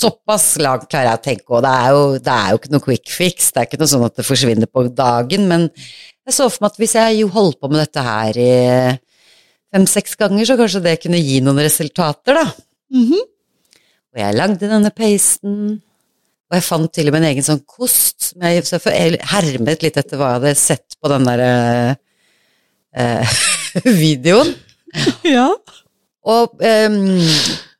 såpass 0.00 0.46
langt 0.62 0.88
klarer 0.90 1.12
jeg 1.12 1.20
å 1.20 1.24
tenke, 1.24 1.48
og 1.52 1.64
det 1.64 1.72
er, 1.72 1.90
jo, 1.94 2.04
det 2.24 2.36
er 2.36 2.52
jo 2.52 2.60
ikke 2.60 2.72
noe 2.74 2.84
quick 2.86 3.12
fix, 3.12 3.50
det 3.52 3.62
er 3.62 3.68
ikke 3.68 3.80
noe 3.82 3.92
sånn 3.92 4.06
at 4.06 4.16
det 4.18 4.26
forsvinner 4.26 4.70
på 4.70 4.86
dagen, 4.96 5.46
men 5.50 5.68
jeg 5.70 6.36
så 6.36 6.48
for 6.48 6.64
meg 6.64 6.72
at 6.72 6.80
hvis 6.80 6.96
jeg 6.98 7.20
jo 7.20 7.30
holdt 7.34 7.60
på 7.60 7.70
med 7.72 7.82
dette 7.82 8.04
her 8.06 8.40
i 8.40 8.54
fem-seks 9.70 10.16
ganger, 10.20 10.46
så 10.48 10.56
kanskje 10.58 10.82
det 10.84 10.96
kunne 11.02 11.20
gi 11.22 11.38
noen 11.44 11.62
resultater, 11.64 12.40
da. 12.40 12.48
Mhm. 12.96 13.28
Og 14.10 14.18
jeg 14.18 14.34
lagde 14.34 14.66
denne 14.66 14.90
pasten, 14.90 15.80
og 16.50 16.56
jeg 16.58 16.66
fant 16.66 16.90
til 16.90 17.06
og 17.06 17.14
med 17.14 17.22
en 17.22 17.28
egen 17.28 17.46
sånn 17.46 17.60
kost. 17.62 18.32
Som 18.32 18.42
jeg, 18.42 18.64
så 18.66 18.80
jeg 18.90 19.20
hermet 19.30 19.84
litt 19.84 19.98
etter 20.00 20.18
hva 20.18 20.32
jeg 20.32 20.40
hadde 20.40 20.54
sett 20.58 20.96
på 20.98 21.10
den 21.12 21.28
der 21.28 21.42
eh, 22.98 23.36
videoen. 24.02 24.50
Ja. 25.22 25.46
Og 26.26 26.58
um, 26.58 27.20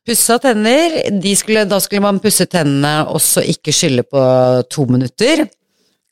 pussa 0.07 0.37
tenner, 0.41 0.97
skulle, 1.37 1.65
da 1.69 1.79
skulle 1.81 2.03
man 2.03 2.21
pusse 2.23 2.47
tennene 2.49 3.07
og 3.11 3.21
så 3.23 3.43
ikke 3.45 3.73
skylle 3.75 4.05
på 4.07 4.21
to 4.71 4.87
minutter. 4.89 5.45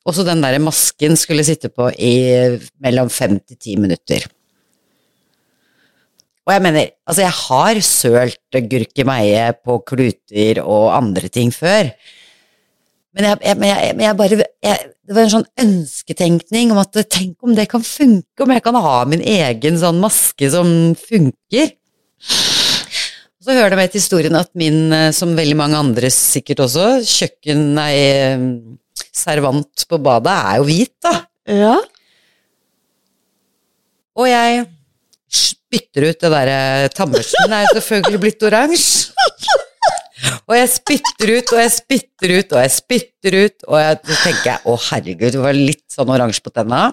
Og 0.08 0.16
så 0.16 0.26
den 0.26 0.42
der 0.42 0.58
masken 0.64 1.18
skulle 1.20 1.46
sitte 1.46 1.70
på 1.70 1.90
i 1.94 2.14
mellom 2.82 3.10
fem 3.14 3.38
til 3.40 3.58
ti 3.58 3.76
minutter. 3.78 4.26
Og 6.48 6.56
jeg 6.56 6.64
mener, 6.66 6.88
altså 7.06 7.22
jeg 7.22 7.36
har 7.44 7.80
sølt 7.86 8.62
gurkemeie 8.72 9.52
på 9.62 9.76
kluter 9.86 10.64
og 10.64 10.96
andre 10.96 11.30
ting 11.30 11.52
før. 11.54 11.92
Men 13.14 13.28
jeg, 13.28 13.38
jeg, 13.44 13.58
jeg, 13.70 13.96
jeg 14.00 14.18
bare 14.18 14.40
Det 14.40 15.16
var 15.16 15.24
en 15.26 15.34
sånn 15.34 15.48
ønsketenkning 15.62 16.74
om 16.74 16.82
at 16.82 16.98
tenk 17.10 17.46
om 17.46 17.54
det 17.58 17.68
kan 17.70 17.86
funke, 17.86 18.46
om 18.46 18.54
jeg 18.54 18.64
kan 18.66 18.78
ha 18.82 18.98
min 19.10 19.22
egen 19.22 19.78
sånn 19.82 20.02
maske 20.02 20.50
som 20.54 20.70
funker. 20.98 21.76
Så 23.40 23.56
hører 23.56 23.72
det 23.72 23.80
med 23.80 23.92
til 23.94 24.02
historien 24.02 24.36
at 24.36 24.50
min, 24.60 24.90
eh, 24.92 25.12
som 25.16 25.32
veldig 25.38 25.56
mange 25.56 25.80
andre 25.80 26.10
sikkert 26.12 26.66
også, 26.66 26.90
kjøkken, 27.08 27.62
nei, 27.78 27.94
eh, 27.96 28.42
servant 29.16 29.86
på 29.88 30.00
badet 30.04 30.34
er 30.34 30.58
jo 30.60 30.68
hvit, 30.68 30.96
da. 31.06 31.14
Ja. 31.48 31.78
Og 34.20 34.28
jeg 34.28 34.66
spytter 35.30 36.10
ut 36.10 36.20
det 36.20 36.32
derre 36.34 36.90
tannbørsten 36.98 37.54
er 37.56 37.72
selvfølgelig 37.78 38.22
blitt 38.26 38.44
oransje. 38.44 39.14
Og 40.50 40.56
jeg 40.58 40.70
spytter 40.74 41.32
ut 41.38 41.52
og 41.54 41.60
jeg 41.62 41.72
spytter 41.72 42.32
ut 42.34 42.54
og 42.56 42.60
jeg 42.60 42.72
spytter 42.74 43.36
ut, 43.38 43.66
og 43.70 43.76
jeg, 43.80 44.00
så 44.10 44.18
tenker 44.24 44.48
jeg 44.50 44.60
å 44.66 44.74
herregud, 44.90 45.32
det 45.36 45.44
var 45.46 45.56
litt 45.56 45.86
sånn 45.94 46.12
oransje 46.12 46.44
på 46.44 46.52
tenna. 46.52 46.90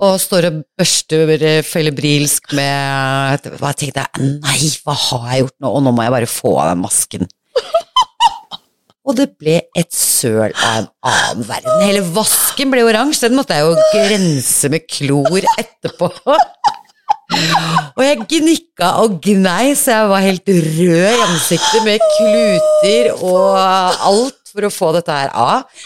Og 0.00 0.16
står 0.16 0.46
og 0.48 0.60
børster 0.80 1.28
febrilsk 1.66 2.54
med 2.56 3.44
tenkte 3.44 4.00
jeg? 4.00 4.28
Nei, 4.40 4.70
hva 4.84 4.94
har 4.96 5.26
jeg 5.28 5.44
gjort 5.44 5.56
nå? 5.60 5.72
Og 5.74 5.84
nå 5.84 5.92
må 5.92 6.06
jeg 6.06 6.14
bare 6.14 6.30
få 6.30 6.54
av 6.62 6.70
den 6.72 6.80
masken. 6.86 7.28
Og 9.10 9.16
det 9.18 9.30
ble 9.40 9.58
et 9.76 9.92
søl 9.96 10.52
av 10.54 10.82
en 10.82 10.88
annen 11.10 11.44
verden. 11.48 11.84
Hele 11.84 12.02
vasken 12.16 12.72
ble 12.72 12.84
oransje. 12.86 13.28
Den 13.28 13.36
måtte 13.36 13.56
jeg 13.58 13.66
jo 13.66 14.08
rense 14.12 14.72
med 14.72 14.88
klor 14.88 15.48
etterpå. 15.58 16.10
Og 17.96 18.02
jeg 18.02 18.24
gnikka 18.30 18.88
og 19.04 19.20
gnei, 19.22 19.72
så 19.78 20.00
jeg 20.00 20.10
var 20.10 20.24
helt 20.24 20.48
rød 20.50 21.04
i 21.06 21.24
ansiktet 21.28 21.84
med 21.86 22.02
kluter 22.16 23.10
og 23.20 23.54
alt 23.54 24.50
for 24.50 24.66
å 24.66 24.72
få 24.74 24.90
dette 24.96 25.14
her 25.14 25.30
av. 25.38 25.82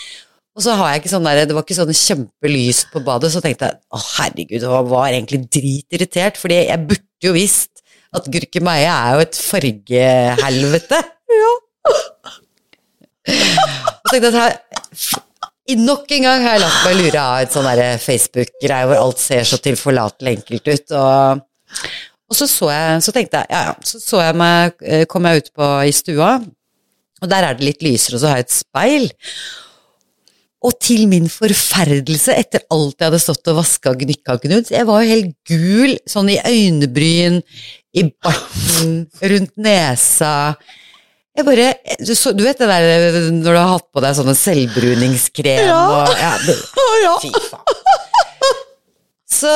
Og 0.55 0.62
så 0.62 0.74
har 0.78 0.92
jeg 0.92 1.02
ikke 1.02 1.11
sånn 1.11 1.26
der, 1.26 1.42
Det 1.48 1.57
var 1.57 1.64
ikke 1.66 1.76
sånn 1.80 1.96
kjempelys 1.98 2.84
på 2.92 3.02
badet, 3.07 3.32
så 3.34 3.42
tenkte 3.42 3.70
jeg 3.70 3.80
å 3.90 4.00
herregud, 4.14 4.62
jeg 4.62 4.90
var 4.92 5.09
egentlig 5.11 5.40
dritirritert, 5.50 6.38
fordi 6.38 6.61
jeg 6.68 6.86
burde 6.90 7.26
jo 7.26 7.34
visst 7.34 7.82
at 8.14 8.28
gurkemeie 8.30 8.86
er 8.86 9.16
jo 9.16 9.24
et 9.24 9.38
fargehelvete. 9.42 11.00
ja. 11.42 11.52
Og 14.05 14.12
tenkte 14.12 14.30
at 14.30 14.38
her, 14.38 14.57
nok 15.80 16.12
en 16.12 16.26
gang 16.28 16.44
har 16.44 16.57
jeg 16.57 16.62
latt 16.62 16.80
meg 16.84 16.98
lure 17.00 17.24
av 17.24 17.42
et 17.42 17.55
sånn 17.55 17.68
Facebook-greie 18.05 18.88
hvor 18.90 19.00
alt 19.00 19.22
ser 19.22 19.48
så 19.48 19.59
tilforlatelig 19.64 20.36
enkelt 20.38 20.70
ut. 20.70 20.94
Og, 21.00 21.42
og 22.30 22.38
så, 22.38 22.46
så, 22.50 22.70
jeg, 22.70 23.02
så 23.07 23.16
tenkte 23.16 23.42
jeg, 23.42 23.50
ja 23.57 23.62
ja, 23.70 23.74
så, 23.90 24.02
så 24.02 24.22
jeg 24.22 24.38
meg, 24.38 24.78
eh, 24.84 25.07
kom 25.11 25.26
jeg 25.26 25.42
ut 25.42 25.52
på 25.57 25.70
i 25.88 25.94
stua, 25.96 26.36
og 27.24 27.30
der 27.32 27.48
er 27.48 27.59
det 27.59 27.66
litt 27.72 27.82
lysere, 27.82 28.18
og 28.18 28.22
så 28.22 28.30
har 28.30 28.42
jeg 28.42 28.46
et 28.46 28.59
speil. 28.61 29.11
Og 30.64 30.78
til 30.80 31.04
min 31.10 31.26
forferdelse, 31.28 32.32
etter 32.40 32.62
alt 32.72 32.96
jeg 32.96 33.10
hadde 33.10 33.20
stått 33.20 33.50
og 33.52 33.58
vaska 33.58 33.92
og 33.92 34.00
gnikka 34.00 34.38
og 34.38 34.46
gnudd, 34.46 34.70
jeg 34.72 34.88
var 34.88 35.02
jo 35.04 35.10
helt 35.10 35.34
gul, 35.48 35.92
sånn 36.08 36.30
i 36.32 36.38
øynebryn, 36.40 37.42
i 37.94 38.06
barten, 38.24 38.94
rundt 39.20 39.52
nesa. 39.60 40.54
Jeg 41.34 41.46
bare, 41.48 41.68
du, 42.00 42.14
så, 42.16 42.32
du 42.32 42.44
vet 42.46 42.60
det 42.62 42.70
der 42.70 43.18
når 43.34 43.48
du 43.50 43.58
har 43.58 43.72
hatt 43.74 43.88
på 43.92 44.02
deg 44.04 44.16
sånne 44.16 44.36
selvbruningskrem 44.38 45.66
Ja. 45.66 45.80
og 45.98 46.12
ja, 46.20 46.32
det, 46.46 46.56
ja. 47.02 47.14
Fy 47.22 47.32
faen. 47.50 47.80
Så 49.34 49.50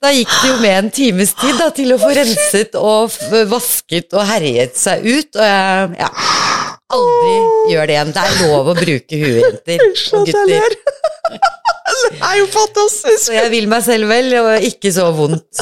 da 0.00 0.12
gikk 0.14 0.30
det 0.30 0.48
jo 0.52 0.58
med 0.62 0.76
en 0.76 0.90
times 0.94 1.32
tid 1.40 1.58
da, 1.58 1.68
til 1.74 1.90
å 1.90 1.98
få 2.00 2.12
renset 2.14 2.76
og 2.78 3.10
vasket 3.50 4.14
og 4.14 4.22
herjet 4.28 4.78
seg 4.78 5.02
ut, 5.08 5.34
og 5.34 5.42
jeg 5.42 5.98
ja, 5.98 6.10
aldri 6.96 7.34
gjør 7.72 7.88
det 7.90 7.96
igjen. 7.96 8.12
Det 8.16 8.24
er 8.24 8.38
lov 8.44 8.70
å 8.72 8.76
bruke 8.78 9.20
huet, 9.20 9.40
jenter 9.44 9.84
og 10.18 10.30
gutter. 10.30 10.78
Det 12.00 12.22
er 12.24 12.36
jo 12.38 12.46
fantastisk! 12.48 13.26
Så 13.26 13.34
jeg 13.34 13.50
vil 13.52 13.66
meg 13.68 13.82
selv 13.84 14.08
vel, 14.08 14.30
og 14.40 14.64
ikke 14.64 14.92
så 14.94 15.08
vondt. 15.14 15.60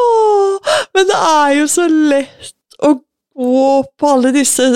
Åh, 0.00 0.76
men 0.96 1.08
det 1.08 1.16
er 1.18 1.50
jo 1.58 1.66
så 1.70 1.86
lett 1.90 2.76
å 2.86 2.92
gå 3.36 3.66
på 3.98 4.12
alle 4.12 4.32
disse 4.36 4.68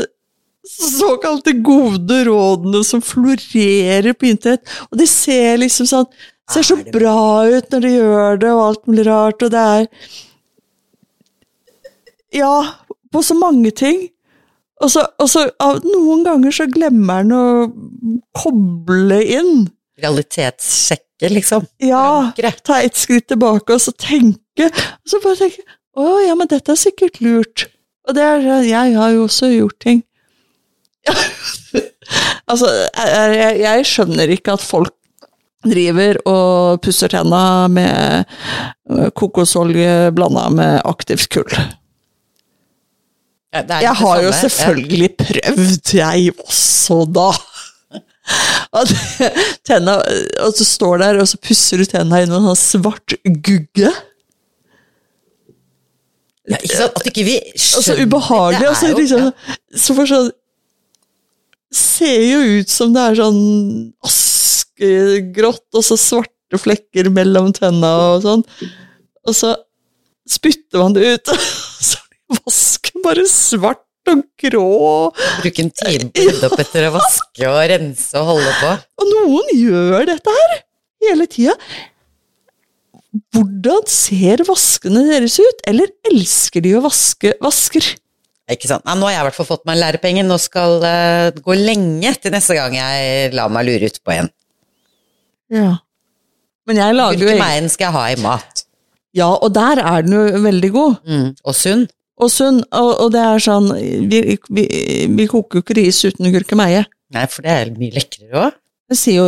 såkalte 0.70 1.54
gode 1.64 2.18
rådene 2.28 2.82
som 2.86 3.02
florerer 3.04 4.12
på 4.16 4.28
internett, 4.30 4.66
og 4.90 5.00
de 5.00 5.06
ser 5.10 5.62
liksom 5.62 5.88
sånn 5.90 6.10
Ser 6.50 6.64
så 6.66 6.74
bra 6.82 7.46
ut 7.46 7.68
når 7.70 7.82
de 7.84 7.90
gjør 7.92 8.38
det, 8.42 8.48
og 8.50 8.60
alt 8.64 8.88
mulig 8.90 9.04
rart, 9.06 9.42
og 9.46 9.52
det 9.54 9.60
er 9.60 9.84
Ja, 12.40 12.56
på 13.14 13.22
så 13.22 13.36
mange 13.38 13.70
ting. 13.70 14.08
Og 14.80 14.88
så, 14.88 15.04
og 15.20 15.28
så 15.28 15.44
noen 15.84 16.24
ganger 16.24 16.54
så 16.56 16.66
glemmer 16.70 17.20
han 17.20 17.34
å 17.36 17.44
koble 18.36 19.20
inn. 19.36 19.66
Realitetssjekke, 20.00 21.28
liksom. 21.28 21.66
Ja, 21.84 22.32
ta 22.64 22.78
et 22.80 22.96
skritt 22.96 23.28
tilbake 23.28 23.76
og 23.76 23.82
så 23.84 23.92
tenke. 23.92 24.70
Og 24.70 25.12
så 25.12 25.20
bare 25.24 25.38
tenke 25.44 25.66
Å 26.00 26.20
ja, 26.22 26.36
men 26.38 26.48
dette 26.48 26.72
er 26.72 26.78
sikkert 26.80 27.18
lurt. 27.20 27.66
Og 28.08 28.16
det 28.16 28.24
er 28.24 28.64
Jeg 28.64 28.94
har 28.96 29.12
jo 29.12 29.26
også 29.26 29.50
gjort 29.52 29.76
ting. 29.82 30.00
altså, 32.50 32.68
jeg, 32.70 33.60
jeg, 33.60 33.86
skjønner 33.88 34.32
ikke 34.32 34.56
at 34.56 34.64
folk 34.64 34.94
driver 35.66 36.16
og 36.28 36.80
pusser 36.84 37.12
tenna 37.12 37.68
med 37.68 38.24
øh, 38.88 39.10
kokosolje 39.16 40.12
blanda 40.16 40.46
med 40.54 40.80
aktivt 40.88 41.28
kull. 41.32 41.52
Ja, 43.50 43.64
Jeg 43.82 43.88
har 43.88 43.94
har 43.98 44.22
jo 44.22 44.32
selvfølgelig 44.32 45.08
prøvd, 45.18 45.94
jeg 45.98 46.34
også, 46.38 47.00
da. 47.10 47.30
At 48.78 48.92
tenna, 49.66 49.96
og 50.44 50.52
så 50.54 50.64
står 50.64 51.00
der, 51.02 51.18
og 51.18 51.26
så 51.26 51.40
pusser 51.42 51.82
du 51.82 51.88
tenna 51.90 52.20
i 52.22 52.28
noen 52.30 52.46
sånn 52.52 52.60
svart 52.60 53.16
gugge. 53.42 53.90
Ja, 56.50 56.58
ikke 56.58 56.76
sant? 56.76 56.98
At 56.98 57.08
ikke 57.10 57.24
vi 57.26 57.34
Og 57.54 57.82
så 57.84 57.94
ubehagelig. 58.00 58.68
Og 58.70 58.76
så 58.78 58.88
liksom 58.96 59.26
Så 59.76 59.94
for 59.94 60.08
sånn 60.10 60.30
Ser 61.70 62.24
jo 62.26 62.38
ut 62.58 62.72
som 62.72 62.94
det 62.94 63.02
er 63.04 63.18
sånn 63.20 63.42
askegrått, 64.06 65.68
og 65.76 65.84
så 65.86 65.94
svarte 66.00 66.58
flekker 66.58 67.06
mellom 67.14 67.52
tenna 67.54 67.90
og 68.16 68.24
sånn. 68.24 68.42
Og 69.22 69.36
så 69.38 69.52
spytter 70.26 70.82
man 70.82 70.96
det 70.96 71.04
ut, 71.14 71.30
vasken 72.38 73.04
bare 73.04 73.26
svart 73.30 73.86
og 74.10 74.24
grå. 74.40 74.66
Bruke 75.42 75.64
en 75.64 75.72
time 75.82 76.10
på 76.10 76.24
å 76.24 76.28
rydde 76.30 76.50
opp 76.50 76.62
etter 76.62 76.88
å 76.88 76.94
vaske 76.96 77.48
og 77.50 77.60
rense 77.72 78.20
og 78.20 78.28
holde 78.32 78.52
på. 78.62 78.74
Og 79.02 79.14
noen 79.14 79.54
gjør 79.56 80.06
dette 80.08 80.36
her 80.36 80.60
hele 81.06 81.26
tida. 81.30 81.56
Hvordan 83.34 83.86
ser 83.90 84.44
vaskene 84.46 85.02
deres 85.08 85.40
ut? 85.42 85.64
Eller 85.68 85.90
elsker 86.10 86.62
de 86.64 86.76
å 86.78 86.84
vaske 86.84 87.34
vasker? 87.42 87.86
Ikke 88.50 88.70
sant? 88.70 88.86
Nei, 88.86 88.96
nå 88.98 89.06
har 89.06 89.14
jeg 89.14 89.22
i 89.22 89.26
hvert 89.28 89.38
fall 89.38 89.48
fått 89.50 89.66
meg 89.66 89.76
en 89.76 89.84
lærepenge. 89.84 90.24
Nå 90.26 90.38
skal 90.42 90.78
det 90.82 91.42
gå 91.44 91.54
lenge 91.58 92.14
til 92.22 92.34
neste 92.34 92.56
gang 92.58 92.74
jeg 92.78 93.30
lar 93.36 93.52
meg 93.52 93.68
lure 93.68 93.90
ut 93.90 94.00
på 94.06 94.14
en. 94.16 94.30
Ja. 95.50 95.70
Men 96.70 96.78
jeg 96.78 96.96
lager 96.96 97.18
jo 97.18 97.26
Hvilken 97.30 97.42
veien 97.42 97.70
skal 97.70 97.88
jeg 97.88 97.96
ha 97.96 98.04
i 98.14 98.18
mat? 98.22 98.64
Ja, 99.16 99.30
og 99.34 99.50
der 99.54 99.80
er 99.82 100.04
den 100.06 100.14
jo 100.14 100.42
veldig 100.44 100.70
god. 100.74 101.00
Mm. 101.06 101.30
Og 101.42 101.56
sunn? 101.58 101.88
Og 102.20 102.28
sunn. 102.32 102.60
Og, 102.76 102.90
og 103.06 103.14
det 103.14 103.22
er 103.24 103.42
sånn 103.42 103.70
vi, 104.10 104.36
vi, 104.52 104.66
vi 105.08 105.28
koker 105.30 105.60
jo 105.60 105.64
ikke 105.64 105.78
ris 105.80 106.02
uten 106.04 106.28
gurkemeie. 106.34 106.84
Nei, 107.14 107.24
for 107.30 107.46
det 107.46 107.56
er 107.56 107.72
mye 107.78 107.96
lekrere 107.96 108.44
òg. 108.44 108.60
Det 108.90 108.98
ser 108.98 109.20
jo 109.20 109.26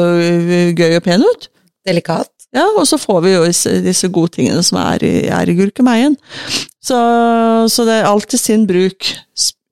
gøy 0.77 0.99
og 0.99 1.05
pen 1.07 1.25
ut. 1.25 1.49
Delikat. 1.87 2.31
Ja, 2.53 2.67
og 2.77 2.85
så 2.89 2.99
får 3.01 3.23
vi 3.25 3.33
jo 3.33 3.45
disse, 3.49 4.11
gode 4.13 4.35
tingene 4.37 4.63
som 4.67 4.79
er 4.83 5.05
i, 5.07 5.13
er 5.33 5.49
i 5.49 5.57
gurkemeien. 5.57 6.19
Så, 6.83 6.99
så 7.73 7.87
det 7.89 8.01
er 8.01 8.11
alltid 8.11 8.43
sin 8.43 8.67
bruk. 8.69 9.09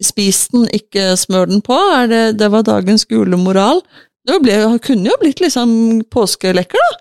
Spis 0.01 0.47
den, 0.55 0.65
ikke 0.73 1.11
smør 1.21 1.51
den 1.51 1.61
på. 1.65 1.77
Det, 2.09 2.23
det 2.41 2.49
var 2.55 2.65
dagens 2.65 3.05
gule 3.11 3.37
moral. 3.37 3.83
Det 4.29 4.39
ble, 4.45 4.57
kunne 4.85 5.11
jo 5.11 5.19
blitt 5.21 5.43
liksom 5.45 5.69
påskelekker, 6.13 6.87
da. 6.87 6.97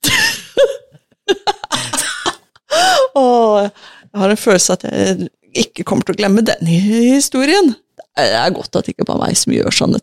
Åh, 3.20 3.66
jeg 3.66 4.22
har 4.22 4.32
en 4.32 4.40
følelse 4.40 4.76
at 4.76 4.82
jeg 4.86 5.28
ikke 5.56 5.86
kommer 5.86 6.06
til 6.06 6.16
å 6.16 6.20
glemme 6.20 6.44
den 6.46 6.68
historien. 6.68 7.74
Det 8.16 8.26
er 8.36 8.54
godt 8.54 8.74
at 8.76 8.86
det 8.86 8.94
ikke 8.94 9.08
bare 9.08 9.28
meg 9.28 9.38
som 9.38 9.54
gjør 9.54 9.74
sånne 9.74 10.00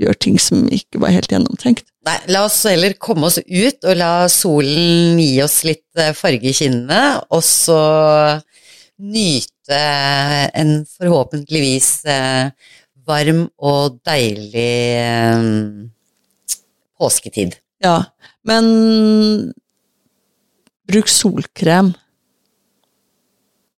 gjør 0.00 0.16
ting 0.22 0.38
som 0.40 0.66
ikke 0.72 1.00
var 1.02 1.14
helt 1.14 1.32
gjennomtenkt. 1.32 1.86
Nei, 2.06 2.16
la 2.32 2.44
oss 2.46 2.62
heller 2.68 2.94
komme 3.02 3.28
oss 3.28 3.38
ut 3.42 3.86
og 3.88 3.96
la 3.98 4.28
solen 4.32 5.18
gi 5.20 5.34
oss 5.44 5.60
litt 5.66 6.00
eh, 6.00 6.14
farge 6.16 6.50
i 6.50 6.56
kinnene, 6.56 7.20
og 7.28 7.42
så 7.44 7.80
nyte 9.00 9.80
en 10.60 10.72
forhåpentligvis 10.96 11.90
eh, 12.08 12.52
varm 13.08 13.46
og 13.58 13.98
deilig 14.06 14.76
eh, 15.00 15.48
påsketid. 17.00 17.58
Ja, 17.84 17.98
men 18.48 19.52
bruk 20.90 21.10
solkrem 21.10 21.94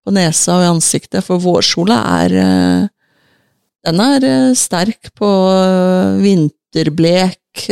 på 0.02 0.14
nesa 0.16 0.58
og 0.58 0.66
i 0.66 0.72
ansiktet, 0.72 1.24
for 1.26 1.42
vårsola 1.42 2.00
er 2.22 2.38
eh, 2.42 2.90
Den 3.82 4.02
er 4.04 4.26
eh, 4.28 4.54
sterk 4.58 5.12
på 5.18 5.30
eh, 5.50 6.22
vinterblek 6.22 7.68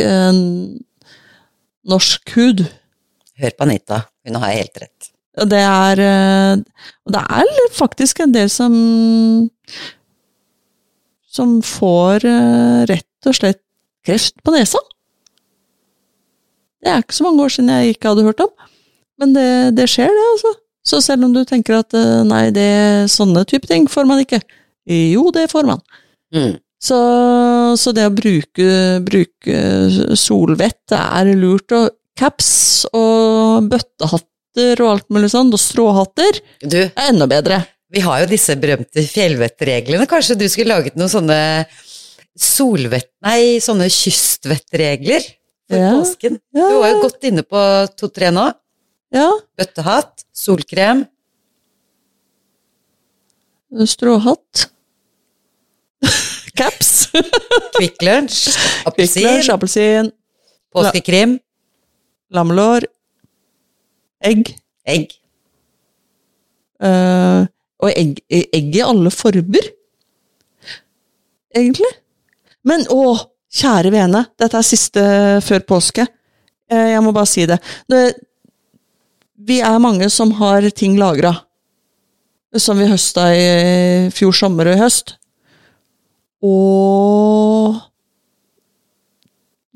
norsk 1.90 2.34
hud. 2.36 2.66
Hør 3.40 3.54
på 3.56 3.64
Anita, 3.64 4.02
hun 4.26 4.36
har 4.42 4.52
helt 4.52 4.82
rett. 4.82 5.10
Og 5.40 5.48
det 5.48 5.62
er 5.62 6.02
Og 7.06 7.12
det 7.14 7.22
er 7.22 7.50
faktisk 7.72 8.20
en 8.20 8.34
del 8.34 8.50
som 8.50 8.74
som 11.30 11.60
får 11.62 12.26
rett 12.90 13.28
og 13.30 13.36
slett 13.38 13.62
kreft 14.04 14.34
på 14.42 14.52
nesa. 14.52 14.80
Det 16.82 16.90
er 16.90 17.04
ikke 17.04 17.16
så 17.16 17.24
mange 17.24 17.44
år 17.44 17.54
siden 17.54 17.70
jeg 17.70 17.94
ikke 17.94 18.10
hadde 18.10 18.26
hørt 18.26 18.42
om, 18.42 18.50
men 19.22 19.32
det, 19.36 19.76
det 19.78 19.86
skjer, 19.88 20.10
det, 20.10 20.26
altså. 20.34 20.52
Så 20.86 21.00
selv 21.04 21.26
om 21.26 21.34
du 21.36 21.42
tenker 21.44 21.80
at 21.82 21.94
eh, 21.94 22.22
nei, 22.24 22.46
det, 22.56 23.10
sånne 23.12 23.44
type 23.48 23.68
ting 23.68 23.86
får 23.90 24.06
man 24.08 24.22
ikke, 24.24 24.40
jo, 24.90 25.26
det 25.34 25.46
får 25.52 25.68
man. 25.68 25.82
Mm. 26.34 26.54
Så, 26.80 26.96
så 27.76 27.92
det 27.92 28.06
å 28.08 28.14
bruke, 28.16 28.68
bruke 29.04 29.58
solvett 30.16 30.94
er 30.96 31.34
lurt, 31.36 31.74
og 31.76 31.90
caps 32.16 32.86
og 32.96 33.68
bøttehatter 33.70 34.80
og 34.82 34.88
alt 34.94 35.06
mulig 35.12 35.28
sånn, 35.32 35.52
og 35.54 35.60
stråhatter 35.60 36.40
Du, 36.64 36.80
er 36.88 37.10
enda 37.10 37.28
bedre. 37.30 37.60
vi 37.92 38.00
har 38.04 38.22
jo 38.24 38.30
disse 38.32 38.56
berømte 38.60 39.04
fjellvettreglene. 39.04 40.08
Kanskje 40.10 40.38
du 40.40 40.46
skulle 40.48 40.72
laget 40.72 40.96
noen 40.96 41.12
sånne 41.12 41.38
solvett... 42.40 43.10
Nei, 43.26 43.58
sånne 43.62 43.88
kystvettregler 43.92 45.24
for 45.70 45.78
Ja. 45.78 45.92
påsken. 46.00 46.40
Ja, 46.56 46.68
Du 46.72 46.78
var 46.80 46.90
jo 46.94 47.02
godt 47.04 47.24
inne 47.28 47.42
på 47.46 47.60
to-tre 48.00 48.30
nå. 48.34 48.48
Ja. 49.14 49.28
Bøttehatt, 49.58 50.24
solkrem. 50.36 51.04
Stråhatt. 53.86 54.66
Caps. 56.58 57.10
Kvikk 57.76 58.02
Lunsj, 58.04 58.50
appelsin, 58.86 60.10
påskekrim, 60.74 61.38
lammelår, 62.34 62.86
egg. 64.22 64.52
egg. 64.84 65.16
Uh, 66.80 67.44
og 67.80 67.92
egg, 67.92 68.20
egg 68.28 68.76
i 68.76 68.84
alle 68.84 69.12
former. 69.12 69.68
Egentlig. 71.56 71.90
Men 72.66 72.84
å, 72.92 73.14
kjære 73.50 73.92
vene, 73.92 74.24
dette 74.38 74.58
er 74.58 74.66
siste 74.66 75.04
før 75.44 75.64
påske. 75.74 76.06
Uh, 76.70 76.88
jeg 76.92 77.04
må 77.04 77.14
bare 77.16 77.30
si 77.30 77.46
det. 77.48 77.60
det. 77.90 78.04
Vi 79.46 79.60
er 79.64 79.80
mange 79.80 80.08
som 80.12 80.32
har 80.40 80.66
ting 80.76 80.98
lagra. 81.00 81.34
Som 82.58 82.80
vi 82.80 82.88
høsta 82.90 83.28
i 83.32 84.10
fjor 84.12 84.34
sommer 84.36 84.68
og 84.68 84.76
i 84.76 84.82
høst. 84.82 85.14
Og 86.44 87.78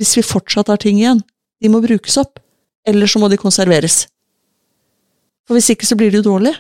hvis 0.00 0.16
vi 0.18 0.26
fortsatt 0.26 0.72
har 0.72 0.80
ting 0.82 0.98
igjen, 0.98 1.22
de 1.62 1.70
må 1.70 1.80
brukes 1.84 2.18
opp. 2.20 2.40
Eller 2.84 3.08
så 3.08 3.20
må 3.22 3.30
de 3.32 3.40
konserveres. 3.40 4.04
For 5.46 5.56
hvis 5.56 5.70
ikke 5.72 5.88
så 5.88 5.96
blir 5.96 6.12
de 6.12 6.20
jo 6.20 6.28
dårlige. 6.28 6.58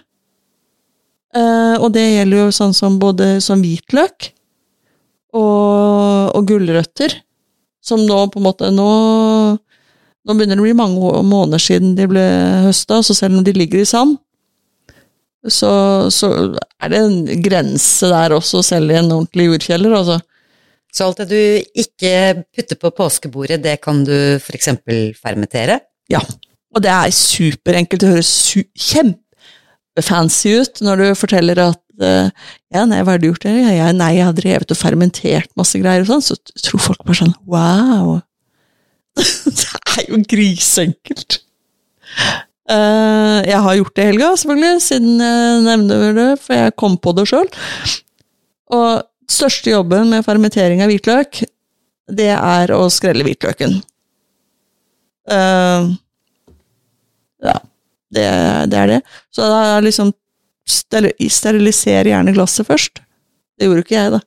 Eh, 1.34 1.76
og 1.82 1.90
det 1.92 2.04
gjelder 2.04 2.44
jo 2.44 2.54
sånn 2.54 2.74
som 2.76 2.96
både 3.02 3.36
som 3.44 3.60
hvitløk 3.64 4.30
og, 5.34 6.30
og 6.30 6.42
gulrøtter. 6.48 7.18
Som 7.84 8.06
nå 8.08 8.16
på 8.32 8.40
en 8.40 8.46
måte 8.46 8.70
Nå 8.72 8.88
Nå 10.24 10.36
begynner 10.36 10.56
det 10.56 10.64
å 10.64 10.66
bli 10.66 10.76
mange 10.76 11.24
måneder 11.28 11.60
siden 11.60 11.96
de 11.98 12.06
ble 12.08 12.22
høsta, 12.64 13.02
så 13.04 13.16
selv 13.16 13.38
om 13.38 13.44
de 13.44 13.52
ligger 13.56 13.82
i 13.82 13.88
sand, 13.88 14.16
så, 15.44 15.72
så 16.08 16.30
er 16.80 16.92
det 16.92 17.00
en 17.02 17.42
grense 17.44 18.08
der 18.08 18.32
også, 18.32 18.62
selv 18.64 18.92
i 18.92 18.96
en 18.96 19.12
ordentlig 19.12 19.50
jordkjeller, 19.50 19.98
altså. 19.98 20.22
Så 20.94 21.08
alt 21.08 21.24
det 21.24 21.26
du 21.32 21.82
ikke 21.82 22.44
putter 22.54 22.78
på 22.80 22.92
påskebordet, 22.94 23.58
det 23.64 23.80
kan 23.82 24.04
du 24.06 24.14
f.eks. 24.38 24.70
fermentere? 25.20 25.80
Ja, 26.12 26.20
og 26.74 26.82
det 26.84 26.92
er 26.92 27.14
superenkelt. 27.14 28.02
Det 28.02 28.12
høres 28.14 28.30
kjempefancy 28.54 30.54
ut 30.60 30.84
når 30.86 31.02
du 31.02 31.06
forteller 31.18 31.60
at 31.66 31.82
eh, 31.98 32.30
ja, 32.74 32.84
nei, 32.86 33.02
hva 33.02 33.16
har 33.16 33.22
du 33.22 33.28
gjort? 33.28 33.48
Ja, 33.50 33.90
nei, 33.94 34.12
jeg 34.18 34.28
har 34.28 34.38
drevet 34.38 34.74
og 34.74 34.78
fermentert 34.78 35.50
masse 35.58 35.82
greier 35.82 36.06
og 36.06 36.12
sånn, 36.12 36.24
så 36.24 36.38
tror 36.62 36.86
folk 36.88 37.04
bare 37.04 37.24
sånn 37.24 37.36
wow. 37.50 38.20
det 39.58 39.70
er 39.94 40.10
jo 40.10 40.20
grisenkelt! 40.30 41.40
Uh, 42.64 43.44
jeg 43.44 43.60
har 43.60 43.76
gjort 43.76 43.96
det 43.96 44.04
i 44.04 44.08
helga, 44.08 44.30
selvfølgelig, 44.40 44.80
siden 44.80 45.18
jeg 45.20 45.64
nevner 45.66 46.14
det, 46.16 46.28
for 46.40 46.56
jeg 46.56 46.76
kom 46.80 46.96
på 46.96 47.12
det 47.16 47.26
sjøl. 47.28 47.50
Og 48.72 49.04
største 49.30 49.74
jobben 49.74 50.12
med 50.12 50.24
fermentering 50.24 50.80
av 50.84 50.92
hvitløk, 50.92 51.42
det 52.14 52.30
er 52.36 52.72
å 52.76 52.86
skrelle 52.92 53.24
hvitløken. 53.26 53.78
Uh, 55.28 55.92
ja, 57.44 57.56
det, 58.12 58.26
det 58.72 58.80
er 58.80 58.92
det. 58.96 59.00
Så 59.32 59.48
da 59.48 59.80
liksom 59.84 60.12
Steriliser 60.64 62.08
gjerne 62.08 62.32
glasset 62.32 62.64
først. 62.64 63.02
Det 63.60 63.66
gjorde 63.68 63.82
ikke 63.84 63.98
jeg, 63.98 64.12
da. 64.14 64.20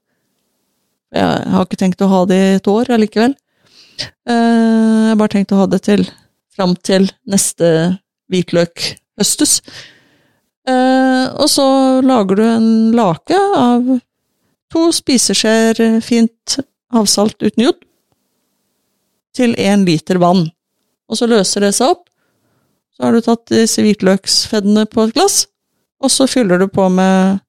Jeg 1.18 1.54
har 1.54 1.66
ikke 1.66 1.80
tenkt 1.82 2.04
å 2.06 2.10
ha 2.12 2.20
det 2.30 2.38
i 2.38 2.56
et 2.60 2.70
år 2.70 2.92
allikevel. 2.94 3.34
Eh, 4.02 4.34
Jeg 4.34 5.12
har 5.14 5.20
bare 5.20 5.34
tenkt 5.34 5.54
å 5.56 5.62
ha 5.62 5.68
det 5.72 5.82
til 5.88 6.04
fram 6.56 6.76
til 6.76 7.08
neste 7.30 7.68
hvitløk 8.32 8.84
høstes. 9.20 9.62
Eh, 10.68 11.26
og 11.38 11.48
så 11.50 11.66
lager 12.04 12.36
du 12.40 12.44
en 12.44 12.70
lake 12.98 13.38
av 13.56 13.88
to 14.74 14.88
spiseskjeer 14.92 16.02
fint 16.04 16.58
havsalt 16.92 17.40
uten 17.40 17.70
jod 17.70 17.80
til 19.38 19.54
én 19.56 19.86
liter 19.88 20.20
vann. 20.20 20.48
Og 21.08 21.20
så 21.20 21.28
løser 21.30 21.64
det 21.64 21.74
seg 21.78 21.94
opp. 21.94 22.08
Så 22.98 23.06
har 23.06 23.14
du 23.14 23.22
tatt 23.22 23.46
disse 23.54 23.84
hvitløksfeddene 23.86 24.88
på 24.90 25.06
et 25.06 25.14
glass, 25.16 25.46
og 26.02 26.10
så 26.12 26.26
fyller 26.28 26.60
du 26.60 26.68
på 26.74 26.88
med 26.90 27.40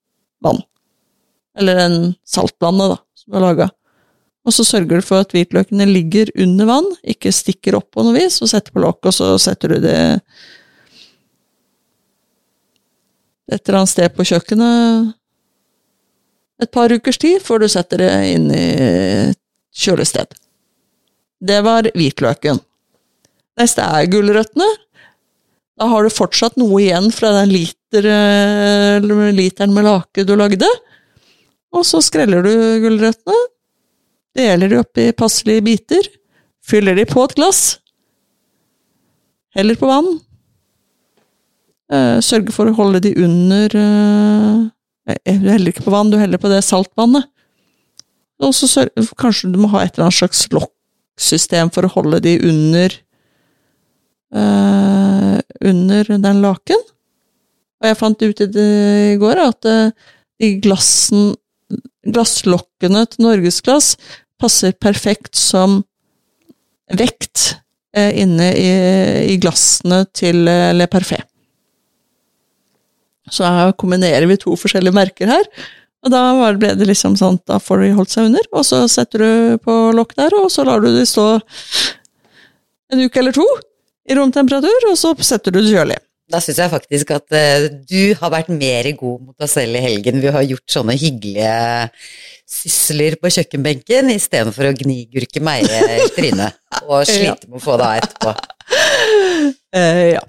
vann. 0.44 0.60
Eller 1.58 1.80
en 1.86 1.96
saltvannet, 2.28 2.92
da, 2.92 2.98
som 3.18 3.32
du 3.32 3.38
har 3.38 3.46
laga. 3.48 3.70
Og 4.48 4.54
så 4.56 4.64
sørger 4.64 5.02
du 5.02 5.04
for 5.04 5.20
at 5.20 5.34
hvitløkene 5.36 5.84
ligger 5.84 6.30
under 6.40 6.68
vann, 6.70 6.86
ikke 7.04 7.34
stikker 7.36 7.76
opp 7.76 7.90
på 7.92 8.04
noe 8.06 8.16
vis, 8.16 8.38
og 8.40 8.48
setter 8.48 8.72
på 8.72 8.80
lokk, 8.80 9.02
og 9.10 9.12
så 9.12 9.34
setter 9.42 9.74
du 9.74 9.82
det 9.84 9.98
et 13.48 13.60
eller 13.60 13.82
annet 13.82 13.92
sted 13.92 14.14
på 14.16 14.24
kjøkkenet 14.28 15.12
et 16.64 16.70
par 16.74 16.92
ukers 16.92 17.20
tid, 17.20 17.42
før 17.44 17.62
du 17.62 17.68
setter 17.70 18.02
det 18.02 18.10
inn 18.32 18.48
i 18.54 18.64
kjølested. 19.78 20.32
Det 21.38 21.60
var 21.62 21.86
hvitløken. 21.92 22.58
Neste 23.60 23.84
er 23.84 24.08
gulrøttene. 24.10 24.66
Da 25.78 25.86
har 25.92 26.02
du 26.02 26.10
fortsatt 26.10 26.56
noe 26.58 26.80
igjen 26.82 27.12
fra 27.14 27.30
den 27.36 27.52
liter, 27.52 28.08
eh, 28.10 29.32
literen 29.36 29.76
med 29.76 29.86
lake 29.86 30.24
du 30.26 30.34
lagde. 30.40 30.72
Og 31.76 31.84
så 31.86 32.00
skreller 32.02 32.42
du 32.42 32.52
gulrøttene, 32.82 33.38
deler 34.36 34.70
de 34.70 34.80
opp 34.80 35.00
i 35.00 35.10
passelige 35.16 35.64
biter, 35.66 36.08
fyller 36.64 36.98
de 36.98 37.06
på 37.08 37.24
et 37.24 37.36
glass, 37.38 37.78
heller 39.56 39.78
på 39.78 39.88
vann, 39.88 40.08
eh, 41.92 42.18
sørger 42.24 42.54
for 42.54 42.68
å 42.68 42.76
holde 42.76 43.02
de 43.06 43.14
under 43.24 43.78
eh, 43.78 44.66
Du 45.08 45.48
heller 45.48 45.70
ikke 45.70 45.86
på 45.86 45.92
vann, 45.94 46.10
du 46.12 46.18
heller 46.20 46.36
på 46.36 46.50
det 46.52 46.60
saltvannet. 46.60 47.24
Og 48.44 48.52
så 48.52 48.84
kanskje 49.16 49.48
du 49.54 49.56
må 49.62 49.70
ha 49.72 49.80
et 49.80 49.94
eller 49.94 50.10
annet 50.10 50.18
slags 50.18 50.44
lokksystem 50.52 51.72
for 51.72 51.86
å 51.86 51.92
holde 51.94 52.20
de 52.26 52.34
under 52.44 52.92
eh, 54.36 55.38
under 55.64 56.12
den 56.12 56.42
laken. 56.44 56.84
Og 57.78 57.88
jeg 57.88 57.98
fant 57.98 58.24
ut 58.24 58.42
i 58.44 58.48
det 58.52 58.68
i 59.14 59.18
går 59.20 59.42
at 59.42 59.68
eh, 59.70 59.90
de 60.38 60.52
glassen, 60.62 61.32
glasslokkene 62.12 63.04
til 63.10 63.26
norgesglass 63.26 63.94
passer 64.38 64.74
perfekt 64.78 65.36
som 65.38 65.82
vekt 66.94 67.58
eh, 67.96 68.14
inne 68.22 68.52
i, 68.56 68.70
i 69.34 69.36
glassene 69.42 70.04
til 70.16 70.48
eh, 70.48 70.70
Le 70.76 70.86
Parfait. 70.90 71.24
Så 73.28 73.44
her 73.44 73.74
kombinerer 73.76 74.24
vi 74.30 74.38
to 74.40 74.54
forskjellige 74.56 74.96
merker 74.96 75.28
her. 75.28 75.44
Og 76.06 76.12
da 76.14 76.22
ble 76.56 76.72
det 76.78 76.86
liksom 76.88 77.16
sånn, 77.18 77.40
da 77.48 77.58
får 77.60 77.82
de 77.82 77.94
holdt 77.96 78.12
seg 78.14 78.28
under, 78.30 78.44
og 78.54 78.64
så 78.66 78.84
setter 78.90 79.24
du 79.24 79.62
på 79.64 79.78
lokk 79.96 80.14
der, 80.16 80.36
og 80.38 80.46
så 80.54 80.64
lar 80.64 80.80
du 80.80 80.92
de 80.94 81.02
stå 81.06 81.26
en 82.94 83.02
uke 83.02 83.18
eller 83.20 83.34
to 83.34 83.46
i 84.08 84.16
romtemperatur, 84.16 84.86
og 84.92 84.94
så 84.96 85.12
setter 85.26 85.52
du 85.52 85.58
det 85.60 85.74
kjølig. 85.74 85.98
Da 86.28 86.40
syns 86.44 86.58
jeg 86.60 86.72
faktisk 86.72 87.12
at 87.16 87.36
eh, 87.36 87.68
du 87.88 88.12
har 88.20 88.32
vært 88.34 88.50
mer 88.52 88.90
god 88.98 89.22
mot 89.24 89.36
deg 89.40 89.48
selv 89.48 89.78
i 89.78 89.84
helgen. 89.84 90.20
Vi 90.20 90.32
har 90.34 90.44
gjort 90.44 90.74
sånne 90.74 90.96
hyggelige 91.00 91.52
sysler 92.48 93.16
på 93.20 93.30
kjøkkenbenken 93.32 94.12
istedenfor 94.12 94.70
å 94.70 94.74
gnigurke 94.76 95.40
Meie 95.44 95.82
i 95.98 96.08
trynet 96.16 96.58
og 96.84 97.06
slite 97.08 97.48
med 97.48 97.60
å 97.60 97.64
få 97.64 97.78
det 97.80 97.86
av 97.88 98.02
etterpå. 98.02 98.34
Uh, 99.72 100.08
ja. 100.16 100.24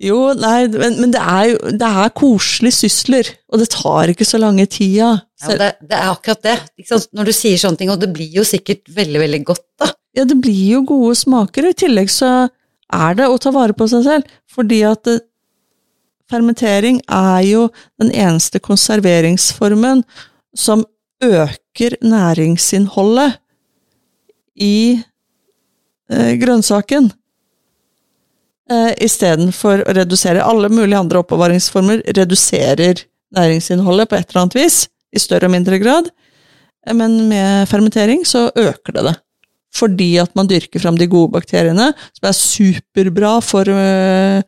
Jo, 0.00 0.18
nei, 0.38 0.68
men, 0.70 0.94
men 1.02 1.12
det 1.12 1.20
er 1.20 1.48
jo 1.50 1.72
det 1.80 1.88
er 2.02 2.12
koselige 2.16 2.76
sysler, 2.76 3.30
og 3.50 3.60
det 3.60 3.66
tar 3.72 4.12
ikke 4.12 4.26
så 4.28 4.38
lange 4.40 4.68
tida. 4.70 5.10
Ja, 5.42 5.56
det, 5.58 5.70
det 5.90 5.96
er 5.96 6.12
akkurat 6.12 6.44
det. 6.44 6.54
Ikke 6.78 6.92
sant? 6.92 7.08
Når 7.18 7.28
du 7.28 7.34
sier 7.34 7.60
sånne 7.60 7.80
ting, 7.80 7.90
og 7.92 7.98
det 8.00 8.12
blir 8.14 8.38
jo 8.38 8.44
sikkert 8.46 8.84
veldig, 8.94 9.20
veldig 9.24 9.42
godt, 9.48 9.64
da. 9.80 9.90
Ja, 10.16 10.24
det 10.28 10.38
blir 10.40 10.78
jo 10.78 10.84
gode 10.88 11.16
smaker, 11.18 11.66
og 11.66 11.74
i 11.74 11.80
tillegg 11.82 12.12
så 12.14 12.30
er 12.94 13.18
det 13.18 13.26
å 13.28 13.40
ta 13.42 13.52
vare 13.54 13.76
på 13.76 13.88
seg 13.90 14.06
selv, 14.06 14.30
fordi 14.54 14.80
at 14.88 15.10
eh, 15.10 15.20
fermentering 16.30 17.00
er 17.08 17.42
jo 17.48 17.68
den 18.00 18.10
eneste 18.12 18.60
konserveringsformen 18.62 20.04
som 20.56 20.84
øker 21.24 21.96
næringsinnholdet 22.04 23.38
i 24.58 25.00
eh, 26.10 26.32
grønnsaken. 26.40 27.10
Eh, 28.70 28.92
Istedenfor 29.04 29.84
å 29.86 29.94
redusere 29.96 30.44
alle 30.44 30.70
mulige 30.72 31.00
andre 31.00 31.22
oppbevaringsformer, 31.22 32.02
reduserer 32.16 33.04
næringsinnholdet 33.34 34.10
på 34.10 34.18
et 34.18 34.28
eller 34.28 34.44
annet 34.44 34.58
vis, 34.58 34.82
i 35.14 35.20
større 35.22 35.48
og 35.48 35.54
mindre 35.56 35.80
grad. 35.80 36.10
Eh, 36.86 36.94
Men 36.94 37.28
med 37.30 37.68
fermentering 37.70 38.26
så 38.26 38.48
øker 38.54 38.92
det 38.98 39.06
det. 39.08 39.16
Fordi 39.74 40.16
at 40.18 40.34
man 40.34 40.48
dyrker 40.48 40.80
fram 40.80 40.96
de 40.96 41.06
gode 41.06 41.32
bakteriene, 41.32 41.92
som 42.16 42.28
er 42.28 42.36
superbra 42.36 43.38
for, 43.44 43.68
øh, 43.68 44.42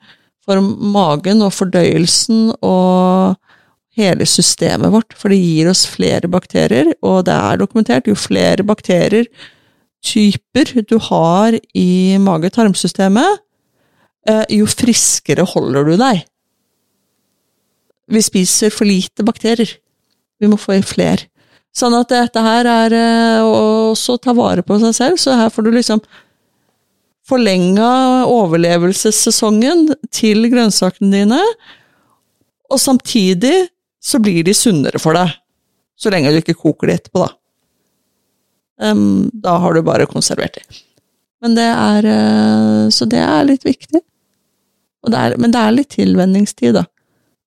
for 0.51 0.59
magen 0.97 1.45
og 1.47 1.55
fordøyelsen 1.55 2.51
og 2.67 3.39
hele 3.99 4.27
systemet 4.27 4.91
vårt. 4.91 5.15
For 5.15 5.31
det 5.31 5.39
gir 5.39 5.71
oss 5.71 5.85
flere 5.87 6.31
bakterier, 6.31 6.93
og 7.07 7.25
det 7.29 7.37
er 7.37 7.61
dokumentert, 7.61 8.11
jo 8.11 8.19
flere 8.19 8.67
bakterier 8.67 9.29
typer 10.01 10.71
du 10.89 10.97
har 11.11 11.57
i 11.77 12.17
mage-tarmsystemet, 12.21 13.43
eh, 14.29 14.45
jo 14.57 14.69
friskere 14.69 15.45
holder 15.45 15.91
du 15.91 15.97
deg. 16.01 16.23
Vi 18.11 18.23
spiser 18.25 18.73
for 18.75 18.89
lite 18.89 19.23
bakterier. 19.27 19.77
Vi 20.41 20.49
må 20.49 20.57
få 20.59 20.79
i 20.79 20.83
flere. 20.83 21.29
Sånn 21.77 21.95
at 21.95 22.11
dette 22.11 22.43
her 22.43 22.67
er 22.67 22.97
eh, 22.97 23.45
å 23.45 23.93
også 23.93 24.17
ta 24.25 24.35
vare 24.35 24.65
på 24.67 24.81
seg 24.83 24.97
selv, 24.97 25.21
så 25.21 25.37
her 25.39 25.53
får 25.53 25.69
du 25.69 25.71
liksom 25.77 26.03
forlenga 27.29 28.27
overlevelsessesongen 28.31 29.89
til 30.15 30.49
grønnsakene 30.53 31.13
dine, 31.13 31.41
og 32.71 32.81
samtidig 32.81 33.69
så 34.01 34.21
blir 34.23 34.45
de 34.47 34.55
sunnere 34.57 35.01
for 35.03 35.17
deg. 35.19 35.35
Så 36.01 36.13
lenge 36.13 36.33
du 36.33 36.41
ikke 36.41 36.57
koker 36.57 36.89
de 36.89 36.97
etterpå, 36.97 37.27
da. 37.27 37.35
Um, 38.81 39.29
da 39.37 39.59
har 39.61 39.77
du 39.77 39.83
bare 39.85 40.09
konservert 40.09 40.57
de. 40.57 40.81
Men 41.45 41.57
det 41.57 41.67
er 41.69 42.07
eh, 42.09 42.87
Så 42.93 43.07
det 43.09 43.21
er 43.21 43.45
litt 43.49 43.65
viktig. 43.65 44.01
Det 45.09 45.17
er, 45.17 45.37
men 45.41 45.53
det 45.53 45.61
er 45.61 45.77
litt 45.77 45.93
tilvenningstid, 45.97 46.75
da. 46.77 46.85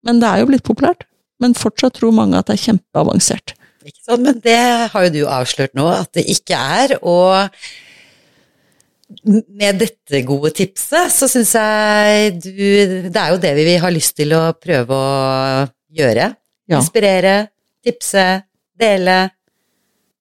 Men 0.07 0.21
det 0.23 0.29
er 0.29 0.43
jo 0.43 0.51
blitt 0.51 0.66
populært. 0.66 1.07
Men 1.43 1.57
fortsatt 1.59 1.97
tror 1.99 2.14
mange 2.14 2.39
at 2.39 2.51
det 2.51 2.59
er 2.59 2.64
kjempeavansert. 2.68 3.55
Ikke 3.87 4.03
sant? 4.03 4.23
Men 4.27 4.41
det 4.45 4.61
har 4.93 5.07
jo 5.07 5.12
du 5.14 5.23
avslørt 5.31 5.75
nå 5.79 5.87
at 5.91 6.11
det 6.16 6.27
ikke 6.31 6.59
er, 6.59 6.97
og 7.01 7.51
med 9.27 9.81
dette 9.81 10.23
gode 10.27 10.53
tipset, 10.55 11.11
så 11.13 11.27
syns 11.31 11.55
jeg 11.57 12.37
du 12.45 12.51
Det 13.11 13.19
er 13.19 13.33
jo 13.35 13.41
det 13.43 13.53
vi 13.59 13.75
har 13.83 13.93
lyst 13.95 14.17
til 14.21 14.35
å 14.37 14.43
prøve 14.55 14.97
å 14.97 15.67
gjøre. 15.99 16.31
Ja. 16.71 16.79
Inspirere, 16.79 17.35
tipse, 17.85 18.27
dele. 18.79 19.19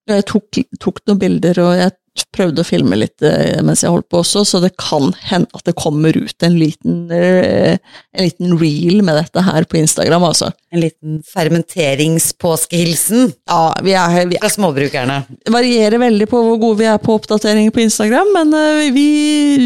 Jeg 0.09 0.25
tok, 0.25 0.61
tok 0.81 1.03
noen 1.05 1.21
bilder, 1.21 1.61
og 1.61 1.75
jeg 1.77 1.95
prøvde 2.35 2.63
å 2.63 2.67
filme 2.67 2.97
litt 2.97 3.21
eh, 3.25 3.61
mens 3.65 3.83
jeg 3.83 3.91
holdt 3.93 4.09
på 4.11 4.21
også, 4.21 4.43
så 4.47 4.61
det 4.63 4.71
kan 4.79 5.11
hende 5.29 5.49
at 5.55 5.65
det 5.67 5.75
kommer 5.79 6.15
ut 6.15 6.45
en 6.45 6.55
liten, 6.59 6.95
eh, 7.13 7.77
en 8.15 8.27
liten 8.27 8.57
reel 8.59 9.03
med 9.05 9.15
dette 9.19 9.39
her 9.45 9.67
på 9.69 9.79
Instagram, 9.81 10.23
altså. 10.29 10.47
En 10.73 10.81
liten 10.83 11.09
fermenteringspåskehilsen 11.25 13.31
Ja, 13.49 13.63
vi 13.85 13.91
er, 13.97 14.27
vi 14.29 14.41
fra 14.41 14.51
småbrukerne. 14.53 15.17
Det 15.45 15.53
varierer 15.53 15.97
veldig 16.01 16.27
på 16.31 16.37
hvor 16.45 16.57
gode 16.61 16.79
vi 16.83 16.91
er 16.91 16.99
på 17.03 17.15
oppdateringer 17.19 17.71
på 17.75 17.85
Instagram, 17.85 18.29
men 18.37 18.47
eh, 18.57 18.91
vi, 18.95 19.07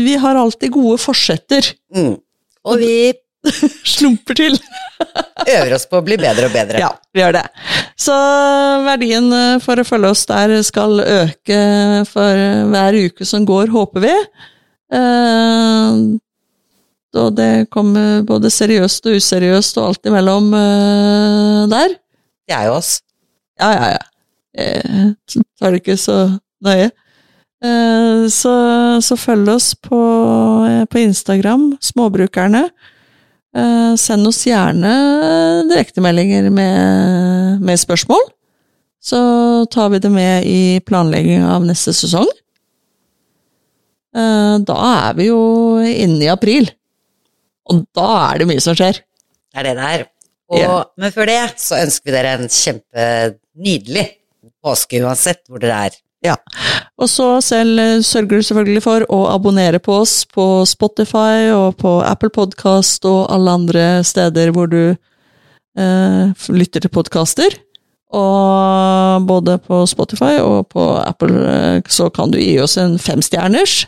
vi 0.06 0.16
har 0.20 0.40
alltid 0.40 0.76
gode 0.76 0.98
forsetter. 1.04 1.64
Mm. 1.96 2.16
Og 2.64 2.80
vi 2.80 2.96
Slumper 3.96 4.38
til. 4.40 4.56
øver 5.48 5.74
oss 5.76 5.86
på 5.90 6.00
å 6.00 6.06
bli 6.06 6.16
bedre 6.22 6.48
og 6.48 6.54
bedre. 6.56 6.80
Ja, 6.80 6.92
vi 7.14 7.20
gjør 7.24 7.36
det. 7.38 7.44
Så 8.00 8.16
verdien 8.86 9.28
eh, 9.36 9.58
for 9.64 9.80
å 9.82 9.86
følge 9.88 10.12
oss 10.16 10.26
der 10.30 10.54
skal 10.66 11.00
øke 11.04 11.60
for 12.10 12.44
hver 12.72 13.00
uke 13.10 13.28
som 13.28 13.46
går, 13.50 13.72
håper 13.74 14.06
vi. 14.06 14.14
Eh, 14.94 16.00
og 17.14 17.36
det 17.38 17.52
kommer 17.74 18.24
både 18.26 18.50
seriøst 18.50 19.06
og 19.12 19.20
useriøst 19.20 19.78
og 19.78 19.92
alt 19.92 20.10
imellom 20.10 20.48
eh, 20.58 21.60
der. 21.74 21.94
Det 22.48 22.56
er 22.58 22.70
jo 22.72 22.78
oss. 22.80 22.96
Ja, 23.62 23.70
ja, 23.76 23.92
ja. 23.98 24.02
Jeg 24.54 25.44
tar 25.60 25.74
det 25.74 25.82
ikke 25.84 25.98
så 25.98 26.18
nøye. 26.66 26.90
Eh, 27.64 28.26
Så, 28.34 28.52
så 29.04 29.16
følg 29.20 29.50
oss 29.54 29.74
på, 29.76 30.00
eh, 30.70 30.84
på 30.90 31.00
Instagram, 31.04 31.74
Småbrukerne. 31.84 32.66
Eh, 33.54 33.94
Send 34.02 34.28
oss 34.28 34.42
gjerne 34.48 34.94
direktemeldinger 35.70 36.50
med, 36.54 37.62
med 37.62 37.80
spørsmål. 37.82 38.24
Så 39.04 39.20
tar 39.72 39.92
vi 39.94 40.00
det 40.00 40.10
med 40.12 40.46
i 40.48 40.62
planlegging 40.88 41.44
av 41.46 41.66
neste 41.68 41.94
sesong. 41.96 42.30
Eh, 44.16 44.56
Da 44.64 44.78
er 45.10 45.20
vi 45.20 45.28
jo 45.30 45.42
inne 45.84 46.24
i 46.26 46.32
april. 46.34 46.70
Og 47.70 47.86
da 47.96 48.08
er 48.32 48.42
det 48.42 48.50
mye 48.50 48.64
som 48.64 48.76
skjer. 48.78 49.00
Det 49.54 49.62
er 49.62 49.70
det 49.70 49.76
det 49.78 49.90
er. 49.98 50.06
Og, 50.54 50.60
yeah. 50.60 50.82
Men 51.00 51.14
før 51.16 51.30
det 51.30 51.40
så 51.62 51.80
ønsker 51.82 52.10
vi 52.10 52.16
dere 52.16 52.34
en 52.38 52.50
kjempenydelig 52.52 54.04
påske 54.64 55.00
uansett 55.04 55.46
hvor 55.50 55.62
dere 55.64 55.78
er. 55.88 55.96
Ja. 56.24 56.38
Og 57.02 57.10
så 57.12 57.28
selv 57.44 57.80
eh, 57.82 58.00
sørger 58.06 58.40
du 58.40 58.48
selvfølgelig 58.48 58.84
for 58.86 59.06
å 59.12 59.26
abonnere 59.34 59.82
på 59.84 59.98
oss 60.04 60.22
på 60.30 60.64
Spotify 60.70 61.52
og 61.52 61.76
på 61.82 61.98
Apple 62.08 62.32
Podcast 62.32 63.04
og 63.10 63.28
alle 63.34 63.58
andre 63.60 63.86
steder 64.08 64.54
hvor 64.56 64.72
du 64.72 64.96
eh, 64.96 66.48
lytter 66.56 66.86
til 66.86 66.94
podkaster. 66.94 67.60
Og 68.14 69.26
både 69.28 69.58
på 69.66 69.82
Spotify 69.90 70.38
og 70.40 70.70
på 70.72 70.86
Apple 71.02 71.44
eh, 71.50 71.92
så 71.92 72.08
kan 72.14 72.32
du 72.32 72.40
gi 72.40 72.56
oss 72.62 72.78
en 72.80 72.96
femstjerners. 73.02 73.84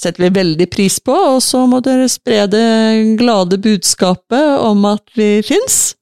Setter 0.00 0.24
vi 0.24 0.34
veldig 0.40 0.66
pris 0.72 0.96
på, 1.04 1.12
og 1.12 1.42
så 1.44 1.66
må 1.68 1.82
dere 1.84 2.08
spre 2.08 2.46
det 2.48 3.16
glade 3.20 3.60
budskapet 3.60 4.62
om 4.64 4.86
at 4.88 5.04
vi 5.14 5.42
fins. 5.44 5.92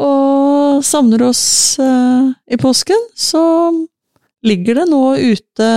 Og 0.00 0.80
savner 0.82 1.28
oss 1.28 1.44
eh, 1.78 2.30
i 2.50 2.58
påsken, 2.58 3.10
så 3.14 3.44
ligger 4.44 4.82
det 4.82 4.88
nå 4.90 5.04
ute 5.16 5.68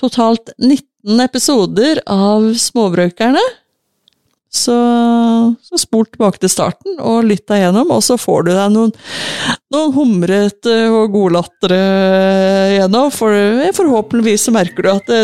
totalt 0.00 0.52
19 0.58 1.20
episoder 1.24 2.00
av 2.10 2.52
Småbrøkerne. 2.58 3.42
Så, 4.52 4.74
så 5.64 5.78
spol 5.80 6.04
tilbake 6.10 6.42
til 6.42 6.50
starten 6.52 6.98
og 7.00 7.24
lytt 7.24 7.46
deg 7.48 7.62
gjennom, 7.62 7.88
og 7.94 8.02
så 8.04 8.18
får 8.20 8.42
du 8.44 8.50
deg 8.52 8.74
noen, 8.74 8.90
noen 9.72 9.94
humrete 9.96 10.74
og 10.92 11.14
godlattere 11.14 11.78
gjennom. 12.74 13.08
For 13.14 13.32
forhåpentligvis 13.78 14.44
så 14.48 14.52
merker 14.52 14.84
du 14.84 14.90
at 14.92 15.08
det 15.08 15.22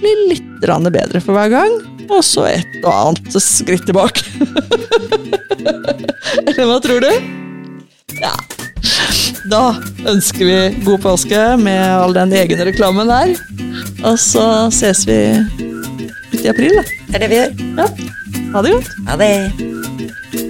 blir 0.00 0.24
litt 0.30 0.48
bedre 0.64 1.20
for 1.20 1.36
hver 1.36 1.52
gang, 1.52 1.76
og 2.08 2.24
så 2.24 2.48
et 2.48 2.80
og 2.80 2.90
annet 2.94 3.36
skritt 3.44 3.84
tilbake. 3.88 4.24
Eller 6.48 6.64
hva 6.64 6.80
tror 6.80 7.04
du? 7.04 7.49
Ja. 8.18 8.32
Da 9.50 9.62
ønsker 10.10 10.44
vi 10.44 10.84
god 10.84 11.00
påske 11.04 11.40
med 11.60 11.80
all 11.80 12.14
den 12.16 12.32
egne 12.36 12.66
reklamen 12.68 13.08
der. 13.08 13.34
Og 14.04 14.18
så 14.20 14.44
ses 14.74 15.06
vi 15.08 15.18
ute 16.32 16.44
i 16.44 16.50
april, 16.52 16.76
da. 16.76 16.84
Det 17.10 17.18
er 17.18 17.24
det 17.24 17.30
vi 17.30 17.40
gjør. 17.40 17.52
Ja. 17.80 17.86
Ha 18.54 18.62
det 18.66 18.72
godt. 18.76 18.88
Ha 19.08 19.16
det. 19.20 20.49